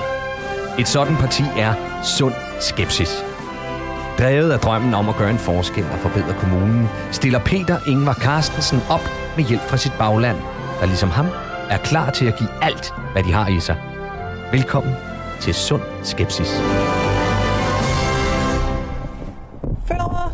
Et 0.80 0.88
sådan 0.88 1.16
parti 1.16 1.44
er 1.58 1.74
Sund 2.04 2.34
Skepsis. 2.60 3.26
Drevet 4.20 4.52
af 4.52 4.60
drømmen 4.60 4.94
om 4.94 5.10
at 5.10 5.16
gøre 5.16 5.30
en 5.30 5.38
forskel 5.38 5.86
og 5.94 6.00
forbedre 6.00 6.34
kommunen, 6.40 6.90
stiller 7.12 7.40
Peter 7.40 7.78
Ingvar 7.88 8.14
Carstensen 8.14 8.80
op 8.90 9.06
med 9.38 9.44
hjælp 9.44 9.62
fra 9.62 9.78
sit 9.78 9.94
bagland, 10.00 10.38
der 10.80 10.86
ligesom 10.86 11.10
ham 11.10 11.28
er 11.70 11.78
klar 11.78 12.10
til 12.10 12.26
at 12.26 12.38
give 12.38 12.50
alt, 12.62 12.94
hvad 13.12 13.24
de 13.24 13.32
har 13.32 13.48
i 13.48 13.60
sig. 13.60 13.78
Velkommen 14.52 14.94
til 15.40 15.54
Sund 15.54 15.82
Skepsis. 16.04 16.52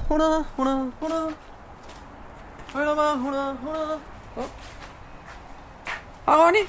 100, 0.07 0.45
100, 0.57 0.91
100, 0.99 1.56
100. 2.67 3.13
100, 3.13 3.51
100, 3.51 3.53
100. 3.55 3.99
Hej, 6.25 6.35
Ronny. 6.35 6.63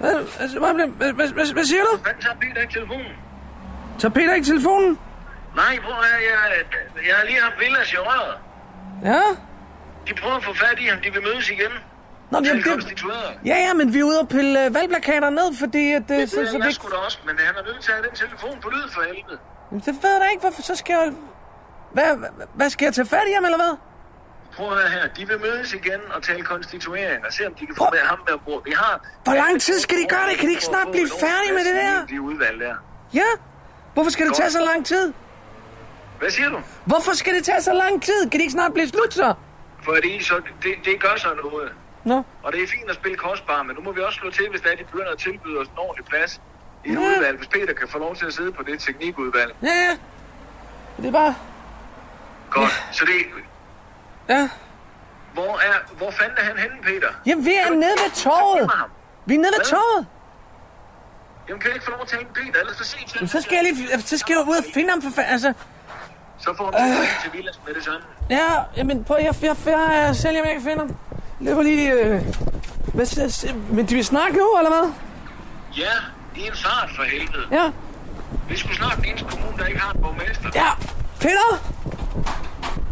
Hvad, 0.00 0.12
hvad, 0.12 0.74
hvad, 0.74 1.12
hvad, 1.12 1.28
hvad, 1.36 1.52
hvad 1.52 1.64
siger 1.64 1.82
du? 1.84 1.96
Hvad 1.96 2.12
tager 2.20 2.36
Peter 2.42 2.60
ikke 2.60 2.72
telefonen? 2.72 3.12
Tager 3.98 4.12
Peter 4.12 4.34
ikke 4.34 4.46
telefonen? 4.46 4.98
Nej, 5.56 5.78
prøv 5.84 5.92
at 5.92 6.04
høre, 6.10 6.20
jeg, 6.30 6.64
jeg 7.08 7.14
har 7.16 7.24
lige 7.24 7.40
haft 7.42 7.54
Villas 7.60 7.92
i 7.92 7.96
røret. 7.96 8.34
Ja? 9.04 9.22
De 10.08 10.14
prøver 10.20 10.36
at 10.36 10.44
få 10.44 10.54
fat 10.54 10.78
i 10.78 10.86
ham, 10.86 10.98
de 11.04 11.12
vil 11.12 11.22
mødes 11.22 11.50
igen. 11.50 11.72
Nå, 12.30 12.40
det, 12.40 12.64
konstitueret. 12.64 13.38
ja, 13.44 13.56
ja, 13.66 13.74
men 13.74 13.94
vi 13.94 13.98
er 13.98 14.04
ude 14.04 14.20
og 14.20 14.28
pille 14.28 14.64
øh, 14.66 14.74
valgplakater 14.74 15.30
ned, 15.30 15.48
fordi 15.58 15.92
at, 15.92 16.02
øh, 16.10 16.16
Det 16.16 16.30
så, 16.30 16.34
så 16.34 16.40
er 16.40 16.44
vi 16.44 16.48
jeg 16.58 16.66
ikke... 16.66 16.72
sgu 16.74 16.88
da 16.88 16.96
også, 16.96 17.18
men 17.26 17.34
han 17.38 17.54
er 17.60 17.64
nødt 17.72 17.80
til 17.84 17.90
at 17.92 17.96
have 17.98 18.06
den 18.08 18.16
telefon 18.16 18.60
på 18.62 18.68
lyd 18.70 18.86
for 18.94 19.00
helvede. 19.02 19.38
Jamen, 19.70 19.82
det 19.86 19.94
ved 20.02 20.10
jeg 20.14 20.20
da 20.20 20.26
ikke, 20.32 20.40
hvorfor 20.40 20.62
så 20.62 20.74
skal 20.76 20.92
jeg... 20.94 21.12
Hvad, 21.92 22.16
hvad, 22.16 22.28
hvad 22.54 22.70
skal 22.70 22.84
jeg 22.86 22.94
tage 22.94 23.06
fat 23.06 23.26
i 23.28 23.32
ham, 23.34 23.44
eller 23.44 23.58
hvad? 23.58 23.74
Prøv 24.56 24.72
at 24.72 24.78
høre 24.80 24.90
her, 24.90 25.08
de 25.16 25.26
vil 25.28 25.40
mødes 25.40 25.72
igen 25.72 26.00
og 26.14 26.22
tale 26.22 26.42
konstituering 26.42 27.26
og 27.26 27.32
se, 27.32 27.46
om 27.46 27.54
de 27.54 27.66
kan 27.66 27.74
få 27.76 27.86
med 27.92 27.98
ham 27.98 28.18
med 28.28 28.38
bord. 28.46 28.64
Vi 28.64 28.72
har... 28.76 29.00
Hvor 29.24 29.34
lang 29.34 29.60
tid 29.60 29.78
skal 29.80 29.96
de 29.98 30.06
gøre 30.08 30.26
det? 30.30 30.38
Kan 30.38 30.46
de 30.48 30.52
ikke 30.52 30.64
snart 30.64 30.88
blive 30.92 31.08
færdige 31.20 31.52
med 31.52 31.64
det 31.68 31.74
der? 31.74 32.06
De 32.06 32.20
udvalg 32.20 32.60
der. 32.60 32.74
Ja? 33.14 33.30
Hvorfor 33.94 34.10
skal 34.10 34.26
det 34.26 34.34
tage 34.36 34.50
så 34.50 34.60
lang 34.64 34.86
tid? 34.86 35.12
Hvad 36.18 36.30
siger 36.30 36.48
du? 36.48 36.60
Hvorfor 36.84 37.12
skal 37.12 37.34
det 37.34 37.44
tage 37.44 37.60
så 37.62 37.72
lang 37.72 38.02
tid? 38.02 38.20
Kan 38.22 38.32
det 38.32 38.40
ikke 38.40 38.52
snart 38.52 38.72
blive 38.72 38.88
slut, 38.88 39.14
så? 39.14 39.34
Fordi 39.84 40.22
så, 40.22 40.34
det, 40.62 40.74
det 40.84 41.00
gør 41.02 41.14
så 41.16 41.28
noget. 41.44 41.72
Nå. 42.04 42.22
Og 42.42 42.52
det 42.52 42.62
er 42.62 42.66
fint 42.66 42.90
at 42.90 42.94
spille 42.96 43.16
kostbar, 43.16 43.62
men 43.62 43.76
nu 43.76 43.82
må 43.82 43.92
vi 43.92 44.00
også 44.00 44.18
slå 44.18 44.30
til, 44.30 44.48
hvis 44.50 44.60
der 44.60 44.70
er, 44.70 44.76
de 44.76 44.84
begynder 44.84 45.10
at 45.12 45.18
tilbyde 45.18 45.58
os 45.58 45.66
en 45.66 45.78
ordentlig 45.78 46.06
plads 46.06 46.40
i 46.84 46.88
et 46.88 46.94
Ja. 46.94 46.98
udvalg. 47.00 47.36
Hvis 47.38 47.48
Peter 47.48 47.74
kan 47.74 47.88
få 47.88 47.98
lov 47.98 48.16
til 48.16 48.26
at 48.26 48.32
sidde 48.34 48.52
på 48.52 48.62
det 48.62 48.80
teknikudvalg. 48.80 49.54
Ja, 49.62 49.68
ja. 49.68 49.96
Det 51.02 51.06
er 51.08 51.12
bare... 51.12 51.34
Godt. 52.50 52.84
Så 52.92 53.04
det... 53.04 53.12
Ja. 54.28 54.48
Hvor, 55.32 55.52
er, 55.68 55.94
hvor 55.96 56.10
fanden 56.10 56.36
er 56.38 56.44
han 56.44 56.58
henne, 56.58 56.76
Peter? 56.82 57.08
Jamen, 57.26 57.44
vi 57.44 57.54
er 57.54 57.70
nede 57.70 57.96
ved 58.04 58.10
torvet. 58.14 58.70
Vi 59.26 59.34
er 59.34 59.38
nede 59.38 59.52
ved 59.58 59.64
torvet. 59.64 60.06
Jamen, 61.48 61.60
kan 61.60 61.68
jeg 61.68 61.74
ikke 61.74 61.84
få 61.84 61.90
lov 61.90 62.00
at 62.02 62.12
hænge 62.12 62.34
Peter? 62.34 62.60
Ellers 62.60 62.76
så 62.76 62.84
sig 62.84 62.98
til 62.98 63.14
Jamen, 63.14 63.28
så 63.28 63.40
skal 63.40 63.54
jeg 63.54 63.64
lige... 63.72 64.00
Så 64.00 64.18
skal 64.18 64.32
jeg 64.34 64.48
ud 64.48 64.56
og 64.56 64.64
finde 64.74 64.90
ham 64.90 65.02
for 65.02 65.10
fanden. 65.10 65.32
Altså, 65.32 65.52
Så 66.38 66.54
får 66.56 66.70
du 66.70 66.76
øh. 66.78 67.22
til 67.22 67.32
Villas 67.32 67.60
med 67.66 67.74
det 67.74 67.84
samme. 67.84 68.00
ja, 68.30 68.48
jamen, 68.76 69.04
prøv, 69.04 69.16
jeg, 69.20 69.34
jeg, 69.42 69.56
jeg, 69.66 70.14
jeg 70.24 70.40
om 70.40 70.46
jeg 70.46 70.54
kan 70.54 70.62
finde 70.62 70.78
ham. 70.78 70.96
Løber 71.40 71.62
lige... 71.62 71.92
Øh, 71.92 72.22
hvad, 72.94 73.06
men 73.70 73.86
de 73.86 73.94
vil 73.94 74.04
snakke 74.04 74.36
nu, 74.38 74.56
eller 74.58 74.70
hvad? 74.70 74.92
Ja, 75.76 75.92
i 76.36 76.46
en 76.46 76.52
fart 76.56 76.90
for 76.96 77.02
helvede. 77.02 77.46
Ja. 77.50 77.70
Vi 78.48 78.56
skulle 78.56 78.76
snart 78.76 78.96
den 78.96 79.04
eneste 79.04 79.26
kommune, 79.30 79.58
der 79.58 79.66
ikke 79.66 79.80
har 79.80 79.92
en 79.92 80.02
borgmester. 80.02 80.50
Ja, 80.54 80.70
Peter! 81.20 81.48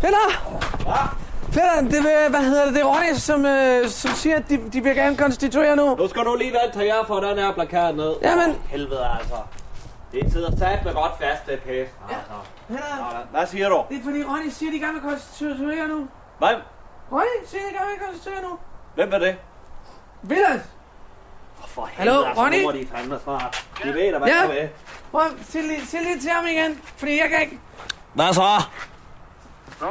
Peter! 0.01 0.27
Peter, 1.53 1.81
det 1.81 1.93
vil, 2.05 2.29
hvad 2.31 2.41
hedder 2.41 2.65
det, 2.65 2.75
det 2.75 2.81
er 2.83 2.87
Ronny, 2.87 3.15
som, 3.15 3.47
øh, 3.47 3.89
som 3.89 4.11
siger, 4.11 4.37
at 4.37 4.49
de, 4.49 4.71
de 4.73 4.81
vil 4.83 4.95
gerne 4.95 5.17
konstituere 5.17 5.77
nu. 5.77 5.97
Nu 5.97 6.09
skal 6.09 6.25
du 6.25 6.37
lige 6.37 6.53
vente 6.53 6.79
til 6.79 6.87
jeg 6.87 7.01
får 7.07 7.21
den 7.21 7.39
her 7.39 7.53
plakat 7.53 7.95
ned. 7.97 8.15
Jamen. 8.23 8.51
Åh, 8.51 8.57
helvede 8.71 9.07
altså. 9.21 9.35
Det 10.13 10.33
sidder 10.33 10.57
sat 10.59 10.85
med 10.85 10.95
godt 10.95 11.13
fast, 11.21 11.47
det 11.47 11.59
pæs. 11.67 11.89
Altså. 12.11 12.33
Peter, 12.69 12.81
Sådan. 13.11 13.27
Hvad 13.31 13.47
siger 13.47 13.69
du? 13.69 13.83
det 13.89 13.99
er 13.99 14.03
fordi 14.05 14.23
Ronny 14.25 14.49
siger, 14.49 14.71
at 14.71 14.75
de 14.75 14.79
gerne 14.79 14.93
vil 14.93 15.03
konstituere 15.03 15.89
nu. 15.89 16.09
Hvad? 16.39 16.55
Ronny 17.13 17.47
siger, 17.47 17.63
at 17.63 17.69
de 17.73 17.75
gerne 17.79 17.91
vil 17.91 18.07
konstituere 18.07 18.43
nu. 18.43 18.59
Hvem 18.95 19.13
er 19.13 19.19
det? 19.19 19.37
Villads! 20.23 20.63
For 21.67 21.89
Hallo, 21.93 22.13
helvede, 22.13 22.29
altså, 22.29 22.43
Ronny? 22.43 22.57
Nu 22.61 22.63
må 22.67 22.73
de 22.73 22.87
fandme 22.95 23.19
snart. 23.25 23.67
De 23.85 23.89
ved 23.95 24.13
da, 24.13 24.19
hvad 24.19 24.29
Ja. 24.29 24.35
der 24.35 24.63
er. 24.63 24.69
Prøv, 25.11 25.23
sig 25.49 25.63
lige, 25.63 25.87
sig 25.87 26.01
lige 26.03 26.21
til 26.21 26.31
ham 26.31 26.47
igen, 26.47 26.81
fordi 26.97 27.19
jeg 27.21 27.29
kan 27.31 27.41
ikke... 27.41 27.59
Hvad 28.15 28.33
så? 28.33 28.43
Nå, 29.81 29.87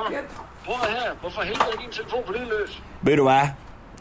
prøv 0.65 0.75
her. 0.89 1.11
Hvorfor 1.21 1.41
helvede 1.41 1.65
er 1.73 1.81
din 1.81 1.91
telefon 1.91 2.23
på 2.27 2.31
lydløs? 2.33 2.81
Ved 3.01 3.17
du 3.17 3.23
hvad? 3.23 3.41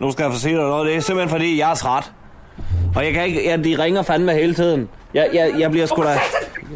Nu 0.01 0.11
skal 0.13 0.23
jeg 0.23 0.33
få 0.33 0.39
sige 0.39 0.55
dig 0.57 0.63
noget. 0.65 0.87
Det 0.87 0.97
er 0.97 1.01
simpelthen 1.01 1.31
fordi, 1.31 1.59
jeg 1.59 1.71
er 1.71 1.75
træt. 1.75 2.13
Og 2.97 3.05
jeg 3.05 3.13
kan 3.13 3.25
ikke... 3.25 3.45
Ja, 3.45 3.57
de 3.57 3.83
ringer 3.83 4.03
fandme 4.03 4.33
hele 4.33 4.55
tiden. 4.55 4.89
Jeg, 5.15 5.31
jeg, 5.33 5.55
jeg 5.59 5.71
bliver 5.71 5.87
sgu 5.87 6.03
da... 6.03 6.19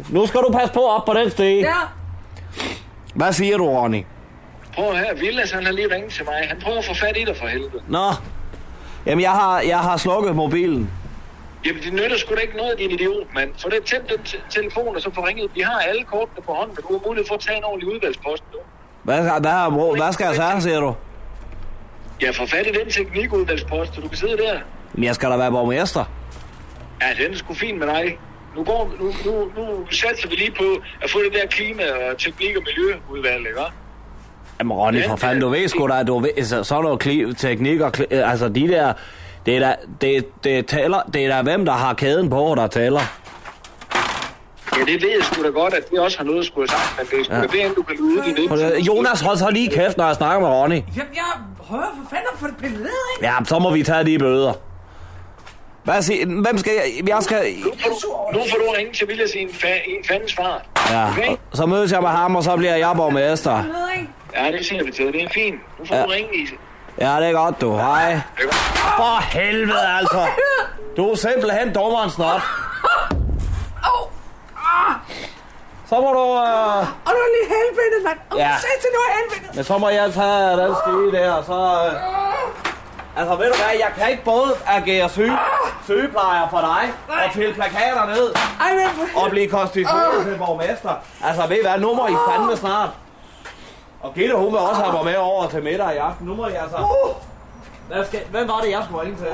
Nu 0.09 0.25
skal 0.25 0.39
du 0.39 0.51
passe 0.51 0.73
på 0.73 0.85
op 0.87 1.05
på 1.05 1.13
den 1.13 1.29
stige. 1.29 1.59
Ja. 1.59 1.73
Hvad 3.15 3.33
siger 3.33 3.57
du, 3.57 3.69
Ronny? 3.69 4.03
Prøv 4.75 4.89
at 4.91 4.97
her. 4.97 5.13
Villas, 5.13 5.51
han 5.51 5.65
har 5.65 5.71
lige 5.71 5.95
ringet 5.95 6.11
til 6.11 6.25
mig. 6.25 6.33
Han 6.47 6.61
prøver 6.63 6.77
at 6.77 6.85
få 6.85 6.93
fat 6.93 7.17
i 7.17 7.23
dig 7.25 7.37
for 7.37 7.47
helvede. 7.47 7.81
Nå. 7.87 8.07
Jamen, 9.05 9.21
jeg 9.21 9.31
har, 9.31 9.61
jeg 9.61 9.79
har 9.79 9.97
slukket 9.97 10.35
mobilen. 10.35 10.91
Jamen, 11.65 11.83
det 11.83 11.93
nytter 11.93 12.17
sgu 12.17 12.35
da 12.35 12.39
ikke 12.39 12.57
noget, 12.57 12.77
din 12.79 12.91
idiot, 12.91 13.27
mand. 13.35 13.51
For 13.57 13.69
det 13.69 13.83
tænd 13.83 14.03
den 14.03 14.23
te- 14.23 14.41
telefon, 14.49 14.95
og 14.95 15.01
så 15.01 15.11
få 15.15 15.21
ringet. 15.25 15.51
Vi 15.55 15.61
har 15.61 15.79
alle 15.79 16.03
kortene 16.03 16.41
på 16.45 16.53
hånden, 16.53 16.77
og 16.77 16.83
du 16.89 16.93
har 16.99 17.07
mulighed 17.07 17.27
for 17.27 17.35
at 17.35 17.41
tage 17.41 17.57
en 17.57 17.63
ordentlig 17.63 17.93
udvalgspost 17.93 18.43
nu. 18.53 18.59
Hvad, 19.03 19.21
hvad, 19.21 19.31
hvad, 19.31 19.97
hvad 19.97 20.13
skal 20.13 20.25
jeg 20.25 20.35
sige, 20.35 20.61
siger 20.61 20.79
du? 20.79 20.95
Ja, 22.21 22.31
få 22.31 22.45
fat 22.47 22.67
i 22.67 22.71
den 22.79 22.89
teknikudvalgspost, 22.91 23.95
så 23.95 24.01
du 24.01 24.07
kan 24.07 24.17
sidde 24.17 24.37
der. 24.37 24.59
Men 24.93 25.03
jeg 25.03 25.15
skal 25.15 25.31
da 25.31 25.37
være 25.37 25.51
borgmester. 25.51 26.05
Ja, 27.01 27.23
den 27.23 27.33
er 27.33 27.37
sgu 27.37 27.53
fin 27.53 27.79
med 27.79 27.87
dig. 27.87 28.17
Nu, 28.55 28.63
går, 28.63 28.91
nu, 28.99 29.13
nu, 29.25 29.51
nu 29.57 29.85
satser 29.91 30.29
vi 30.29 30.35
lige 30.35 30.51
på 30.51 30.81
at 31.01 31.09
få 31.11 31.19
det 31.19 31.33
der 31.33 31.47
klima- 31.47 31.83
og 32.11 32.17
teknik- 32.17 32.57
og 32.57 32.63
miljøudvalg, 32.65 33.47
ikke? 33.47 33.61
Jamen 34.59 34.77
Ronny, 34.77 35.03
for 35.07 35.15
fanden, 35.15 35.41
du 35.41 35.49
ved 35.49 35.67
sgu 35.67 35.87
da, 35.87 36.03
du 36.03 36.19
ved, 36.19 36.43
så, 36.43 36.63
sådan 36.63 36.83
noget 36.83 36.99
kli, 36.99 37.33
teknik 37.33 37.81
og, 37.81 37.93
kli, 37.93 38.05
altså 38.11 38.49
de 38.49 38.67
der, 38.67 38.93
det 39.45 39.55
er 39.55 39.59
da, 39.59 39.75
det, 40.01 40.43
det, 40.43 40.65
tæller, 40.65 41.01
det 41.13 41.25
er 41.25 41.35
da 41.35 41.41
hvem, 41.41 41.65
der 41.65 41.71
har 41.71 41.93
kæden 41.93 42.29
på, 42.29 42.53
der 42.57 42.67
tæller. 42.67 43.20
Ja, 44.77 44.81
det 44.91 45.01
ved 45.03 45.09
jeg 45.09 45.23
sgu 45.23 45.43
da 45.43 45.47
godt, 45.49 45.73
at 45.73 45.89
det 45.91 45.99
også 45.99 46.17
har 46.17 46.25
noget 46.25 46.39
at 46.39 46.45
skulle 46.45 46.69
have 46.69 46.79
sagt, 46.79 46.97
men 46.97 47.07
det 47.11 47.19
er 47.19 47.23
sgu 47.23 47.33
Ja. 47.35 47.41
da 47.63 47.67
det, 47.67 47.75
du 47.77 47.81
kan 47.83 47.95
lyde 47.97 48.35
din 48.41 48.49
For 48.49 48.55
det- 48.55 48.87
Jonas, 48.87 49.21
hold 49.21 49.37
så 49.37 49.49
lige 49.49 49.69
kæft, 49.69 49.97
når 49.97 50.05
jeg 50.05 50.15
snakker 50.15 50.39
med 50.39 50.49
Ronny. 50.49 50.75
Jamen, 50.75 51.13
jeg 51.15 51.23
prøver 51.67 51.83
for 51.83 52.09
fanden 52.09 52.27
få 52.39 52.47
det 52.47 52.57
pillet 52.57 52.79
ned, 52.79 52.89
ikke? 53.17 53.25
Ja, 53.27 53.33
så 53.45 53.59
må 53.59 53.71
vi 53.71 53.83
tage 53.83 54.03
de 54.05 54.19
bøder. 54.19 54.53
Hvad 55.83 56.01
siger, 56.01 56.25
hvem 56.41 56.57
skal 56.57 56.71
jeg, 56.73 57.09
jeg 57.09 57.17
skal, 57.21 57.37
Nu 58.33 58.39
får 58.39 58.57
du 58.57 58.73
ringe 58.77 58.93
til 58.93 59.07
Villas 59.07 59.31
i 59.35 59.39
en, 59.39 59.49
fa- 59.49 59.89
en 59.99 60.05
fandens 60.07 60.33
fart. 60.35 60.61
ja, 60.89 61.09
Okay? 61.09 61.35
så 61.53 61.65
mødes 61.65 61.91
jeg 61.91 62.01
med 62.01 62.09
ham, 62.09 62.35
og 62.35 62.43
så 62.43 62.57
bliver 62.57 62.75
jeg 62.75 62.93
borgmester. 62.95 63.63
Ja, 64.35 64.51
det 64.51 64.65
siger 64.65 64.83
vi 64.83 64.91
til. 64.91 65.05
Det 65.05 65.23
er 65.23 65.29
fint. 65.33 65.55
Nu 65.79 65.85
får 65.85 65.95
Ja. 65.95 66.03
du 66.03 66.07
ringe, 66.09 66.37
Lise. 66.37 66.53
Ja, 67.01 67.15
det 67.19 67.27
er 67.27 67.31
godt, 67.33 67.61
du. 67.61 67.75
Hej. 67.75 68.19
For 68.97 69.23
helvede, 69.37 69.87
altså. 69.99 70.25
Du 70.97 71.11
er 71.11 71.15
simpelthen 71.15 71.73
dummere 71.73 72.03
end 72.03 72.11
snot. 74.71 75.19
Så 75.89 75.95
må 76.01 76.09
du... 76.19 76.25
Øh... 76.45 76.77
Og 77.07 77.11
nu 77.15 77.19
er 77.27 77.31
lige 77.37 77.47
helvede, 77.55 78.03
mand. 78.07 78.19
Åh, 78.31 78.37
Ja. 78.39 78.47
ja. 78.47 78.55
til 78.81 78.89
nu 78.95 78.99
er 79.07 79.11
helvede. 79.17 79.55
Men 79.55 79.63
så 79.63 79.77
må 79.77 79.89
jeg 79.89 80.13
tage 80.13 80.57
den 80.61 80.75
stige 80.81 81.11
der, 81.23 81.31
og 81.33 81.43
så... 81.45 81.59
Øh... 81.85 81.93
Altså, 83.17 83.35
ved 83.35 83.45
du 83.51 83.57
hvad, 83.63 83.73
jeg 83.79 83.91
kan 83.97 84.11
ikke 84.11 84.23
både 84.23 84.51
agere 84.67 85.09
syge, 85.09 85.37
sygeplejer 85.83 86.49
for 86.49 86.59
dig, 86.59 86.93
og 87.07 87.33
til 87.33 87.53
plakater 87.53 88.05
ned, 88.05 88.33
Ej, 88.61 88.73
men 88.73 89.09
og 89.23 89.29
blive 89.29 89.47
konstitueret 89.47 90.25
til 90.25 90.37
borgmester. 90.37 90.93
Altså, 91.23 91.47
ved 91.47 91.57
I 91.57 91.61
hvad, 91.61 91.79
nu 91.79 91.93
må 91.95 92.07
I 92.07 92.15
fandme 92.29 92.57
snart. 92.57 92.89
Og 94.01 94.13
Gitte, 94.13 94.35
hun 94.35 94.51
vil 94.51 94.59
også 94.59 94.81
have 94.81 94.93
mig 94.93 95.05
med 95.05 95.15
over 95.15 95.47
til 95.47 95.63
middag 95.63 95.93
i 95.93 95.97
aften. 95.97 96.27
Nu 96.27 96.35
må 96.35 96.47
I 96.47 96.53
altså... 96.53 96.77
Hvad 97.87 98.05
skal... 98.05 98.19
Hvem 98.31 98.47
var 98.47 98.59
det, 98.59 98.71
jeg 98.71 98.81
skulle 98.85 99.01
ringe 99.01 99.17
til? 99.17 99.27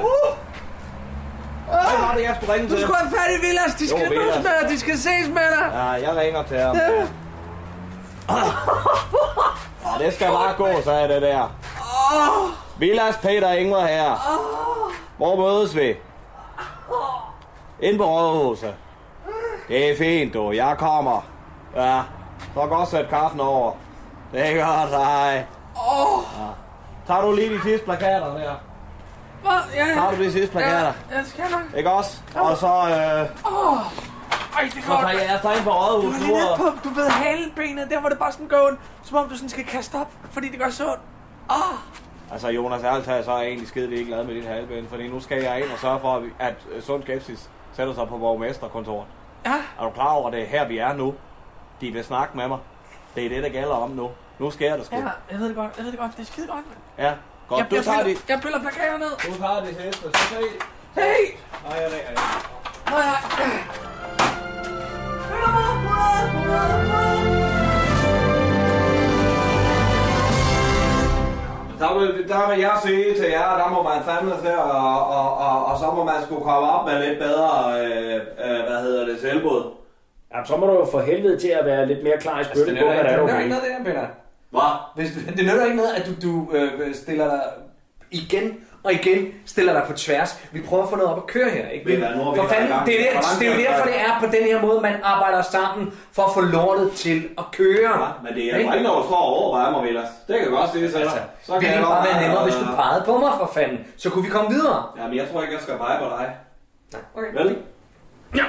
Hvem 1.68 2.01
var 2.07 2.13
det, 2.15 2.24
jeg 2.24 2.36
skulle 2.36 2.53
ringe 2.53 2.70
Du 2.70 2.74
til? 2.76 2.82
skulle 2.84 2.97
have 2.97 3.11
fat 3.11 3.32
i 3.38 3.45
Villas. 3.45 3.76
De 3.80 3.89
skal 3.89 4.01
Jo, 4.13 4.20
mødes 4.20 4.36
med 4.36 4.51
dig. 4.61 4.70
De 4.70 4.80
skal 4.80 4.97
ses 4.97 5.28
med 5.28 5.36
dig. 5.57 5.72
Ja, 5.74 5.86
jeg 6.09 6.15
ringer 6.18 6.43
til 6.43 6.57
ham. 6.59 6.76
Ja, 9.86 10.05
det 10.05 10.13
skal 10.13 10.28
bare 10.32 10.53
gå, 10.57 10.68
sagde 10.84 11.07
det 11.07 11.22
der. 11.22 11.51
Vilas 12.78 13.18
Peter 13.18 13.51
Ingvar 13.51 13.86
her. 13.86 14.38
Hvor 15.18 15.36
mødes 15.36 15.76
vi? 15.76 15.93
Inde 17.82 17.97
på 17.99 18.05
Rådhuset. 18.05 18.74
Det 19.68 19.91
er 19.91 19.97
fint, 19.97 20.34
du. 20.34 20.51
Jeg 20.51 20.76
kommer. 20.78 21.26
Ja, 21.76 22.01
så 22.53 22.59
kan 22.59 22.70
godt 22.70 22.89
sætte 22.89 23.09
kaffen 23.09 23.39
over. 23.39 23.72
Det 24.34 24.47
er 24.51 24.65
godt, 24.65 24.89
hej. 24.89 25.34
Ja. 25.34 25.43
Tager 27.07 27.22
du 27.22 27.32
lige 27.36 27.53
de 27.53 27.61
sidste 27.63 27.86
plakater 27.86 28.34
der? 28.34 28.53
Hvad? 29.41 29.51
Ja, 29.75 29.85
Tager 29.93 30.11
du 30.11 30.23
de 30.23 30.31
sidste 30.31 30.51
plakater? 30.51 30.93
Ja, 31.11 31.15
jeg 31.17 31.25
skal 31.25 31.45
nok. 31.51 31.77
Ikke 31.77 31.91
også? 31.91 32.17
Og 32.35 32.57
så, 32.57 32.67
øh, 32.67 33.51
Åh. 33.53 33.77
rigtig 34.61 34.83
Hvorfor 34.83 35.01
godt. 35.01 35.15
er 35.15 35.31
jeg 35.31 35.39
så 35.41 35.51
inde 35.51 35.63
på 35.63 35.69
Du 35.69 35.75
Rådhus 35.75 36.15
er 36.15 36.19
lige 36.19 36.33
nede 36.33 36.47
på, 36.57 36.63
du 36.83 36.89
ved, 36.89 37.09
halenbenet, 37.09 37.89
der 37.89 37.99
hvor 37.99 38.09
det 38.09 38.19
bare 38.19 38.31
sådan 38.31 38.47
går 38.47 38.71
som 39.03 39.17
om 39.17 39.29
du 39.29 39.35
sådan 39.35 39.49
skal 39.49 39.65
kaste 39.65 39.95
op, 39.95 40.11
fordi 40.31 40.49
det 40.49 40.59
gør 40.59 40.69
så 40.69 40.83
ondt. 40.85 41.01
Åh, 41.49 41.77
Altså 42.31 42.47
Jonas, 42.49 42.81
talt, 42.81 43.25
så 43.25 43.31
er 43.31 43.38
jeg 43.38 43.47
egentlig 43.47 43.67
skide 43.67 44.05
glad 44.05 44.23
med 44.23 44.35
dit 44.35 44.45
halvben, 44.45 44.88
fordi 44.89 45.07
nu 45.07 45.19
skal 45.19 45.43
jeg 45.43 45.57
ind 45.63 45.71
og 45.71 45.79
sørge 45.79 45.99
for, 45.99 46.15
at, 46.15 46.23
at 46.39 46.55
øh, 46.71 46.83
Sund 46.83 47.03
Skepsis 47.03 47.49
sætter 47.73 47.93
sig 47.93 48.07
på 48.07 48.17
borgmesterkontoret. 48.17 49.05
Ja. 49.45 49.53
Er 49.79 49.83
du 49.83 49.89
klar 49.89 50.09
over, 50.11 50.27
at 50.27 50.33
det 50.33 50.41
er 50.41 50.45
her, 50.45 50.67
vi 50.67 50.77
er 50.77 50.93
nu? 50.93 51.13
De 51.81 51.91
vil 51.91 52.03
snakke 52.03 52.38
med 52.38 52.47
mig. 52.47 52.57
Det 53.15 53.25
er 53.25 53.29
det, 53.29 53.43
der 53.43 53.49
gælder 53.49 53.75
om 53.75 53.89
nu. 53.89 54.09
Nu 54.39 54.51
sker 54.51 54.75
det 54.77 54.85
sgu. 54.85 54.95
ja, 54.95 55.01
jeg 55.31 55.39
ved 55.39 55.47
det 55.47 55.55
godt, 55.55 55.71
jeg 55.77 55.83
ved 55.85 55.91
det 55.91 55.99
godt, 55.99 56.11
det 56.17 56.21
er 56.21 56.25
skide 56.25 56.47
godt. 56.47 56.65
Ja, 56.97 57.13
godt. 57.50 57.60
Jeg, 57.60 57.72
du 57.72 57.76
jeg, 57.76 57.84
tager 57.84 58.04
piller, 58.04 58.20
det. 58.20 58.30
jeg 58.30 58.39
piller 58.41 58.60
plakater 58.60 58.98
ned. 58.98 59.14
Du 59.26 59.38
tager 59.41 59.60
det 59.66 59.76
sidste. 59.82 60.06
Så 60.18 60.24
se. 60.34 60.41
Hey! 61.02 61.24
Nej, 61.66 61.78
er 61.84 61.89
Nå 62.91 62.98
ja. 62.98 63.14
Der 71.80 72.00
vil, 72.00 72.28
der 72.28 72.50
vil 72.50 72.60
jeg 72.60 72.76
sige 72.86 73.14
til 73.20 73.30
jer, 73.30 73.58
der 73.62 73.70
må 73.70 73.84
man 73.84 74.04
fandme 74.10 74.32
til, 74.41 74.56
og, 74.58 75.08
og, 75.18 75.38
og, 75.38 75.66
og 75.66 75.80
så 75.80 75.91
må 75.95 76.04
man 76.04 76.16
skulle 76.26 76.43
komme 76.43 76.70
op 76.72 76.86
med 76.86 77.08
lidt 77.08 77.20
bedre, 77.20 77.52
øh, 77.82 78.16
øh, 78.16 78.60
hvad 78.68 78.80
hedder 78.82 79.06
det, 79.06 79.20
selvbud. 79.22 79.64
Jamen, 80.34 80.45
så 80.45 80.58
må 80.58 80.68
du 80.68 80.74
jo 80.74 80.86
for 80.91 81.00
helvede 81.02 81.39
til 81.39 81.48
at 81.48 81.66
være 81.66 81.86
lidt 81.86 82.04
mere 82.04 82.18
klar 82.18 82.36
i 82.36 82.38
Altså, 82.38 82.54
spyttet 82.54 82.80
på, 82.80 82.86
hvad 82.86 83.04
det 83.04 83.12
er, 83.12 83.18
du 83.18 83.28
det 83.28 83.28
nytter 83.28 83.36
vil. 83.36 83.43
ikke 83.43 83.50
noget, 83.56 83.64
det 83.64 83.74
her, 83.78 83.84
Peter. 83.84 84.08
Hvad? 84.50 84.72
Hvis, 84.95 85.10
det 85.12 85.45
nytter 85.45 85.66
ikke 85.66 85.78
noget, 85.78 85.91
at 85.91 86.06
du, 86.08 86.28
du 86.28 86.52
øh, 86.52 86.95
stiller 86.95 87.26
dig 87.30 87.41
igen 88.12 88.58
og 88.84 88.93
igen 88.93 89.28
stiller 89.45 89.74
dig 89.74 89.84
på 89.88 89.93
tværs. 89.93 90.39
Vi 90.52 90.62
prøver 90.62 90.84
at 90.84 90.89
få 90.89 90.95
noget 90.95 91.12
op 91.12 91.18
at 91.18 91.28
køre 91.28 91.50
her, 91.50 91.68
ikke? 91.68 91.98
Hvad, 91.98 92.16
nu 92.16 92.22
er 92.22 92.36
for 92.36 92.48
fanden, 92.48 92.70
det, 92.86 92.93
er 93.00 93.04
det, 93.04 93.14
lang 93.14 93.39
det 93.39 93.48
er 93.48 93.56
jo 93.56 93.60
er 93.62 93.68
derfor, 93.68 93.86
det? 93.86 93.93
det 93.93 94.02
er 94.02 94.14
på 94.20 94.26
den 94.36 94.43
her 94.43 94.62
måde, 94.62 94.82
man 94.82 94.95
arbejder 95.04 95.41
sammen 95.41 95.93
for 96.12 96.24
at 96.24 96.34
få 96.34 96.41
lortet 96.41 96.91
til 96.91 97.30
at 97.38 97.43
køre. 97.52 97.93
Ja, 98.04 98.08
men 98.24 98.34
det 98.36 98.54
er 98.54 98.58
ikke 98.58 98.84
noget, 98.84 99.04
du 99.04 99.08
står 99.12 99.18
over 99.18 99.58
af 99.60 99.72
mig, 99.72 99.84
Vilas. 99.84 100.10
Det 100.28 100.36
kan 100.36 100.43
jeg 100.48 100.52
godt 100.60 100.72
sige 100.72 100.84
til 100.84 100.93
dig. 100.93 101.02
Altså, 101.02 101.18
Så 101.43 101.54
det 101.54 101.62
kan 101.62 101.70
jeg 101.70 101.78
ville 101.78 101.88
godt 101.88 101.98
bare 101.98 102.14
være 102.14 102.22
nemmere, 102.24 102.43
hvis 102.43 102.56
du 102.56 102.66
pegede 102.76 103.04
på 103.06 103.14
mig, 103.18 103.32
for 103.39 103.50
fanden. 103.54 103.80
Så 103.98 104.10
kunne 104.10 104.24
vi 104.28 104.30
komme 104.30 104.50
videre. 104.50 104.84
Jamen, 104.98 105.18
jeg 105.18 105.26
tror 105.30 105.41
ikke, 105.41 105.54
jeg 105.54 105.62
skal 105.62 105.78
pege 105.78 105.98
på 106.04 106.08
dig. 106.16 106.26
Okay. 107.18 107.32
Vel? 107.39 107.58
Ja. 108.36 108.45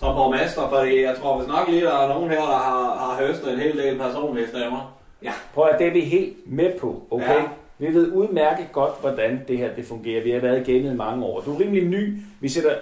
Som 0.00 0.14
borgmester, 0.14 0.68
fordi 0.68 1.02
jeg 1.02 1.14
tror, 1.20 1.36
hvis 1.38 1.48
nok 1.48 1.68
lige, 1.68 1.84
der 1.84 1.98
er 2.04 2.08
nogen 2.08 2.30
her, 2.30 2.40
der 2.40 2.60
har, 2.68 2.82
har 3.04 3.12
høstet 3.26 3.52
en 3.52 3.58
hel 3.60 3.78
del 3.78 3.98
personlige 3.98 4.48
stemmer. 4.48 4.99
Ja. 5.22 5.32
Prøv 5.54 5.64
at 5.72 5.78
det 5.78 5.86
er 5.86 5.92
vi 5.92 6.00
helt 6.00 6.36
med 6.46 6.78
på, 6.80 7.02
okay? 7.10 7.34
Ja. 7.34 7.42
Vi 7.78 7.94
ved 7.94 8.12
udmærket 8.12 8.72
godt, 8.72 9.00
hvordan 9.00 9.40
det 9.48 9.58
her 9.58 9.74
det 9.74 9.84
fungerer. 9.86 10.22
Vi 10.22 10.30
har 10.30 10.40
været 10.40 10.68
igennem 10.68 10.92
i 10.92 10.96
mange 10.96 11.24
år. 11.24 11.40
Du 11.40 11.54
er 11.54 11.60
rimelig 11.60 11.84
ny. 11.84 12.16
Vi 12.40 12.48
sætter... 12.48 12.74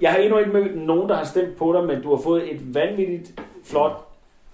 Jeg 0.00 0.10
har 0.12 0.18
endnu 0.18 0.38
ikke 0.38 0.50
mødt 0.50 0.76
nogen, 0.76 1.08
der 1.08 1.16
har 1.16 1.24
stemt 1.24 1.56
på 1.56 1.72
dig, 1.72 1.84
men 1.84 2.02
du 2.02 2.14
har 2.16 2.22
fået 2.22 2.54
et 2.54 2.74
vanvittigt 2.74 3.40
flot 3.64 3.92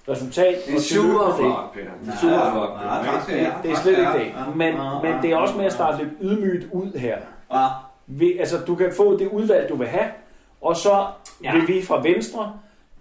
resultat. 0.09 0.57
Det 0.67 0.75
er 0.75 0.81
super 0.81 1.35
flot, 1.39 1.73
Peter. 1.75 1.91
Det 2.05 2.13
er 2.13 2.17
super 2.21 2.51
flot. 2.53 2.71
Ja, 3.07 3.21
skal 3.23 3.53
Det, 3.63 3.71
er 3.71 3.77
slet 3.77 3.99
ikke 3.99 4.13
det. 4.13 4.57
Men, 4.57 4.75
Ja, 4.75 5.01
men 5.03 5.23
det 5.23 5.31
er 5.33 5.37
også 5.37 5.57
med 5.57 5.65
at 5.65 5.73
starte 5.73 5.99
lidt 6.05 6.11
ydmygt 6.21 6.67
ud 6.73 6.99
her. 6.99 7.19
Ja. 7.53 7.67
Vi, 8.07 8.39
altså, 8.39 8.57
du 8.67 8.75
kan 8.75 8.93
få 8.97 9.17
det 9.19 9.29
udvalg, 9.29 9.69
du 9.69 9.77
vil 9.77 9.87
have, 9.87 10.07
og 10.61 10.77
så 10.77 11.07
Ja. 11.45 11.53
vil 11.53 11.69
vi 11.69 11.83
fra 11.83 12.03
Venstre 12.03 12.53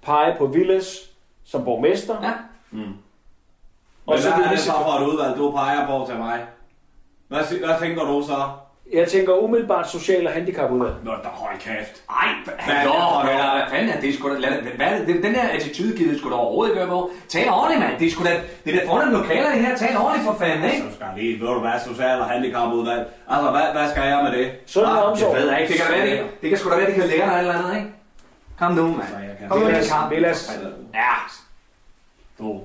pege 0.02 0.36
på 0.38 0.46
Villes 0.46 1.12
som 1.44 1.64
borgmester. 1.66 2.16
Ja. 2.24 2.32
Mm. 2.72 2.94
Og 4.06 4.14
Men 4.14 4.22
så 4.22 4.30
hvad 4.36 4.46
er 4.46 4.50
det 4.50 4.60
så 4.60 4.72
for 4.72 4.92
et 5.00 5.08
udvalg, 5.08 5.38
du 5.38 5.52
peger 5.52 5.88
på 5.88 6.06
til 6.10 6.18
mig? 6.18 6.40
Hvad, 7.28 7.40
hvad 7.66 7.76
tænker 7.82 8.04
du 8.04 8.24
så? 8.28 8.38
Jeg 8.94 9.08
tænker 9.08 9.34
umiddelbart 9.34 9.90
social- 9.90 10.28
og 10.28 10.34
handicapudvalg. 10.34 10.94
Nå, 11.04 11.12
da 11.12 11.28
hold 11.34 11.58
kæft. 11.60 11.96
Ej, 12.10 12.28
Hvad 12.46 12.76
er 12.76 12.80
det 12.82 12.86
noget? 12.86 13.26
Peter, 13.28 13.52
hvad 13.56 13.64
fanden 13.72 13.90
er 13.96 14.02
det? 14.02 14.14
Sgu 14.16 14.30
da, 14.30 14.38
lad, 14.40 14.52
det- 14.52 14.72
hvad 14.76 14.92
det? 15.08 15.24
Den 15.24 15.34
der 15.36 15.42
attitude 15.58 15.98
gider 15.98 16.14
du 16.14 16.20
sgu 16.20 16.30
da 16.30 16.36
overhovedet 16.36 16.72
ikke 16.72 16.80
gøre 16.82 16.90
på. 16.90 17.10
Tal 17.30 17.50
ordentligt, 17.50 17.80
mand. 17.84 18.00
Det 18.00 18.08
er 18.08 18.12
sgu 18.12 18.24
da, 18.24 18.34
det 18.66 18.76
er 18.76 18.80
da 18.80 18.88
foran 18.88 19.12
lokaler, 19.14 19.50
det 19.52 19.60
her. 19.66 19.78
Tal 19.78 19.98
ordentligt 19.98 20.26
for 20.30 20.36
fanden, 20.44 20.64
ikke? 20.72 20.78
Så 20.90 20.96
skal 20.96 21.06
jeg 21.10 21.16
lige, 21.24 21.40
ved 21.42 21.48
du 21.48 21.60
hvad, 21.60 21.72
social- 21.90 22.20
og 22.20 22.26
handicapudvalg. 22.34 23.04
Altså, 23.30 23.52
hvad, 23.52 23.66
hvad 23.76 23.90
skal 23.92 24.04
jeg 24.04 24.20
med 24.24 24.32
det? 24.40 24.52
Sundhed 24.66 24.94
og 24.98 25.04
Ah, 25.04 25.12
omsorg. 25.12 25.34
Jeg 25.36 25.42
ved 25.44 25.58
ikke, 25.60 25.74
det 25.74 25.82
kan 25.82 25.92
være, 25.96 26.08
det, 26.10 26.26
det 26.42 26.50
kan 26.50 26.58
sgu 26.60 26.70
da 26.70 26.76
være, 26.76 26.86
det 26.86 26.96
kan 26.96 27.08
lære 27.14 27.26
dig 27.30 27.34
et 27.36 27.40
eller 27.40 27.54
andet, 27.60 27.76
ikke? 27.76 27.88
Kom 28.60 28.72
nu, 28.80 28.82
mand. 28.88 29.02
jeg 29.30 29.36
kan- 29.40 29.50
Kom 29.50 29.60
nu. 29.60 29.66
Vilas. 30.10 30.60
Ja, 30.94 31.14
Du. 32.40 32.62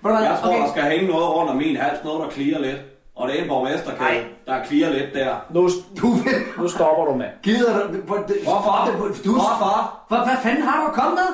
Hvad? 0.00 0.12
Jeg 0.12 0.38
tror, 0.42 0.48
Okay. 0.50 0.60
der 0.62 0.70
skal 0.70 0.82
hænge 0.82 1.06
noget 1.12 1.28
rundt 1.34 1.50
om 1.50 1.56
min 1.56 1.76
hals, 1.76 2.04
noget 2.04 2.20
der 2.22 2.28
klirer 2.28 2.60
lidt. 2.60 2.76
Og 3.16 3.28
det 3.28 3.38
er 3.38 3.42
en 3.42 3.48
borgmesterkæde, 3.48 3.98
Nej. 4.10 4.24
der 4.46 4.64
klirer 4.64 4.90
lidt 4.90 5.14
der. 5.14 5.34
Nu, 5.50 5.68
Du 6.02 6.06
vil... 6.06 6.32
nu 6.58 6.68
stopper 6.68 7.04
du, 7.04 7.14
mand. 7.14 7.30
Gider 7.42 7.86
du... 7.88 7.96
Hvor, 7.98 8.16
det, 8.16 8.36
Hvorfor? 8.42 8.90
Du, 9.24 9.32
Hvorfor? 9.32 10.00
Hvad, 10.08 10.18
hvad 10.18 10.36
fanden 10.42 10.62
har 10.62 10.80
du 10.80 10.86
at 10.86 10.92
komme 10.92 11.14
med? 11.14 11.30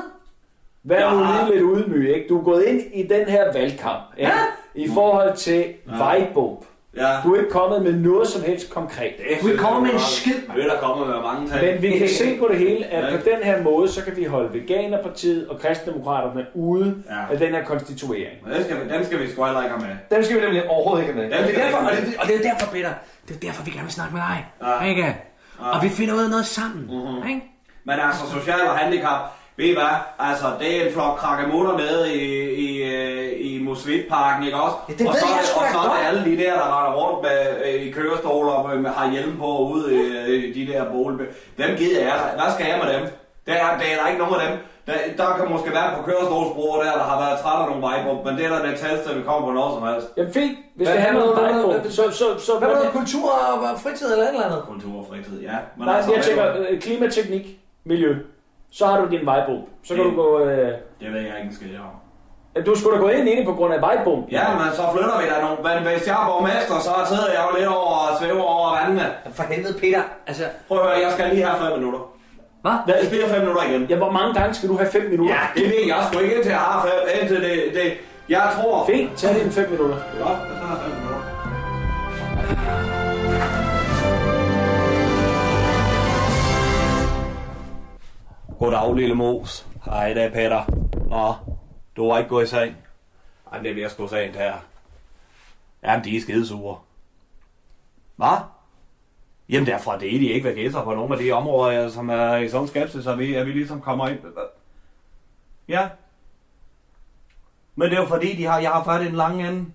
Vær 0.84 1.10
nu 1.14 1.18
Ja. 1.20 1.44
lige 1.44 1.60
lidt 1.60 1.78
ydmyg, 1.86 2.14
ikke? 2.14 2.28
Du 2.28 2.38
er 2.40 2.44
gået 2.44 2.62
ind 2.64 2.80
i 2.94 3.02
den 3.02 3.28
her 3.28 3.52
valgkamp, 3.52 4.02
ikke? 4.18 4.30
Ja. 4.30 4.38
I 4.74 4.88
forhold 4.94 5.36
til 5.36 5.64
Vejbo. 5.86 6.64
Ja. 6.96 7.16
Du 7.24 7.34
er 7.34 7.38
ikke 7.38 7.50
kommet 7.50 7.82
med 7.82 7.92
noget 7.92 8.28
som 8.28 8.42
helst 8.42 8.70
konkret. 8.70 9.12
Du 9.42 9.46
er 9.46 9.50
ikke 9.50 9.62
kommet 9.62 9.82
med 9.82 9.92
en 9.92 10.00
skid. 10.00 10.34
Jeg 10.48 10.56
ved, 10.56 10.64
der 10.70 10.78
kommer 10.80 11.06
med 11.06 11.14
mange 11.14 11.48
ting. 11.50 11.72
Men 11.74 11.82
vi 11.82 11.98
kan 11.98 12.08
se 12.08 12.38
på 12.38 12.48
det 12.50 12.58
hele, 12.58 12.84
at 12.86 13.04
Ja. 13.12 13.16
på 13.18 13.22
den 13.24 13.42
her 13.42 13.62
måde, 13.62 13.88
så 13.88 14.04
kan 14.04 14.16
vi 14.16 14.24
holde 14.24 14.54
Veganerpartiet 14.54 15.48
og 15.48 15.60
Kristdemokraterne 15.60 16.46
ude 16.54 17.02
Ja. 17.10 17.32
af 17.32 17.38
den 17.38 17.48
her 17.54 17.64
konstituering. 17.64 18.36
Men 18.44 18.54
Den 18.54 18.64
skal, 18.64 18.76
vi, 18.76 18.92
den 18.94 19.04
skal 19.06 19.20
vi 19.20 19.30
sgu 19.30 19.44
heller 19.44 19.62
ikke 19.62 19.74
have 19.76 19.86
med. 19.88 20.16
Dem 20.16 20.24
skal 20.24 20.36
vi 20.36 20.40
nemlig 20.44 20.70
overhovedet 20.70 21.02
ikke 21.08 21.14
have 21.20 21.28
med. 21.28 21.36
Dem 21.38 21.44
det, 21.46 21.54
skal 21.54 21.62
er 21.62 21.70
derfor, 21.70 21.80
vi 21.82 21.86
og, 22.00 22.06
det, 22.06 22.14
og 22.20 22.26
det 22.28 22.34
er 22.36 22.42
derfor, 22.52 22.72
Peter, 22.72 22.90
det 23.28 23.36
er 23.36 23.40
derfor, 23.40 23.62
vi 23.64 23.70
gerne 23.70 23.82
vil 23.84 23.92
snakke 23.92 24.14
med 24.14 24.22
dig. 24.22 24.46
Ja. 24.62 24.84
Ikke? 24.84 25.16
Og 25.58 25.82
vi 25.82 25.88
finder 25.88 26.14
ud 26.14 26.22
af 26.24 26.30
noget 26.30 26.46
sammen. 26.46 26.82
Mhm. 26.84 27.28
Ikke? 27.28 27.42
Men 27.84 27.94
altså, 28.06 28.22
social 28.38 28.60
og 28.70 28.76
handicap, 28.78 29.20
ved 29.56 29.66
I 29.66 29.74
hvad? 29.74 29.94
Altså, 30.18 30.46
det 30.60 30.68
er 30.82 30.86
en 30.86 30.92
flok 30.92 31.16
krakkemutter 31.16 31.76
nede 31.76 32.14
i, 32.14 32.24
i, 32.66 32.82
øh, 32.94 33.32
i 33.40 33.58
Musvitparken, 33.62 34.44
ikke 34.46 34.56
også? 34.58 34.76
Ja, 34.88 34.92
det 34.98 35.06
og 35.08 35.12
ved 35.14 35.20
så, 35.20 35.26
jeg 35.36 35.44
sgu 35.44 35.60
Og 35.60 35.66
så 35.72 35.78
er 35.78 35.96
det 35.96 36.06
alle 36.08 36.22
de 36.30 36.36
der, 36.42 36.52
der 36.60 36.66
render 36.76 36.92
rundt 37.00 37.18
med, 37.26 37.40
øh, 37.74 37.82
i 37.86 37.90
kørestoler 37.90 38.52
og 38.52 38.80
med, 38.80 38.90
har 38.90 39.10
hjelm 39.12 39.38
på 39.38 39.58
ude 39.58 39.86
i, 39.94 40.34
i 40.46 40.52
de 40.66 40.72
der 40.72 40.84
bolig. 40.92 41.26
Dem 41.58 41.70
gider 41.76 42.00
jeg. 42.00 42.16
Hvad 42.34 42.48
skal 42.54 42.66
jeg 42.70 42.78
med 42.84 42.88
dem? 42.94 43.02
Der 43.46 43.52
er, 43.52 43.78
der 43.78 43.84
er 43.92 43.96
der 44.00 44.06
ikke 44.10 44.22
nogen 44.24 44.40
af 44.40 44.48
dem. 44.48 44.56
Der, 44.86 44.92
der 45.16 45.36
kan 45.36 45.46
måske 45.54 45.70
være 45.70 45.90
på 45.96 46.02
kørestolsbrugere 46.02 46.86
der, 46.86 46.92
der 46.92 47.06
har 47.12 47.18
været 47.24 47.40
træt 47.42 47.58
af 47.62 47.66
nogle 47.70 47.82
vejbrum, 47.88 48.18
men 48.26 48.32
det 48.36 48.44
er 48.46 48.48
der 48.56 48.62
det 48.68 48.74
tætteste, 48.82 49.14
vi 49.18 49.22
kommer 49.22 49.48
på 49.48 49.52
noget 49.58 49.72
som 49.76 49.82
helst. 49.88 50.06
Jamen 50.16 50.32
fint, 50.32 50.56
hvis 50.76 50.88
Hvad- 50.88 50.96
det 50.96 51.02
handler 51.06 51.22
om 51.22 51.70
hvad- 51.70 51.90
så... 51.90 52.02
så, 52.20 52.26
så 52.46 52.52
Hvad 52.58 52.68
med 52.68 52.76
noget 52.76 52.92
kultur 52.98 53.28
og 53.30 53.80
fritid 53.84 54.06
eller 54.12 54.24
et 54.24 54.28
eller 54.34 54.46
andet? 54.46 54.60
Kultur 54.72 54.94
og 55.00 55.06
fritid, 55.10 55.36
ja. 55.48 55.56
Men 55.78 55.86
Nej, 55.86 55.96
altså, 55.96 56.10
jeg 56.12 56.18
det- 56.18 56.26
tænker 56.28 56.46
øh, 56.70 56.80
klimateknik, 56.80 57.46
miljø. 57.84 58.12
Så 58.72 58.86
har 58.86 59.00
du 59.00 59.06
din 59.16 59.26
vejbo. 59.26 59.54
Så 59.86 59.94
kan 59.94 60.04
Det- 60.04 60.12
du 60.12 60.22
gå... 60.22 60.28
Øh, 60.40 60.68
Det 61.00 61.08
ved 61.14 61.20
jeg 61.20 61.34
ikke 61.42 61.54
skid 61.54 61.68
om. 61.86 61.92
du 62.66 62.72
skulle 62.78 62.96
da 62.96 63.00
gå 63.02 63.08
ind 63.08 63.28
i 63.28 63.36
det 63.36 63.44
på 63.46 63.54
grund 63.58 63.74
af 63.74 63.80
vejbo. 63.80 64.12
Ja, 64.30 64.44
men 64.60 64.68
så 64.78 64.82
flytter 64.94 65.16
vi 65.20 65.24
da 65.32 65.36
nogle. 65.44 65.58
Men 65.68 65.76
hvis 65.92 66.02
jeg 66.08 66.16
er 66.22 66.26
borgmester, 66.30 66.76
så 66.88 66.92
sidder 67.10 67.28
jeg 67.36 67.42
jo 67.48 67.50
lidt 67.58 67.68
over 67.68 67.94
og 68.06 68.10
svæver 68.20 68.42
over 68.56 68.68
vandene. 68.78 69.06
For 69.36 69.42
helvede, 69.42 69.74
Peter. 69.82 70.02
Altså, 70.26 70.44
Prøv 70.68 70.78
at 70.78 70.84
høre, 70.86 70.98
jeg 71.04 71.12
skal 71.12 71.24
lige 71.34 71.44
have 71.48 71.58
fem 71.64 71.72
minutter. 71.78 72.00
hvad? 72.62 72.76
Jeg 72.86 72.96
bliver 73.10 73.28
fem 73.34 73.40
minutter 73.40 73.62
igen. 73.68 73.82
Ja, 73.92 73.96
hvor 73.96 74.10
mange 74.18 74.34
gange 74.38 74.54
skal 74.54 74.68
du 74.68 74.76
have 74.76 74.90
5 74.90 75.02
minutter? 75.10 75.34
Ja, 75.34 75.42
det 75.60 75.64
ved 75.72 75.82
jeg 75.92 75.98
sgu 76.08 76.18
ikke, 76.24 76.34
indtil 76.36 76.50
jeg 76.58 76.64
har 76.70 76.78
fem. 76.88 76.98
Indtil 77.20 77.40
det, 77.48 77.54
det 77.78 77.86
jeg 78.28 78.44
tror... 78.56 78.86
Fint, 78.90 79.10
tag 79.20 79.34
dine 79.38 79.50
5 79.50 79.70
minutter. 79.70 79.96
Godt, 80.22 80.38
jeg 80.48 80.56
tager 80.62 80.76
fem 80.84 80.92
minutter. 80.96 81.11
Goddag, 88.62 88.94
lille 88.94 89.14
mos. 89.14 89.66
Hej, 89.84 90.14
da, 90.14 90.28
Peter. 90.28 90.64
Nå, 91.08 91.34
du 91.96 92.10
har 92.10 92.18
ikke 92.18 92.28
gået 92.28 92.44
i 92.44 92.46
seng. 92.46 92.76
Ej, 93.52 93.58
det 93.58 93.74
bliver 93.74 93.88
sgu 93.88 94.08
sent 94.08 94.36
her. 94.36 94.54
Jamen, 95.82 96.04
de 96.04 96.16
er 96.16 96.20
skidesure. 96.20 96.78
Hvad? 98.16 98.38
Jamen, 99.48 99.66
derfra 99.66 99.98
det 99.98 100.14
er 100.14 100.18
de 100.18 100.26
ikke 100.26 100.48
vegetar 100.48 100.84
på 100.84 100.94
nogle 100.94 101.14
af 101.14 101.22
de 101.22 101.32
områder, 101.32 101.88
som 101.88 102.10
er 102.10 102.36
i 102.36 102.48
sådan 102.48 102.68
skepsis, 102.68 103.04
så 103.04 103.14
vi, 103.14 103.34
at 103.34 103.46
vi 103.46 103.52
ligesom 103.52 103.80
kommer 103.80 104.08
ind. 104.08 104.18
Ja. 105.68 105.88
Men 107.74 107.90
det 107.90 107.96
er 107.96 108.02
jo 108.02 108.08
fordi, 108.08 108.36
de 108.36 108.44
har, 108.44 108.58
jeg 108.58 108.70
har 108.70 108.84
fat 108.84 109.00
i 109.00 109.04
lang 109.04 109.16
lange 109.16 109.48
ende. 109.48 109.72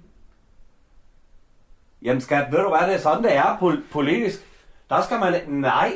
Jamen 2.01 2.21
skat, 2.21 2.51
ved 2.51 2.59
du 2.59 2.69
hvad, 2.69 2.87
det 2.87 2.95
er 2.95 2.99
sådan, 2.99 3.23
det 3.23 3.35
er 3.35 3.57
pol- 3.57 3.91
politisk. 3.91 4.39
Der 4.89 5.01
skal 5.01 5.19
man... 5.19 5.41
Nej. 5.47 5.93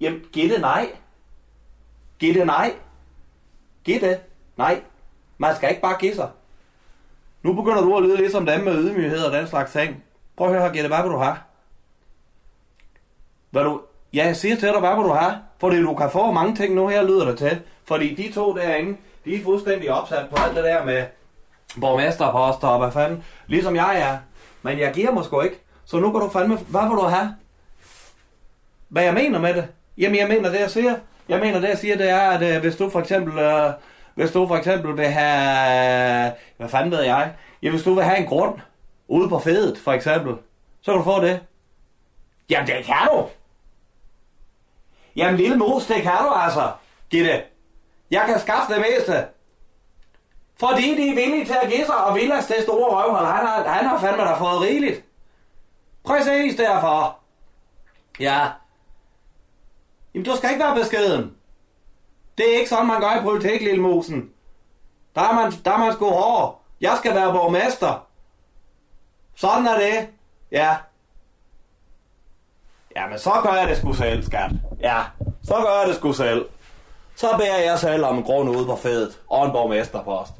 Jamen, 0.00 0.20
giv 0.32 0.58
nej. 0.60 0.90
Giv 2.18 2.34
det 2.34 2.46
nej. 2.46 2.74
Giv 3.84 4.00
det. 4.00 4.20
Nej. 4.56 4.80
Man 5.38 5.56
skal 5.56 5.70
ikke 5.70 5.82
bare 5.82 5.96
give 5.98 6.14
sig. 6.14 6.28
Nu 7.42 7.52
begynder 7.52 7.82
du 7.82 7.96
at 7.96 8.02
lyde 8.02 8.16
lidt 8.16 8.32
som 8.32 8.46
dem 8.46 8.60
med 8.60 8.74
ydmyghed 8.74 9.24
og 9.24 9.32
den 9.32 9.46
slags 9.46 9.72
ting. 9.72 10.04
Prøv 10.36 10.46
at 10.46 10.52
høre 10.52 10.62
her, 10.62 10.72
Gitte, 10.72 10.88
hvad 10.88 11.02
vil 11.02 11.10
du 11.10 11.18
have? 11.18 11.36
Hvad 13.50 13.64
du... 13.64 13.80
Ja, 14.12 14.26
jeg 14.26 14.36
siger 14.36 14.56
til 14.56 14.68
dig, 14.68 14.80
hvad 14.80 14.94
vil 14.94 15.04
du 15.04 15.12
have? 15.12 15.34
Fordi 15.58 15.82
du 15.82 15.94
kan 15.94 16.10
få 16.10 16.32
mange 16.32 16.56
ting 16.56 16.74
nu 16.74 16.88
her, 16.88 17.02
lyder 17.02 17.24
det 17.24 17.38
til. 17.38 17.60
Fordi 17.84 18.14
de 18.14 18.32
to 18.32 18.56
derinde, 18.56 18.96
de 19.24 19.34
er 19.34 19.44
fuldstændig 19.44 19.90
opsat 19.90 20.28
på 20.30 20.36
alt 20.36 20.56
det 20.56 20.64
der 20.64 20.84
med 20.84 21.04
borgmesterposter 21.80 22.68
og 22.68 22.78
hvad 22.78 22.92
fanden. 22.92 23.24
Ligesom 23.46 23.76
jeg 23.76 24.00
er. 24.00 24.18
Men 24.62 24.78
jeg 24.78 24.92
giver 24.92 25.12
mig 25.12 25.24
sgu 25.24 25.40
ikke. 25.40 25.60
Så 25.84 25.98
nu 25.98 26.12
kan 26.12 26.20
du 26.20 26.28
fandme... 26.28 26.56
Hvad 26.56 26.82
vil 26.82 26.90
du 26.90 27.02
have? 27.02 27.36
Hvad 28.88 29.02
jeg 29.02 29.14
mener 29.14 29.38
med 29.38 29.54
det? 29.54 29.68
Jamen, 29.98 30.18
jeg 30.18 30.28
mener 30.28 30.50
det, 30.50 30.60
jeg 30.60 30.70
siger. 30.70 30.94
Jeg 31.28 31.40
mener, 31.40 31.60
det 31.60 31.68
jeg 31.68 31.78
siger, 31.78 31.96
det 31.96 32.10
er, 32.10 32.30
at 32.30 32.54
øh, 32.54 32.60
hvis 32.60 32.76
du 32.76 32.90
for 32.90 33.00
eksempel, 33.00 33.38
øh, 33.38 33.72
hvis 34.14 34.30
du 34.32 34.46
for 34.46 34.56
eksempel 34.56 34.96
vil 34.96 35.06
have, 35.06 36.32
hvad 36.56 36.68
fanden 36.68 36.90
ved 36.90 37.02
jeg, 37.02 37.32
ja, 37.62 37.70
hvis 37.70 37.82
du 37.82 37.94
vil 37.94 38.04
have 38.04 38.18
en 38.18 38.26
grund 38.26 38.60
ude 39.08 39.28
på 39.28 39.38
fedet, 39.38 39.78
for 39.78 39.92
eksempel, 39.92 40.34
så 40.82 40.92
kan 40.92 40.98
du 40.98 41.04
få 41.04 41.20
det. 41.20 41.40
Jamen, 42.50 42.66
det 42.66 42.84
kan 42.84 43.08
du. 43.10 43.26
Jamen, 45.16 45.36
lille 45.36 45.56
mos, 45.56 45.86
det 45.86 46.02
kan 46.02 46.12
du 46.22 46.32
altså, 46.34 46.72
Gitte. 47.10 47.42
Jeg 48.10 48.24
kan 48.26 48.40
skaffe 48.40 48.74
det 48.74 48.80
meste. 48.80 49.26
Fordi 50.60 50.96
de 50.96 51.10
er 51.10 51.14
villige 51.14 51.44
til 51.44 51.56
at 51.62 51.70
give 51.70 51.86
sig, 51.86 52.04
og 52.04 52.14
Villas 52.14 52.46
det 52.46 52.56
store 52.62 52.90
røvhold, 52.90 53.26
han 53.26 53.46
har, 53.46 53.68
han 53.68 53.86
har 53.86 54.00
fandme 54.00 54.22
da 54.22 54.34
fået 54.34 54.60
rigeligt. 54.60 55.04
Præcis 56.04 56.56
derfor. 56.56 57.18
Ja. 58.20 58.46
Jamen, 60.16 60.24
du 60.24 60.36
skal 60.36 60.50
ikke 60.50 60.64
være 60.64 60.74
beskeden. 60.74 61.36
Det 62.38 62.54
er 62.54 62.58
ikke 62.58 62.68
sådan, 62.68 62.86
man 62.86 63.00
gør 63.00 63.20
i 63.20 63.22
politik, 63.22 63.60
lille 63.60 63.82
musen. 63.82 64.30
Der 65.14 65.20
er 65.20 65.32
man, 65.32 65.52
der 65.64 65.70
er 65.72 65.78
man 65.78 65.92
sgu 65.92 66.10
hård. 66.10 66.62
Jeg 66.80 66.94
skal 66.98 67.14
være 67.14 67.32
borgmester. 67.32 68.06
Sådan 69.34 69.66
er 69.66 69.78
det. 69.78 70.08
Ja. 70.50 70.76
Ja, 72.96 73.06
men 73.06 73.18
så 73.18 73.30
gør 73.42 73.52
jeg 73.52 73.68
det 73.68 73.76
sgu 73.78 73.92
selv, 73.92 74.22
skat. 74.22 74.50
Ja, 74.80 75.02
så 75.42 75.54
gør 75.54 75.78
jeg 75.80 75.88
det 75.88 75.96
sgu 75.96 76.12
selv. 76.12 76.48
Så 77.16 77.26
bærer 77.38 77.58
jeg 77.58 77.78
selv 77.78 78.04
om 78.04 78.18
en 78.18 78.24
grund 78.24 78.50
ude 78.50 78.66
på 78.66 78.76
fedet 78.76 79.20
og 79.28 79.46
en 79.46 79.52
borgmesterpost. 79.52 80.32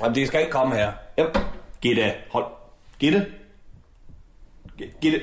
Jamen, 0.00 0.14
de 0.14 0.26
skal 0.26 0.40
ikke 0.40 0.52
komme 0.52 0.74
her. 0.74 0.92
Yep. 1.18 1.38
Gitte, 1.80 2.14
hold. 2.30 2.46
Gitte? 2.98 3.26
Gitte? 5.00 5.20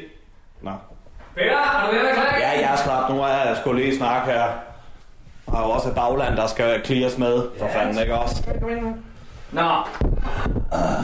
Peter, 1.35 1.57
er 1.57 1.85
du 1.85 1.95
ved 1.95 2.07
at 2.07 2.13
klar? 2.13 2.37
Ja, 2.39 2.49
jeg 2.61 2.71
er 2.71 2.75
snart. 2.75 3.13
Nu 3.13 3.21
er 3.21 3.27
jeg 3.27 3.57
skulle 3.61 3.83
lige 3.83 3.97
snakke 3.97 4.31
her. 4.31 4.43
Der 5.45 5.57
er 5.59 5.65
jo 5.67 5.69
også 5.69 5.89
et 5.89 5.95
bagland, 5.95 6.37
der 6.37 6.47
skal 6.47 6.85
clears 6.85 7.17
med. 7.17 7.43
For 7.59 7.67
fanden, 7.67 7.99
ikke 7.99 8.15
også? 8.15 8.43
Nå. 9.51 9.69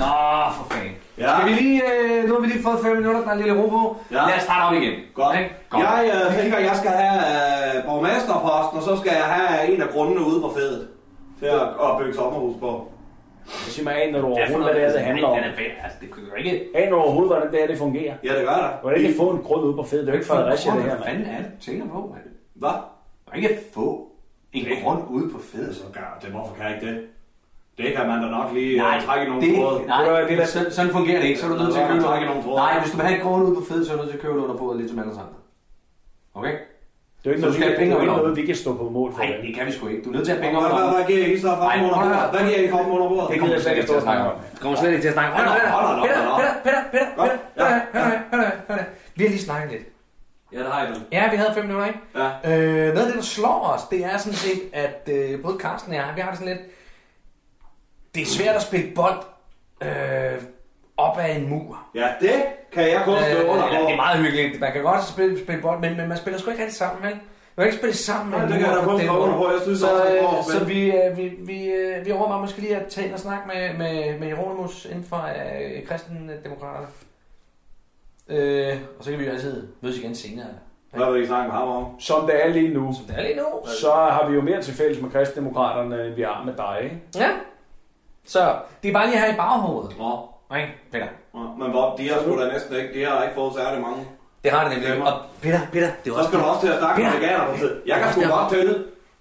Nå, 0.01 0.15
for 0.57 0.65
fanden. 0.71 0.93
Ja. 1.17 1.29
Skal 1.37 1.49
vi 1.49 1.53
lige, 1.61 1.81
øh, 1.93 2.27
nu 2.27 2.33
har 2.33 2.41
vi 2.41 2.47
lige 2.47 2.63
fået 2.63 2.79
5 2.83 2.95
minutter, 2.97 3.21
der 3.21 3.27
er 3.27 3.33
en 3.33 3.39
lille 3.39 3.61
ro 3.61 3.67
på. 3.69 3.97
Ja. 4.11 4.15
Lad 4.15 4.35
os 4.37 4.41
starte 4.41 4.63
op 4.67 4.73
igen. 4.73 4.93
Godt. 5.13 5.37
Ikke? 5.39 5.51
Godt. 5.69 5.83
Jeg 5.83 6.11
øh, 6.13 6.35
tænker, 6.41 6.57
jeg 6.59 6.75
skal 6.75 6.91
have 6.91 7.17
øh, 7.77 7.83
borgmesterposten, 7.85 8.77
og 8.77 8.83
så 8.83 8.97
skal 9.01 9.11
jeg 9.21 9.25
have 9.35 9.73
en 9.73 9.81
af 9.81 9.89
grundene 9.89 10.21
ude 10.25 10.41
på 10.41 10.51
fedet. 10.57 10.87
Til 11.39 11.45
at, 11.45 11.61
at 11.61 11.89
bygge 11.99 12.15
sommerhus 12.15 12.55
på. 12.59 12.91
Så 13.49 13.71
sig 13.71 13.83
mig 13.83 13.93
af, 14.03 14.11
når 14.11 14.21
du 14.21 14.27
overhovedet, 14.27 14.63
hvad 14.71 14.75
det 14.81 14.83
er, 14.87 14.91
det 14.91 15.01
handler 15.01 15.27
om. 15.27 15.35
Den 15.37 15.43
er 15.51 15.55
fedt. 15.55 15.71
Altså, 15.83 15.97
det 16.01 16.09
kunne 16.11 16.25
ikke... 16.37 16.65
Aner 16.75 16.89
du 16.89 16.95
overhovedet, 16.95 17.31
hvordan 17.35 17.51
det 17.51 17.63
er, 17.63 17.67
det 17.67 17.77
fungerer? 17.77 18.13
Ja, 18.23 18.33
det 18.37 18.47
gør 18.47 18.55
der. 18.63 18.69
Du 18.83 18.87
kan 18.95 18.97
ikke 19.05 19.17
få 19.17 19.29
en 19.29 19.41
grund 19.47 19.63
ude 19.63 19.73
på 19.75 19.83
fedet. 19.83 20.07
Det 20.07 20.11
er 20.11 20.15
jo 20.15 20.19
ikke 20.19 20.27
Fredericia, 20.31 20.71
det 20.71 20.81
her, 20.83 20.87
Hvad 20.89 20.97
mand. 20.99 21.03
fanden 21.09 21.25
er 21.35 21.37
det, 21.37 21.51
du 21.59 21.65
tænker 21.65 21.85
på, 21.87 21.99
mand? 22.13 22.23
Hvad? 22.53 22.75
Du 23.25 23.31
kan 23.31 23.37
ikke 23.43 23.55
få 23.73 23.87
en 24.53 24.65
grund 24.83 25.01
ude 25.09 25.29
på 25.33 25.39
fedet. 25.51 25.75
Så 25.75 25.83
gør 25.93 26.17
det. 26.21 26.29
Hvorfor 26.29 26.53
kan 26.55 26.65
jeg 26.65 26.73
ikke 26.75 26.87
det? 26.87 26.97
Det 27.77 27.93
kan 27.95 28.07
man 28.07 28.21
da 28.23 28.27
nok 28.29 28.53
lige 28.53 28.77
Nej, 28.77 28.95
øh, 28.97 29.03
trække 29.05 29.25
i 29.25 29.29
nogle 29.29 29.41
det, 29.47 29.55
tråde. 29.55 29.87
nej, 29.87 30.09
hvad, 30.09 30.21
det 30.21 30.29
det, 30.29 30.39
er- 30.39 30.45
sådan, 30.45 30.71
sådan 30.71 30.91
fungerer 30.91 31.19
det 31.21 31.27
ikke. 31.27 31.39
Så 31.39 31.45
er 31.45 31.49
du 31.53 31.57
nødt 31.63 31.73
til 31.73 31.81
at 31.81 31.89
købe 31.89 32.03
trække 32.03 32.23
i 32.25 32.29
nogle 32.29 32.43
tråde. 32.43 32.55
Nej, 32.55 32.79
hvis 32.79 32.91
du 32.91 32.97
vil 32.97 33.05
have 33.05 33.15
en 33.19 33.23
krone 33.25 33.45
ude 33.45 33.55
på 33.55 33.61
fedet, 33.69 33.87
så 33.87 33.91
er 33.93 33.95
du 33.97 34.01
nødt 34.01 34.11
til 34.11 34.17
at 34.17 34.23
købe 34.23 34.35
det 34.37 34.43
under 34.45 34.57
bordet, 34.57 34.77
lidt 34.81 34.89
som 34.89 34.99
alle 34.99 35.11
andre. 35.11 35.39
Okay? 36.39 36.53
Det 37.23 37.25
er 37.25 37.29
jo 37.29 37.35
ikke 37.35 37.41
noget, 37.41 37.59
vi, 37.59 37.63
have 37.63 37.77
penge 37.77 37.95
det 37.95 38.01
er 38.01 38.05
noget, 38.05 38.35
vi 38.35 38.45
kan 38.45 38.55
stå 38.55 38.77
på 38.77 38.89
mål 38.89 39.13
for. 39.13 39.19
Nej, 39.19 39.37
det 39.45 39.55
kan 39.55 39.65
vi 39.65 39.71
sgu 39.71 39.87
ikke. 39.87 40.03
Du 40.03 40.09
er 40.09 40.13
nødt 40.13 40.25
til 40.25 40.33
at 40.33 40.41
penge 40.41 40.59
Hvad, 40.59 40.71
under. 40.71 40.89
hvad, 40.89 40.95
hvad 40.95 41.05
giver 41.11 41.25
I 41.27 41.39
så 41.39 41.47
dem 41.47 41.83
under 41.83 41.95
at 41.95 42.09
bordet? 42.09 42.29
Hvad 42.33 42.43
giver 42.49 42.67
I 42.67 42.69
for 42.69 42.77
dem 42.77 42.91
under 42.91 43.09
bordet? 43.09 43.29
Det 43.31 43.41
gider 43.41 43.53
jeg 43.53 43.61
slet 43.61 43.77
ikke 43.77 43.95
og 43.95 44.01
snakke 44.01 44.23
om. 44.23 44.35
Det 44.53 44.59
kommer 44.59 44.77
slet 44.79 44.89
ikke 44.89 45.01
til 45.01 45.07
at 45.07 45.13
snakke 45.13 45.31
om. 45.33 45.39
Hold 45.39 45.49
da 45.49 46.07
Peter. 46.07 46.21
Peter, 46.39 46.53
Peter, 46.63 46.81
Peter. 46.91 47.79
Peter. 48.31 48.51
Peter. 48.67 48.83
Vi 49.15 49.23
har 49.23 49.29
lige 49.29 49.41
snakket 49.41 49.71
lidt. 49.71 49.83
Ja, 50.53 50.59
det 50.59 50.67
har 50.71 50.79
jeg 50.83 50.89
vel. 50.89 51.01
Ja, 51.11 51.29
vi 51.31 51.37
havde 51.37 51.53
fem 51.53 51.65
minutter, 51.65 51.87
ikke? 51.87 51.99
Ja. 52.15 52.27
Øh, 52.57 52.93
noget 52.93 53.05
af 53.05 53.05
det, 53.05 53.15
der 53.15 53.21
slår 53.21 53.59
os, 53.75 53.81
det 53.91 54.05
er 54.05 54.17
sådan 54.17 54.33
set, 54.33 54.61
at 54.73 55.09
øh, 55.11 55.41
både 55.41 55.57
Carsten 55.59 55.91
og 55.91 55.97
jeg, 55.97 56.11
vi 56.15 56.21
har 56.21 56.29
det 56.29 56.39
sådan 56.39 56.53
lidt... 56.57 56.67
Det 58.15 58.21
er 58.21 58.25
svært 58.25 58.55
at 58.55 58.61
spille 58.61 58.91
bold 58.95 59.19
øh, 59.83 60.41
op 60.99 61.17
ad 61.17 61.35
en 61.35 61.49
mur. 61.49 61.79
Ja, 61.95 62.07
det 62.21 62.33
kan 62.71 62.83
jeg 62.89 63.01
kun 63.05 63.15
stå 63.17 63.41
Øh, 63.43 63.49
under 63.51 63.67
det 63.69 63.91
er 63.91 63.95
meget 63.95 64.19
hyggeligt. 64.19 64.59
Man 64.59 64.71
kan 64.73 64.83
godt 64.83 65.03
spille, 65.03 65.39
spille 65.43 65.61
bold, 65.61 65.79
men, 65.79 65.97
men 65.97 66.07
man 66.09 66.17
spiller 66.17 66.39
sgu 66.39 66.49
ikke 66.51 66.61
rigtig 66.63 66.77
sammen, 66.77 67.03
vel? 67.03 67.11
Man 67.55 67.63
kan 67.63 67.65
ikke 67.65 67.77
spille 67.77 67.95
sammen 67.95 68.29
med 68.31 68.39
en 68.39 68.43
det 68.51 68.59
kan 68.59 68.67
jeg 68.69 68.75
da 68.77 68.81
stå 68.83 68.91
under 68.91 69.13
måde. 69.13 69.31
på. 69.33 69.51
Jeg 69.51 69.61
synes 69.63 69.79
så, 69.79 70.05
øh, 70.05 70.43
så 70.59 70.65
vi, 70.65 70.91
øh, 70.91 71.17
vi, 71.17 71.27
vi, 71.39 71.65
øh, 71.67 72.05
vi 72.05 72.11
overvejer 72.11 72.41
måske 72.41 72.61
lige 72.61 72.75
at 72.75 72.87
tage 72.87 73.05
ind 73.07 73.13
og 73.13 73.19
snakke 73.19 73.47
med, 73.47 73.73
med, 73.77 74.19
med 74.19 74.27
Jeronimus 74.27 74.85
inden 74.85 75.03
for 75.03 75.17
øh, 75.17 75.87
kristendemokraterne. 75.87 76.87
Øh, 78.29 78.77
og 78.99 79.03
så 79.03 79.09
kan 79.11 79.19
vi 79.19 79.25
jo 79.25 79.31
altid 79.31 79.67
mødes 79.81 79.97
igen 79.97 80.15
senere. 80.15 80.45
Hvad 80.93 81.11
vil 81.13 81.23
I 81.23 81.27
snakke 81.27 81.47
med 81.47 81.59
ham 81.59 81.67
om? 81.67 81.99
Som 81.99 82.25
det 82.25 82.45
er 82.45 82.49
lige 82.49 82.73
nu, 82.73 82.93
Som 82.93 83.05
det 83.05 83.15
er 83.17 83.21
lige 83.23 83.35
nu. 83.35 83.45
så 83.81 83.91
har 83.91 84.27
vi 84.29 84.35
jo 84.35 84.41
mere 84.41 84.61
til 84.61 84.73
fælles 84.73 85.01
med 85.01 85.11
kristdemokraterne, 85.11 86.05
end 86.05 86.13
vi 86.15 86.21
har 86.21 86.43
med 86.45 86.53
dig, 86.57 86.79
ikke? 86.83 86.97
Ja. 87.15 87.29
Så 88.27 88.55
det 88.83 88.89
er 88.89 88.93
bare 88.93 89.07
lige 89.07 89.19
her 89.19 89.33
i 89.33 89.37
baghovedet. 89.37 89.97
Nå, 89.97 90.19
Ikke, 90.57 90.71
Peter? 90.91 91.07
Nå, 91.33 91.39
men 91.59 91.67
hvor, 91.73 91.95
de 91.97 92.09
har 92.09 92.17
sgu 92.21 92.31
da 92.41 92.45
næsten 92.53 92.75
ikke, 92.75 92.89
de 92.95 93.05
har 93.09 93.23
ikke 93.23 93.35
fået 93.35 93.53
særlig 93.59 93.81
mange. 93.87 94.01
Det 94.43 94.51
har 94.51 94.61
det 94.63 94.71
nemlig. 94.77 95.01
Og 95.07 95.13
Peter, 95.41 95.59
Peter, 95.73 95.89
det 96.03 96.07
er 96.13 96.17
Så 96.17 96.23
skal 96.27 96.39
du 96.39 96.43
også 96.51 96.61
til 96.65 96.71
at 96.73 96.79
snakke 96.81 97.01
med 97.03 97.11
Peter. 97.11 97.19
veganer 97.19 97.45
på 97.51 97.57
tid. 97.61 97.71
Jeg 97.91 97.97
kan 98.01 98.07
sgu 98.13 98.21
godt 98.37 98.49
til 98.53 98.61
det. 98.69 98.77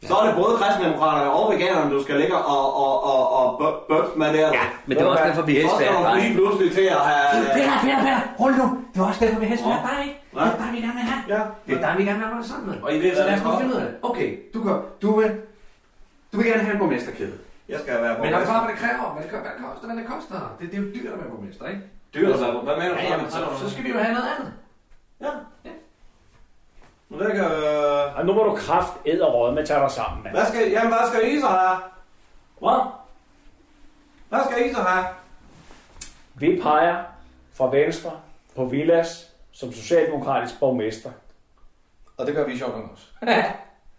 Så 0.09 0.15
er 0.21 0.25
det 0.27 0.35
både 0.43 0.53
kristendemokraterne 0.61 1.31
og 1.39 1.45
veganerne, 1.53 1.91
du 1.95 2.03
skal 2.03 2.17
ligge 2.23 2.37
og, 2.37 2.65
og, 2.85 2.93
og, 3.13 3.23
og 3.39 3.45
bø- 3.61 3.79
bøffe 3.91 4.19
med 4.23 4.27
der. 4.37 4.47
Ja, 4.61 4.65
men 4.87 4.93
det 4.97 5.03
er 5.05 5.09
også 5.09 5.25
derfor, 5.25 5.43
vi 5.43 5.55
helst 5.61 5.71
Så 5.71 5.77
skal 5.77 5.89
du 5.95 6.15
lige 6.23 6.35
pludselig 6.39 6.69
til 6.79 6.87
at 6.97 7.03
have... 7.11 7.25
Peter, 7.57 7.75
Peter, 7.85 7.99
Peter, 8.05 8.21
hold 8.43 8.55
nu. 8.63 8.67
Det 8.95 9.01
er 9.01 9.07
også 9.07 9.21
derfor, 9.25 9.41
vi 9.41 9.47
helst 9.47 9.65
vil 9.65 9.73
have 9.73 9.85
dig, 9.91 9.99
ikke? 10.07 10.19
Det 10.35 10.41
Ja. 10.41 10.45
er 10.47 10.57
dig, 10.63 10.69
vi 10.75 10.79
gerne 10.87 10.97
vil 11.01 11.07
have. 11.13 11.23
Ja. 11.35 11.41
Det 11.67 11.73
er 11.79 11.83
dig, 11.87 11.95
vi 11.99 12.03
gerne 12.09 12.19
vil 12.19 12.27
arbejde 12.31 12.49
sammen 12.49 12.67
med. 12.71 12.77
Og 12.85 12.89
I 12.95 12.99
ved, 13.03 13.11
Så 13.17 13.23
lad 13.23 13.33
det 13.37 13.47
os 13.47 13.59
finde 13.61 13.75
ud 13.75 13.81
af 13.81 13.87
det. 13.87 13.95
Okay, 14.03 14.29
du, 14.55 14.59
kan, 14.65 14.75
du, 15.03 15.09
vil, 15.21 15.31
du 16.33 16.37
vil 16.39 16.47
gerne 16.51 16.63
have 16.67 16.73
en 16.73 16.79
borgmesterkæde. 16.83 17.33
Jeg 17.69 17.81
skal 17.81 18.03
være 18.03 18.19
Men 18.19 18.35
er 18.35 18.39
du 18.39 18.45
klar, 18.45 18.61
borgmester. 18.61 18.61
hvad 18.65 18.71
det 18.75 18.79
kræver? 18.83 19.13
Hvad 19.15 19.23
det, 19.23 19.31
hvad 19.31 19.53
det 19.53 19.63
koster, 19.67 19.87
hvad 19.87 19.97
det 19.97 20.07
koster? 20.07 20.57
Det, 20.61 20.71
det 20.71 20.79
er 20.79 20.83
jo 20.83 20.89
dyrt 20.95 21.13
at 21.13 21.19
være 21.21 21.29
borgmester, 21.31 21.67
ikke? 21.67 21.83
Dyrt, 22.15 22.29
altså. 22.31 22.51
Hvad 22.53 22.77
mener 22.77 22.89
du 22.89 22.95
Ja, 23.01 23.11
jamen, 23.11 23.31
så, 23.31 23.39
så 23.61 23.71
skal 23.71 23.85
vi 23.85 23.89
jo 23.91 23.99
have 23.99 24.15
noget 24.15 24.29
andet. 24.39 24.53
Ja. 25.21 25.31
Men 27.09 27.21
det 27.21 27.33
kan... 27.33 27.45
øh, 27.45 28.19
Og 28.19 28.27
nu 28.27 28.33
må 28.35 28.43
du 28.43 28.55
kraft 28.57 28.93
æd 29.07 29.21
og 29.21 29.35
råd 29.35 29.53
med 29.55 29.63
at 29.63 29.69
tage 29.69 29.81
dig 29.81 29.91
sammen, 29.91 30.23
mand. 30.25 30.35
Hvad 30.37 30.47
skal, 30.47 30.71
jamen, 30.71 30.93
hvad 30.93 31.09
skal 31.11 31.29
I 31.37 31.41
så 31.41 31.47
have? 31.47 31.77
Hvad? 32.59 32.81
Hvad 34.29 34.41
skal 34.51 34.71
I 34.71 34.75
så 34.75 34.81
have? 34.83 35.07
Vi 36.35 36.61
peger 36.63 37.05
fra 37.55 37.71
Venstre 37.71 38.11
på 38.57 38.65
Villas 38.65 39.27
som 39.53 39.73
socialdemokratisk 39.73 40.61
borgmester. 40.61 41.11
Og 42.17 42.27
det 42.27 42.35
gør 42.35 42.47
vi 42.47 42.59
sjovt 42.59 42.77
nok 42.77 42.91
også. 42.93 43.07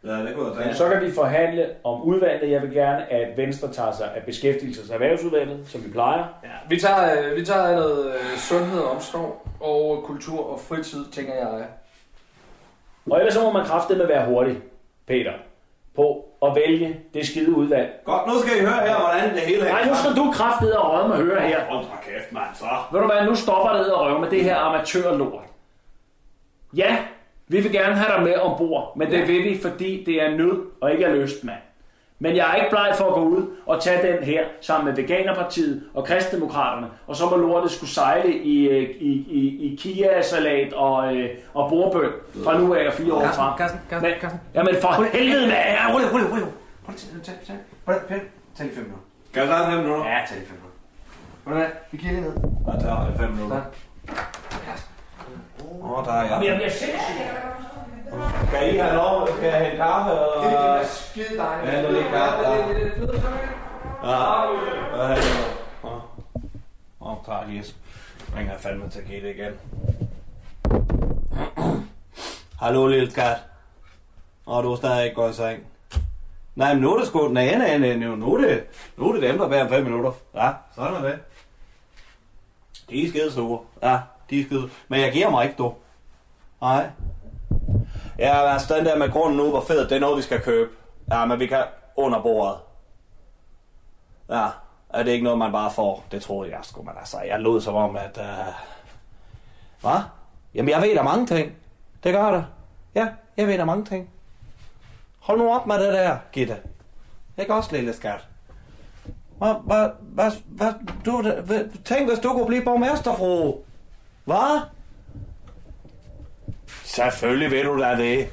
Ja, 0.04 0.12
det 0.12 0.36
kunne 0.36 0.48
jeg 0.48 0.58
tænke. 0.64 0.76
Så 0.78 0.90
kan 0.90 1.02
vi 1.02 1.12
forhandle 1.12 1.70
om 1.84 2.02
udvalget. 2.02 2.52
Jeg 2.52 2.62
vil 2.62 2.74
gerne, 2.74 3.12
at 3.12 3.38
Venstre 3.38 3.72
tager 3.72 3.92
sig 3.92 4.12
af 4.16 4.22
beskæftigelses- 4.22 4.90
og 4.90 4.94
erhvervsudvalget, 4.94 5.68
som 5.68 5.84
vi 5.86 5.90
plejer. 5.92 6.26
Ja, 6.44 6.50
vi 6.70 6.80
tager, 6.80 7.30
øh, 7.30 7.36
vi 7.36 7.46
tager 7.46 7.76
noget 7.76 8.06
øh, 8.08 8.38
sundhed, 8.38 8.82
omsorg 8.82 9.48
og 9.60 10.04
kultur 10.06 10.52
og 10.52 10.60
fritid, 10.60 11.06
tænker 11.12 11.34
jeg. 11.34 11.66
Og 13.12 13.18
ellers 13.20 13.34
så 13.34 13.42
må 13.44 13.52
man 13.52 13.66
kraftedeme 13.66 14.08
være 14.08 14.26
hurtig, 14.26 14.58
Peter, 15.08 15.34
på 15.96 16.26
at 16.46 16.56
vælge 16.56 17.00
det 17.14 17.28
skide 17.28 17.52
udvalg. 17.56 18.02
Godt, 18.06 18.28
nu 18.28 18.34
skal 18.42 18.58
I 18.58 18.60
høre 18.60 18.88
her, 18.88 19.00
hvordan 19.00 19.30
det 19.36 19.42
hele 19.42 19.64
Nej, 19.64 19.86
nu 19.88 19.96
skal 19.96 20.16
du 20.16 20.32
kraftedeme 20.32 20.80
og 20.80 20.92
røve 20.94 21.08
med 21.08 21.18
at 21.18 21.24
høre 21.24 21.42
her. 21.42 21.66
Hold 21.70 21.86
da 21.86 21.90
kæft, 22.12 22.32
mand, 22.34 22.46
så. 22.56 22.66
Ved 22.92 23.00
du 23.02 23.06
hvad, 23.06 23.26
nu 23.26 23.36
stopper 23.36 23.74
det 23.74 23.94
og 23.94 24.06
røve 24.06 24.20
med 24.20 24.30
det 24.30 24.44
her 24.44 24.56
amatørlort. 24.56 25.44
Ja, 26.76 26.98
vi 27.50 27.60
vil 27.62 27.72
gerne 27.72 27.96
have 27.96 28.16
dig 28.16 28.24
med 28.24 28.36
ombord, 28.36 28.94
men 28.98 29.12
det 29.12 29.28
vil 29.28 29.44
vi, 29.44 29.60
fordi 29.62 30.04
det 30.06 30.24
er 30.24 30.38
nød 30.38 30.62
og 30.82 30.92
ikke 30.92 31.04
er 31.06 31.16
lyst, 31.16 31.44
mand. 31.44 31.58
Men 32.22 32.36
jeg 32.36 32.52
er 32.52 32.56
ikke 32.56 32.70
bleg 32.70 32.94
for 32.98 33.06
at 33.06 33.14
gå 33.14 33.22
ud 33.22 33.46
og 33.66 33.82
tage 33.82 34.14
den 34.14 34.24
her 34.24 34.44
sammen 34.62 34.86
med 34.88 34.96
Veganerpartiet 35.04 35.84
og 35.94 36.06
Kristdemokraterne, 36.06 36.88
og 37.08 37.16
så 37.16 37.26
må 37.30 37.36
lortet 37.38 37.72
skulle 37.72 37.90
sejle 37.90 38.34
i, 38.34 38.68
øh, 38.68 38.84
i, 39.00 39.12
i, 39.30 39.72
i 39.72 39.76
Kia-salat 39.76 40.74
og, 40.74 41.16
øh, 41.16 41.30
og 41.54 41.70
bordbøn 41.70 42.10
fra 42.44 42.58
nu 42.58 42.74
af 42.76 42.88
og 42.88 42.94
fire 42.94 43.14
år 43.14 43.22
frem. 43.28 43.58
Carsten, 43.58 43.80
Carsten, 43.90 44.10
Men- 44.12 44.20
Carsten. 44.22 44.40
Jamen 44.56 44.76
for 44.82 45.04
helvede, 45.18 45.42
mand! 45.42 45.52
Ja, 45.52 45.94
rolig, 45.94 46.14
rolig, 46.14 46.32
rolig. 46.32 46.46
Prøv 46.86 46.94
lige, 47.14 47.24
tag, 47.24 47.36
tag, 47.48 47.56
Peter, 47.86 48.20
tag 48.58 48.66
lige 48.66 48.76
fem 48.76 48.84
minutter. 48.84 49.04
Kan 49.34 49.42
jeg 49.42 49.50
tage 49.50 49.72
fem 49.72 49.80
minutter? 49.84 50.06
Ja, 50.12 50.18
tag 50.30 50.38
lige 50.38 50.48
fem 50.48 50.58
minutter. 50.58 50.80
Du 51.46 51.50
hvad, 51.54 51.66
vi 51.92 51.98
kigger 51.98 52.16
lige 52.16 52.26
ned. 52.28 52.36
Jeg 52.74 52.82
tager 52.82 53.18
fem 53.20 53.30
minutter. 53.32 53.62
Åh, 55.60 55.92
oh, 56.00 56.06
der 56.06 56.12
er 56.12 56.22
jeg. 56.22 56.46
Jeg 56.46 56.56
bliver 56.56 56.70
sindssyg. 56.70 57.26
Skal 58.48 58.76
I 58.76 58.78
have 58.78 58.96
lov? 58.96 59.28
Skal 59.28 59.44
jeg 59.46 59.62
hente 59.62 59.78
kaffe? 59.78 60.12
Det 60.12 60.46
Eller? 60.46 60.60
er 60.60 60.86
skide 60.86 61.38
dejligt. 61.38 61.74
Ja, 61.74 61.78
det 61.80 61.88
er 61.88 61.92
lidt 61.92 62.08
kaffe, 62.08 62.50
ja. 62.50 62.58
Det 62.68 62.82
er 62.82 63.06
det. 63.06 63.24
Ja. 64.04 64.18
Er 65.04 65.16
det? 65.16 65.24
Åh, 65.84 65.92
oh, 67.00 67.18
tager 67.26 67.48
lige. 67.48 67.64
Ringer 68.38 68.52
jeg 68.52 68.62
fandme 68.62 68.90
til 68.90 69.02
Gitte 69.04 69.34
igen. 69.36 69.54
Hallo, 72.60 72.88
lille 72.88 73.12
skat. 73.12 73.38
Åh, 74.48 74.64
du 74.64 74.72
er 74.72 74.76
stadig 74.76 75.04
ikke 75.04 75.16
gået 75.16 75.32
i 75.32 75.36
seng. 75.36 75.64
Nej, 76.56 76.74
men 76.74 76.82
nu 76.82 76.94
er 76.94 77.00
det 77.00 77.08
sgu... 77.08 77.28
Nej, 77.28 77.58
nej, 77.58 77.78
nej, 77.78 77.96
nu, 77.96 78.16
nu 78.16 78.36
er 78.36 78.42
det, 78.48 78.64
nu 78.98 79.10
er 79.10 79.14
det 79.14 79.22
dem, 79.22 79.38
der 79.38 79.50
bærer 79.50 79.64
om 79.64 79.70
fem 79.70 79.84
minutter. 79.84 80.12
Ja, 80.36 80.52
sådan 80.76 80.94
er 80.94 81.02
det. 81.02 81.20
De 82.90 83.06
er 83.06 83.10
skide 83.10 83.32
store. 83.32 83.60
Ja, 83.84 84.00
de 84.30 84.42
er 84.42 84.46
skide 84.46 84.70
Men 84.88 85.02
jeg 85.02 85.12
giver 85.12 85.30
mig 85.30 85.44
ikke, 85.44 85.56
du. 85.58 85.74
Nej. 86.62 86.90
Ja, 88.20 88.52
altså 88.54 88.76
den 88.76 88.86
der 88.86 88.98
med 88.98 89.12
grunden 89.12 89.38
nu, 89.38 89.50
hvor 89.50 89.62
fed, 89.62 89.90
det 89.90 89.96
er 89.96 90.00
noget, 90.00 90.18
vi 90.18 90.22
skal 90.22 90.42
købe. 90.42 90.70
Ja, 91.12 91.26
men 91.26 91.40
vi 91.40 91.48
kan 91.48 91.64
under 91.96 92.22
bordet. 92.22 92.58
Ja, 94.30 94.48
er 94.90 95.04
det 95.04 95.12
ikke 95.12 95.24
noget, 95.24 95.40
man 95.40 95.52
bare 95.52 95.72
får? 95.72 96.06
Det 96.12 96.22
troede 96.22 96.52
jeg 96.52 96.60
sgu, 96.62 96.84
men 96.84 96.94
altså, 97.00 97.22
jeg 97.22 97.40
lød 97.40 97.62
som 97.62 97.76
om, 97.76 97.96
at... 97.96 98.18
Øh, 98.18 98.48
uh... 98.48 98.54
Hvad? 99.82 100.00
Jamen, 100.54 100.70
jeg 100.70 100.82
ved 100.82 100.96
der 100.96 101.04
mange 101.04 101.26
ting. 101.26 101.52
Det 102.04 102.14
gør 102.14 102.32
det. 102.32 102.46
Ja, 102.96 103.08
jeg 103.38 103.48
ved 103.48 103.58
der 103.58 103.66
mange 103.66 103.86
ting. 103.86 104.10
Hold 105.20 105.38
nu 105.38 105.54
op 105.54 105.68
med 105.68 105.86
det 105.86 105.94
der, 105.94 106.18
Gitte. 106.32 106.58
Ikke 107.38 107.54
også, 107.54 107.76
lille 107.76 107.94
skat? 107.94 108.28
Hvad, 109.38 109.54
hvad, 109.64 109.90
hvad, 110.02 110.32
hvad, 110.46 110.74
du, 111.06 111.24
tænk, 111.86 112.10
hvis 112.10 112.20
du 112.20 112.30
kunne 112.30 112.48
blive 112.48 112.64
borgmesterfru. 112.64 113.58
Hvad? 114.30 114.62
Selvfølgelig 116.84 117.52
ved 117.52 117.64
du 117.64 117.80
da 117.82 117.96
det. 117.98 118.28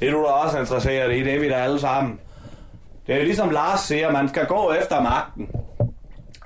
Det 0.00 0.08
er 0.08 0.12
du 0.12 0.18
da 0.18 0.28
også 0.28 0.58
interesseret 0.58 1.16
i, 1.16 1.24
det 1.24 1.34
er 1.34 1.38
vi 1.40 1.48
da 1.48 1.54
alle 1.54 1.80
sammen. 1.80 2.20
Det 3.06 3.14
er 3.14 3.22
ligesom 3.24 3.50
Lars 3.50 3.80
siger, 3.80 4.12
man 4.12 4.28
skal 4.28 4.46
gå 4.46 4.72
efter 4.72 5.00
magten. 5.00 5.50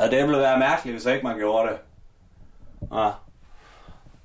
Og 0.01 0.11
det 0.11 0.23
ville 0.25 0.39
være 0.39 0.59
mærkeligt, 0.59 0.95
hvis 0.97 1.07
ikke 1.07 1.27
man 1.27 1.37
gjorde 1.39 1.69
det. 1.69 1.77
Ja. 2.93 3.09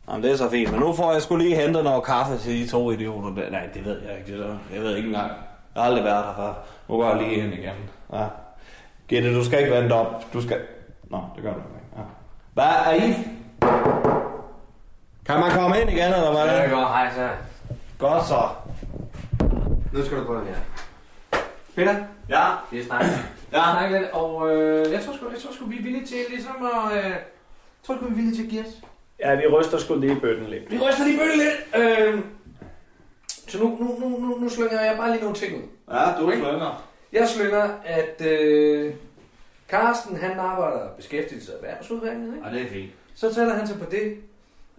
Jamen, 0.09 0.23
det 0.23 0.31
er 0.31 0.35
så 0.35 0.49
fint. 0.49 0.71
Men 0.71 0.79
nu 0.79 0.93
får 0.93 1.11
jeg 1.11 1.21
skulle 1.21 1.43
lige 1.45 1.55
hente 1.55 1.83
noget 1.83 2.03
kaffe 2.03 2.37
til 2.37 2.53
de 2.53 2.67
to 2.67 2.91
idioter. 2.91 3.41
der. 3.41 3.49
Nej, 3.49 3.69
det 3.73 3.85
ved 3.85 4.01
jeg 4.01 4.17
ikke. 4.17 4.31
Det 4.31 4.39
der. 4.39 4.57
Jeg 4.73 4.81
ved 4.81 4.95
ikke 4.95 5.07
engang. 5.07 5.31
Jeg 5.75 5.83
har 5.83 5.89
aldrig 5.89 6.03
været 6.03 6.25
der 6.25 6.33
før. 6.35 6.53
Nu 6.89 6.97
går 6.97 7.09
jeg 7.09 7.17
lige 7.17 7.35
ind 7.35 7.53
igen. 7.53 7.75
Ja. 8.13 8.25
Gitte, 9.07 9.35
du 9.35 9.45
skal 9.45 9.59
ikke 9.59 9.71
vente 9.71 9.93
op. 9.93 10.33
Du 10.33 10.41
skal... 10.41 10.61
Nå, 11.03 11.23
det 11.35 11.43
gør 11.43 11.53
du 11.53 11.59
ikke. 11.59 11.97
Ja. 11.97 12.01
Hvad 12.53 12.65
er 12.65 12.93
I? 12.93 14.16
Kan 15.27 15.39
man 15.39 15.51
komme 15.51 15.81
ind 15.81 15.89
igen, 15.89 16.13
eller 16.13 16.31
hvad? 16.31 16.55
Ja, 16.55 16.63
det 16.63 16.71
går. 16.71 16.85
Hej, 16.87 17.11
så. 17.15 17.29
Godt 17.99 18.27
så. 18.27 18.41
Nu 19.93 20.05
skal 20.05 20.17
du 20.17 20.23
prøve 20.23 20.45
her. 20.45 20.55
Peter? 21.75 21.95
Ja? 22.29 22.43
Vi 22.71 22.83
snakker. 22.83 23.07
Ja. 23.53 23.63
Snakke 23.73 23.99
lidt, 23.99 24.11
og 24.11 24.55
øh, 24.55 24.91
jeg 24.91 25.01
tror 25.03 25.13
sgu, 25.13 25.25
jeg 25.33 25.39
tror 25.39 25.53
sgu, 25.53 25.65
vi 25.65 25.77
er 25.77 25.81
villige 25.83 26.05
til 26.05 26.17
ligesom 26.29 26.55
at... 26.65 26.97
Øh, 26.97 27.03
jeg 27.09 27.19
tror 27.83 27.95
sgu, 27.95 28.05
vi 28.05 28.11
er 28.11 28.15
villige 28.15 28.35
til 28.35 28.43
at 28.43 28.49
give 28.49 28.61
os. 28.61 28.73
Ja, 29.19 29.35
vi 29.35 29.47
ryster 29.47 29.77
sgu 29.77 29.95
lige 29.99 30.17
i 30.17 30.19
bøtten 30.19 30.47
lidt. 30.47 30.71
Vi 30.71 30.77
ryster 30.77 31.03
lige 31.05 31.17
bølge 31.19 31.37
lidt. 31.37 31.75
Øh, 31.75 32.19
så 33.47 33.57
nu, 33.59 33.77
nu, 33.79 33.99
nu, 33.99 34.09
nu, 34.19 34.37
nu 34.39 34.49
slynger 34.49 34.81
jeg 34.81 34.97
bare 34.97 35.11
lige 35.11 35.21
nogle 35.21 35.35
ting 35.35 35.55
ud. 35.57 35.61
Ja, 35.93 36.05
du 36.19 36.31
Ikke? 36.31 36.43
slynger. 36.43 36.83
Jeg 37.13 37.27
slynger, 37.27 37.69
at 37.85 38.25
øh, 38.25 38.93
Carsten, 39.69 40.17
han 40.17 40.39
arbejder 40.39 40.87
beskæftigelse 40.97 41.51
af 41.53 41.55
erhvervsudvalget, 41.57 42.35
ikke? 42.35 42.47
Ja, 42.47 42.53
det 42.53 42.61
er 42.61 42.69
fint. 42.69 42.91
Så 43.15 43.33
tæller 43.33 43.53
han 43.53 43.67
sig 43.67 43.79
på 43.79 43.85
det. 43.91 44.17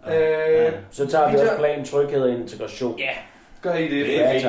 Ja. 0.06 0.66
Øh, 0.68 0.72
Så 0.90 1.06
tager 1.06 1.26
vi 1.26 1.32
Vi 1.32 1.36
også 1.38 1.46
tager- 1.46 1.58
plan 1.58 1.84
tryghed 1.84 2.22
og 2.22 2.30
integration. 2.30 2.98
Ja, 2.98 3.10
gør 3.62 3.74
I 3.74 3.82
det? 3.82 3.90
Det 3.90 4.20
er 4.20 4.32
fint. 4.32 4.44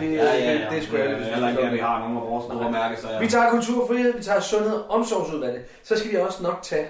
det, 0.10 0.16
Ja, 0.16 0.24
ja, 0.24 0.52
ja. 0.52 0.52
det, 0.70 0.88
det, 0.90 1.00
er 1.00 1.04
jeg 1.04 1.18
Det 1.18 1.28
er 1.28 1.32
heller 1.34 1.48
ikke, 1.48 1.60
at 1.62 1.72
vi 1.72 1.78
har 1.78 1.98
nogle 1.98 2.20
af 2.20 2.26
vores 2.26 2.44
store 2.44 2.70
mærkesager. 2.72 3.20
Vi 3.20 3.26
tager 3.28 3.50
kultur 3.50 3.82
og 3.82 3.88
frihed, 3.88 4.12
vi 4.16 4.22
tager 4.22 4.40
sundhed 4.40 4.72
og 4.74 4.90
omsorgsudvalget. 4.90 5.62
Så 5.82 5.98
skal 5.98 6.10
vi 6.10 6.16
også 6.16 6.42
nok 6.42 6.58
tage 6.62 6.86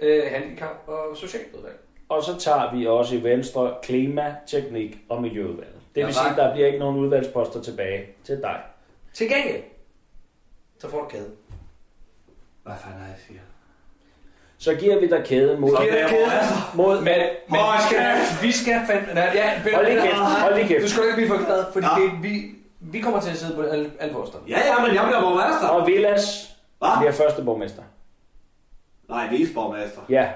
øh, 0.00 0.22
handicap 0.32 0.82
og 0.86 1.16
socialudvalget. 1.16 1.80
Og 2.08 2.22
så 2.22 2.36
tager 2.38 2.74
vi 2.76 2.86
også 2.86 3.14
i 3.16 3.22
Venstre 3.22 3.74
klima, 3.82 4.34
teknik 4.46 4.98
og 5.08 5.22
miljøudvalget. 5.22 5.74
Det 5.94 6.00
Ja, 6.00 6.06
vil 6.06 6.14
sige, 6.14 6.24
tak. 6.24 6.30
at 6.30 6.36
der 6.36 6.52
bliver 6.52 6.66
ikke 6.66 6.78
nogen 6.78 6.96
udvalgsposter 6.96 7.62
tilbage 7.62 8.06
til 8.24 8.36
dig. 8.42 8.60
Til 9.14 9.28
gengæld, 9.28 9.62
så 10.78 10.88
får 10.90 10.98
du 11.00 11.08
kæde. 11.08 11.30
Hvad 12.62 12.74
fanden 12.84 13.00
er 13.02 13.06
jeg 13.06 13.16
siger? 13.28 13.40
Så 14.58 14.74
giver 14.74 15.00
vi 15.00 15.06
dig 15.08 15.24
kæde 15.26 15.60
mod... 15.60 15.70
Så 15.70 15.82
giver 15.82 15.96
jeg 15.96 16.08
kæde. 16.08 16.30
mod 16.74 16.96
Men, 17.00 17.14
men 17.48 17.60
vi 17.60 17.82
skal, 17.88 18.06
vi 18.42 18.52
skal 18.52 18.80
fandme... 18.90 19.14
Nej, 19.14 19.30
ja, 19.34 19.74
Hold 19.74 19.86
lige 19.86 20.00
kæft, 20.02 20.16
hold 20.16 20.54
lige 20.54 20.68
kæft. 20.68 20.82
Du 20.82 20.88
skal 20.88 21.02
ikke 21.04 21.16
blive 21.16 21.28
for 21.28 21.44
glad, 21.46 21.64
fordi 21.72 21.86
det, 22.00 22.22
vi, 22.22 22.42
vi 22.80 23.00
kommer 23.00 23.20
til 23.20 23.30
at 23.30 23.36
sidde 23.36 23.54
på 23.56 23.62
alle, 23.62 23.90
alle 24.00 24.14
posterne. 24.14 24.44
Ja, 24.48 24.58
ja, 24.58 24.86
men 24.86 24.94
jeg 24.94 25.04
bliver 25.04 25.20
borgmester. 25.20 25.68
Og 25.68 25.86
Villas 25.86 26.48
Hvad? 26.78 26.88
bliver 26.98 27.12
første 27.12 27.42
borgmester. 27.42 27.82
Nej, 29.08 29.28
viceborgmester. 29.30 30.00
Ja. 30.08 30.26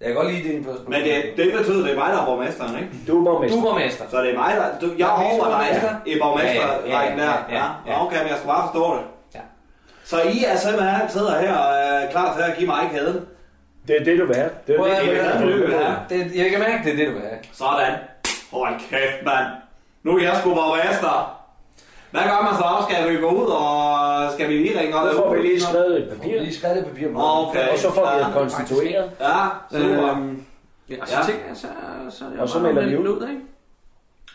Jeg 0.00 0.06
kan 0.08 0.14
godt 0.14 0.32
lide 0.32 0.48
din 0.48 0.64
første. 0.64 0.82
Men 0.88 1.00
det, 1.04 1.22
det 1.36 1.52
betyder, 1.58 1.82
det 1.84 1.92
er 1.92 1.98
mig, 1.98 2.12
der 2.12 2.20
er 2.22 2.26
borgmesteren, 2.26 2.74
ikke? 2.76 2.88
Du 3.08 3.20
er 3.20 3.24
borgmester. 3.24 3.60
Du 3.60 3.66
er 3.66 3.70
borgmester. 3.70 4.04
Så 4.10 4.22
det 4.22 4.30
er 4.30 4.38
mig, 4.38 4.52
der... 4.56 4.78
Du, 4.80 4.94
jeg 4.98 5.04
er 5.16 5.20
Ja, 5.22 5.32
over 5.32 5.44
dig 5.58 6.12
i 6.12 6.18
borgmesterrækken 6.18 7.18
Ja, 7.18 7.24
ja, 7.24 7.30
ja, 7.30 7.32
der. 7.32 7.38
ja, 7.50 7.56
ja, 7.56 7.64
ja. 7.86 7.92
Ja, 7.92 8.04
okay, 8.06 8.18
men 8.18 8.28
jeg 8.28 8.36
skal 8.36 8.48
bare 8.48 8.68
forstå 8.68 8.94
det. 8.96 9.04
Ja. 10.12 10.16
Så 10.16 10.22
I 10.22 10.44
er 10.44 10.56
simpelthen 10.56 11.08
sidder 11.10 11.38
her 11.40 11.54
og 11.56 11.74
er 11.76 12.10
klar 12.10 12.36
til 12.36 12.42
at 12.42 12.56
give 12.58 12.66
mig 12.66 12.88
kæden. 12.92 13.20
Det 13.88 14.00
er 14.00 14.04
det, 14.04 14.18
du 14.18 14.26
vil 14.26 14.36
have. 14.36 14.50
Det 14.66 14.74
er 14.74 14.78
Prøv 14.78 14.88
det, 14.90 14.98
du 15.00 15.04
vil 15.06 15.14
det 15.14 15.26
er 15.26 15.40
du 15.40 15.46
vil 15.46 15.74
have. 15.74 15.96
Det, 16.08 16.36
jeg 16.36 16.50
kan 16.50 16.58
mærke, 16.60 16.84
det 16.84 16.92
er 16.92 16.96
det, 16.96 17.06
du 17.06 17.12
vil 17.12 17.22
have. 17.22 17.38
Sådan. 17.52 17.92
Hold 18.52 18.74
kæft, 18.90 19.24
mand. 19.24 19.46
Nu 20.02 20.18
er 20.18 20.22
jeg 20.22 20.36
sgu 20.40 20.54
borgmester. 20.54 21.32
Hvad 22.10 22.22
gør 22.22 22.42
man 22.42 22.54
så? 22.54 22.86
Skal 22.90 23.10
vi 23.12 23.16
gå 23.16 23.30
ud, 23.30 23.46
og 23.46 24.32
skal 24.32 24.48
vi 24.48 24.54
lige 24.54 24.80
ringe 24.80 24.96
op? 24.96 25.08
Så 25.08 25.16
får 25.16 25.34
vi 25.34 25.40
lige 25.42 25.60
skrevet 25.60 25.98
et 26.02 26.08
papir. 26.08 26.40
Lige 26.40 26.54
skrevet 26.54 26.76
det 26.76 26.86
papir. 26.86 27.06
Okay. 27.16 27.68
Og 27.72 27.78
så 27.78 27.92
får 27.94 28.02
vi 28.02 28.18
Ja. 28.20 28.24
det 28.26 28.34
konstitueret. 28.34 29.10
Ja, 29.20 29.34
super. 29.72 30.10
Øhm, 30.10 30.44
ja, 30.90 30.94
og 31.02 31.08
så 31.08 31.16
Ja. 31.16 31.22
tænker 31.26 31.42
jeg, 31.48 31.56
så, 31.56 31.66
så 32.10 32.24
er 32.24 32.28
det 32.30 32.38
Og 32.40 32.48
så 32.48 32.60
bare 32.60 32.72
melder 32.72 32.88
vi 32.88 32.96
ud. 32.96 33.28
ikke? 33.28 33.40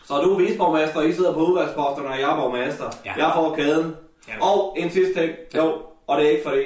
Så 0.06 0.14
du 0.14 0.34
er 0.34 0.38
viceborgmester, 0.38 0.98
og 0.98 1.06
I 1.08 1.12
sidder 1.12 1.32
på 1.32 1.38
udvalgsposterne, 1.40 2.08
og 2.08 2.20
jeg 2.20 2.30
er 2.30 2.36
borgmester. 2.36 2.84
Ja. 3.04 3.12
Jeg 3.16 3.30
får 3.34 3.54
kæden. 3.54 3.96
Og 4.40 4.74
en 4.78 4.90
sidste 4.90 5.14
ting. 5.20 5.32
Jo, 5.56 5.82
og 6.06 6.18
det 6.18 6.26
er 6.26 6.30
ikke 6.30 6.42
fordi, 6.48 6.64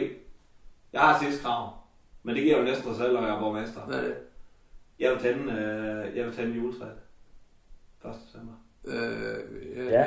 jeg 0.92 1.00
har 1.00 1.18
sidste 1.22 1.42
krav. 1.44 1.68
Men 2.22 2.34
det 2.34 2.42
giver 2.44 2.58
jo 2.58 2.64
næsten 2.64 2.84
sig 2.88 2.96
selv, 2.96 3.12
når 3.12 3.26
jeg 3.26 3.34
er 3.36 3.38
borgmester. 3.40 3.80
Hvad 3.80 3.96
er 3.98 4.02
det? 4.02 4.14
Jeg 4.98 5.10
vil 5.10 5.18
tænde, 5.18 5.52
øh, 5.52 6.16
jeg 6.16 6.24
vil 6.26 6.36
tænde 6.36 6.54
juletræet. 6.56 6.98
1. 8.04 8.10
december. 8.26 8.52
Øh, 8.84 9.92
Ja. 9.92 10.00
ja. 10.00 10.06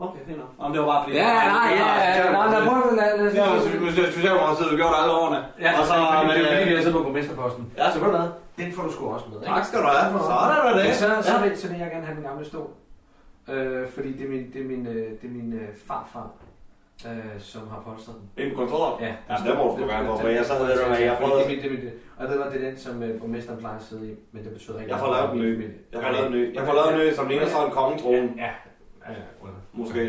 Okay, 0.00 0.20
fint 0.26 0.38
nok. 0.38 0.48
Om 0.58 0.72
det 0.72 0.80
var 0.80 0.86
bare 0.86 1.02
fordi... 1.04 1.16
Ja, 1.16 1.24
nej, 1.34 1.68
ja, 1.80 2.24
ja. 2.24 2.32
Nej, 2.32 2.46
nej, 2.50 2.60
prøv 2.68 2.90
at 2.90 2.96
lade 2.96 3.34
Ja, 3.34 3.52
hvis 3.54 4.14
Socialdemokratiet 4.14 4.68
har 4.70 4.76
gjort 4.76 4.92
det 4.94 5.00
alle 5.02 5.14
årene. 5.20 5.40
Ja, 5.60 5.80
og 5.80 5.86
så, 5.86 5.94
men, 6.26 6.30
det 6.36 6.52
er 6.52 6.56
fordi, 6.56 6.68
vi 6.70 6.74
har 6.74 6.82
siddet 6.82 6.96
på 6.98 7.02
borgmesterposten. 7.02 7.72
Ja, 7.76 7.90
så 7.92 7.98
hvad. 7.98 8.28
Den 8.64 8.72
får 8.72 8.82
du 8.82 8.92
sgu 8.92 9.08
også 9.14 9.26
med, 9.28 9.36
ikke? 9.36 9.46
Tak 9.54 9.64
skal 9.64 9.78
du 9.78 9.86
have. 9.86 10.18
Så 10.30 10.32
er 10.32 10.74
der 10.74 10.82
det. 10.82 10.94
Så, 10.94 11.06
så, 11.22 11.32
Ja. 11.34 11.42
vil, 11.48 11.56
så 11.58 11.68
vil 11.68 11.78
jeg 11.78 11.90
gerne 11.90 12.06
have 12.06 12.16
den 12.16 12.24
gamle 12.24 12.44
stol. 12.44 12.70
Øh, 13.48 13.88
fordi 13.94 14.12
det 14.18 14.24
er 14.26 14.30
min, 14.30 14.52
det 14.52 14.60
er 14.62 14.64
min, 14.72 14.86
øh, 14.86 15.10
det 15.20 15.24
er 15.30 15.34
min 15.38 15.52
øh, 15.52 15.68
farfar, 15.86 16.30
øh, 17.06 17.40
som 17.40 17.60
har 17.72 17.80
polstret 17.86 18.14
den. 18.20 18.44
Ind 18.44 18.54
på 18.54 18.60
kontoret? 18.60 18.92
Ja, 19.00 19.06
Ja, 19.30 19.34
det 19.46 19.56
må 19.58 19.76
du 19.80 19.84
gerne 19.92 20.06
få, 20.08 20.18
for 20.20 20.28
jeg 20.28 20.44
så 20.44 20.54
ved 20.58 20.76
du, 20.78 20.88
hvad 20.88 20.98
jeg 20.98 21.16
prøvede. 21.20 21.44
det 21.48 21.58
er 21.58 21.62
det 21.62 21.70
min- 21.70 21.90
Og 22.18 22.28
det 22.28 22.38
var 22.38 22.46
det 22.50 22.56
er 22.64 22.68
den, 22.70 22.78
som 22.78 23.02
øh, 23.02 23.20
borgmesteren 23.20 23.58
plejer 23.58 23.76
at 23.76 23.82
sidde 23.82 24.04
i, 24.10 24.14
men 24.32 24.44
det 24.44 24.52
betyder 24.52 24.78
ikke... 24.80 24.90
Jeg 24.92 25.00
får 25.00 25.10
lavet 25.16 25.32
en 25.32 25.38
ny. 25.40 25.64
Jeg 25.92 26.00
får 26.02 26.10
lavet 26.12 26.26
en 26.26 26.32
ny. 26.32 26.54
Jeg 26.56 26.64
får 26.66 26.74
lavet 26.78 26.90
en 26.94 26.98
ny, 27.00 27.14
som 27.14 27.28
ligner 27.28 27.46
sådan 27.46 27.66
en 27.66 27.72
kongetrone. 27.72 28.28
Ja, 28.44 28.50
ja, 29.08 29.12
ja. 29.42 29.48
Måske. 29.72 30.00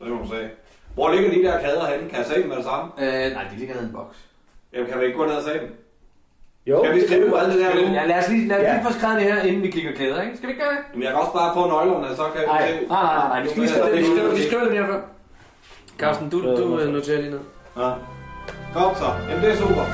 Det 0.00 0.08
må 0.12 0.18
du 0.22 0.28
sige. 0.28 0.50
Hvor 0.94 1.08
ligger 1.12 1.30
de 1.30 1.42
der 1.48 1.60
kader 1.60 1.84
henne? 1.92 2.08
Kan 2.10 2.18
jeg 2.18 2.26
se 2.26 2.36
dem 2.42 2.48
med 2.48 2.56
det 2.56 2.64
samme? 2.64 2.84
Øh, 2.98 3.32
nej, 3.36 3.44
de 3.52 3.56
ligger 3.60 3.74
nede 3.74 3.84
i 3.84 3.88
en 3.88 3.94
boks. 3.98 4.16
Jamen, 4.72 4.86
kan 4.90 5.00
vi 5.00 5.04
ikke 5.04 5.18
gå 5.18 5.24
ned 5.26 5.34
og 5.34 5.42
se 5.42 5.52
dem? 5.60 5.68
Jo. 6.66 6.84
Skal 6.84 6.94
vi 6.96 7.00
skrive 7.06 7.30
på 7.30 7.36
alt 7.36 7.52
det 7.52 7.60
der 7.60 7.70
Skal 7.70 7.80
vi- 7.82 7.86
nu? 7.88 7.94
Ja, 7.94 8.04
lad 8.06 8.18
os 8.22 8.28
lige, 8.28 8.48
lad 8.48 8.56
os 8.56 8.62
Ja. 8.62 8.72
lige 8.74 8.84
få 8.86 8.92
skrevet 8.98 9.16
det 9.20 9.26
her, 9.32 9.42
inden 9.42 9.62
vi 9.62 9.70
kigger 9.70 9.92
klæder, 9.92 10.22
ikke? 10.22 10.36
Skal 10.36 10.46
vi 10.48 10.52
ikke 10.52 10.64
gøre 10.64 10.74
det? 10.76 10.82
Jamen, 10.92 11.02
jeg 11.02 11.10
kan 11.12 11.20
også 11.24 11.32
bare 11.40 11.50
få 11.58 11.62
nøglerne, 11.74 12.08
så 12.20 12.24
kan 12.32 12.40
vi 12.42 12.46
Nej, 12.46 12.62
se. 12.68 12.72
nej, 12.94 13.02
nej, 13.18 13.28
nej, 13.32 13.40
vi 13.42 13.48
skal 13.48 13.60
lige 13.62 13.72
skrive 13.74 13.86
det, 13.92 13.98
vi 13.98 14.04
skriver, 14.12 14.30
vi 14.40 14.42
skriver 14.48 14.64
det 14.64 14.72
mere 14.76 14.86
før. 14.92 15.00
Carsten, 15.98 16.30
du, 16.30 16.42
du 16.42 16.78
øh, 16.80 16.92
noterer 16.92 17.20
lige 17.20 17.30
ned. 17.30 17.40
Ja. 17.76 17.90
Godt 18.74 18.98
så. 18.98 19.04
Jamen, 19.28 19.44
det 19.44 19.52
er 19.52 19.56
super. 19.56 19.84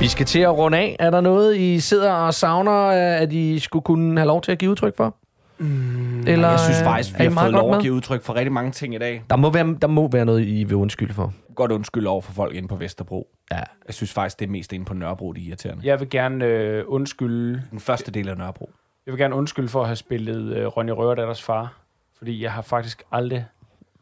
Vi 0.00 0.08
skal 0.08 0.26
til 0.26 0.40
at 0.40 0.56
runde 0.58 0.78
af. 0.78 0.96
Er 0.98 1.10
der 1.10 1.20
noget, 1.20 1.56
I 1.56 1.80
sidder 1.80 2.12
og 2.12 2.34
savner, 2.34 2.86
øh, 2.86 3.22
at 3.22 3.32
I 3.32 3.58
skulle 3.58 3.82
kunne 3.82 4.18
have 4.20 4.26
lov 4.26 4.40
til 4.42 4.52
at 4.52 4.58
give 4.58 4.70
udtryk 4.70 4.96
for? 4.96 5.16
Mm, 5.58 6.20
Eller 6.26 6.48
jeg 6.50 6.60
synes 6.60 6.78
øh, 6.80 6.84
faktisk, 6.84 7.18
vi 7.18 7.24
har 7.24 7.30
fået 7.30 7.52
lov 7.52 7.74
at 7.74 7.82
give 7.82 7.92
udtryk 7.92 8.22
for 8.22 8.34
rigtig 8.34 8.52
mange 8.52 8.72
ting 8.72 8.94
i 8.94 8.98
dag. 8.98 9.22
Der 9.30 9.36
må, 9.36 9.50
være, 9.50 9.76
der 9.82 9.86
må 9.88 10.08
være 10.08 10.24
noget, 10.24 10.46
I 10.46 10.64
vil 10.64 10.76
undskylde 10.76 11.14
for. 11.14 11.32
Godt 11.54 11.72
undskyld 11.72 12.06
over 12.06 12.20
for 12.20 12.32
folk 12.32 12.54
inde 12.54 12.68
på 12.68 12.76
Vesterbro. 12.76 13.28
Ja. 13.52 13.62
Jeg 13.86 13.94
synes 13.94 14.12
faktisk, 14.12 14.38
det 14.40 14.46
er 14.46 14.50
mest 14.50 14.72
inde 14.72 14.84
på 14.84 14.94
Nørrebro, 14.94 15.32
de 15.32 15.40
er 15.40 15.46
irriterende. 15.48 15.82
Jeg 15.86 16.00
vil 16.00 16.10
gerne 16.10 16.44
øh, 16.44 16.84
undskylde... 16.86 17.62
Den 17.70 17.80
første 17.80 18.10
del 18.10 18.28
af 18.28 18.36
Nørrebro. 18.36 18.70
Jeg 19.06 19.12
vil 19.12 19.18
gerne 19.18 19.34
undskylde 19.34 19.68
for 19.68 19.80
at 19.80 19.86
have 19.86 19.96
spillet 19.96 20.56
øh, 20.56 20.66
Ronny 20.66 20.90
Røverdatters 20.90 21.42
far. 21.42 21.74
Fordi 22.18 22.42
jeg 22.42 22.52
har 22.52 22.62
faktisk 22.62 23.02
aldrig... 23.12 23.46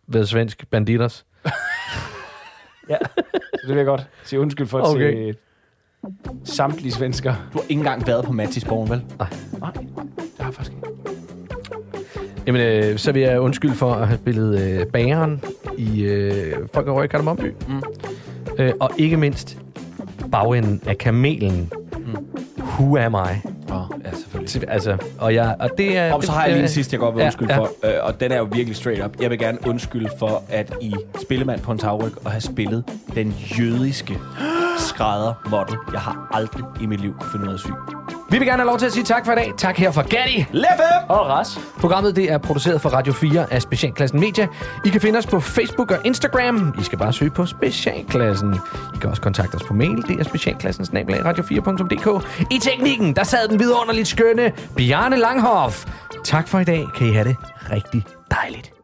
Ved 0.06 0.26
svensk 0.26 0.64
banditers. 0.70 1.26
Ja. 2.88 2.96
Så 3.34 3.60
det 3.62 3.68
vil 3.68 3.76
jeg 3.76 3.86
godt 3.86 4.06
sige 4.24 4.40
undskyld 4.40 4.66
for 4.66 4.80
Okay. 4.80 5.14
til 5.14 5.36
samtlige 6.44 6.92
svensker. 6.92 7.34
Du 7.52 7.58
har 7.58 7.62
ikke 7.68 7.74
engang 7.80 8.06
været 8.06 8.24
på 8.24 8.32
Mattisborgen, 8.32 8.90
vel? 8.90 9.04
Nej. 9.18 9.28
Nej, 9.60 9.70
det 9.72 9.88
har 10.40 10.44
jeg 10.46 10.54
faktisk 10.54 10.76
ikke. 10.76 10.88
Jamen, 12.46 12.60
øh, 12.60 12.98
så 12.98 13.12
vil 13.12 13.22
jeg 13.22 13.40
undskylde 13.40 13.74
for 13.74 13.92
at 13.94 14.06
have 14.08 14.18
spillet 14.18 14.60
øh, 14.80 14.86
bageren 14.86 15.42
i 15.78 16.02
øh, 16.02 16.68
Folk 16.74 16.86
og 16.86 16.96
Røg 16.96 17.10
Kardemommeby. 17.10 17.54
Mm. 17.68 17.82
Øh, 18.58 18.72
og 18.80 18.90
ikke 18.98 19.16
mindst 19.16 19.58
bagenden 20.32 20.82
af 20.86 20.98
kamelen. 20.98 21.72
Mm. 21.98 22.26
Who 22.58 22.98
am 22.98 23.14
I? 23.14 23.48
Oh, 23.70 24.00
ja, 24.04 24.10
selvfølgelig. 24.10 24.70
Altså, 24.70 24.96
og, 25.18 25.34
jeg, 25.34 25.56
og 25.58 25.70
det 25.78 25.98
er... 25.98 26.12
Og 26.12 26.24
så 26.24 26.32
har 26.32 26.44
jeg 26.44 26.52
lige 26.52 26.62
en 26.62 26.68
sidste, 26.68 26.94
jeg 26.94 27.00
godt 27.00 27.14
vil 27.14 27.20
ja, 27.20 27.26
undskylde 27.26 27.52
ja. 27.52 27.58
for, 27.58 27.70
øh, 27.84 27.92
og 28.02 28.20
den 28.20 28.32
er 28.32 28.38
jo 28.38 28.44
virkelig 28.44 28.76
straight 28.76 29.04
up. 29.04 29.20
Jeg 29.20 29.30
vil 29.30 29.38
gerne 29.38 29.58
undskylde 29.66 30.10
for, 30.18 30.42
at 30.48 30.74
I 30.80 30.94
spillemand 31.22 31.60
på 31.60 31.72
en 31.72 31.78
tagryg 31.78 32.12
og 32.24 32.30
have 32.30 32.40
spillet 32.40 32.84
den 33.14 33.34
jødiske 33.58 34.18
skrædder 34.78 35.32
model. 35.50 35.76
Jeg 35.92 36.00
har 36.00 36.28
aldrig 36.32 36.64
i 36.80 36.86
mit 36.86 37.00
liv 37.00 37.14
kunne 37.20 37.30
finde 37.30 37.44
ud 37.46 37.50
af 37.50 37.54
at 37.54 37.60
sy. 37.60 37.68
Vi 38.30 38.38
vil 38.38 38.46
gerne 38.46 38.62
have 38.62 38.66
lov 38.66 38.78
til 38.78 38.86
at 38.86 38.92
sige 38.92 39.04
tak 39.04 39.24
for 39.24 39.32
i 39.32 39.34
dag. 39.34 39.52
Tak 39.58 39.76
her 39.76 39.90
fra 39.90 40.02
Gatti. 40.02 40.46
Leffe! 40.52 40.82
Og 41.08 41.28
Ras. 41.28 41.58
Programmet 41.78 42.16
det 42.16 42.32
er 42.32 42.38
produceret 42.38 42.80
for 42.80 42.88
Radio 42.88 43.12
4 43.12 43.52
af 43.52 43.62
Specialklassen 43.62 44.20
Media. 44.20 44.46
I 44.84 44.88
kan 44.88 45.00
finde 45.00 45.18
os 45.18 45.26
på 45.26 45.40
Facebook 45.40 45.90
og 45.90 45.98
Instagram. 46.04 46.74
I 46.80 46.82
skal 46.82 46.98
bare 46.98 47.12
søge 47.12 47.30
på 47.30 47.46
Specialklassen. 47.46 48.54
I 48.94 48.98
kan 49.00 49.10
også 49.10 49.22
kontakte 49.22 49.54
os 49.54 49.62
på 49.62 49.74
mail. 49.74 50.02
Det 50.08 50.20
er 50.20 50.24
specialklassens 50.24 50.90
radio4.dk. 50.90 52.26
I 52.50 52.58
teknikken, 52.58 53.16
der 53.16 53.24
sad 53.24 53.48
den 53.48 53.58
vidunderligt 53.58 54.08
skønne 54.08 54.52
Bjarne 54.76 55.16
Langhoff. 55.16 55.86
Tak 56.24 56.48
for 56.48 56.58
i 56.58 56.64
dag. 56.64 56.86
Kan 56.96 57.06
I 57.06 57.12
have 57.12 57.28
det 57.28 57.36
rigtig 57.72 58.04
dejligt. 58.30 58.75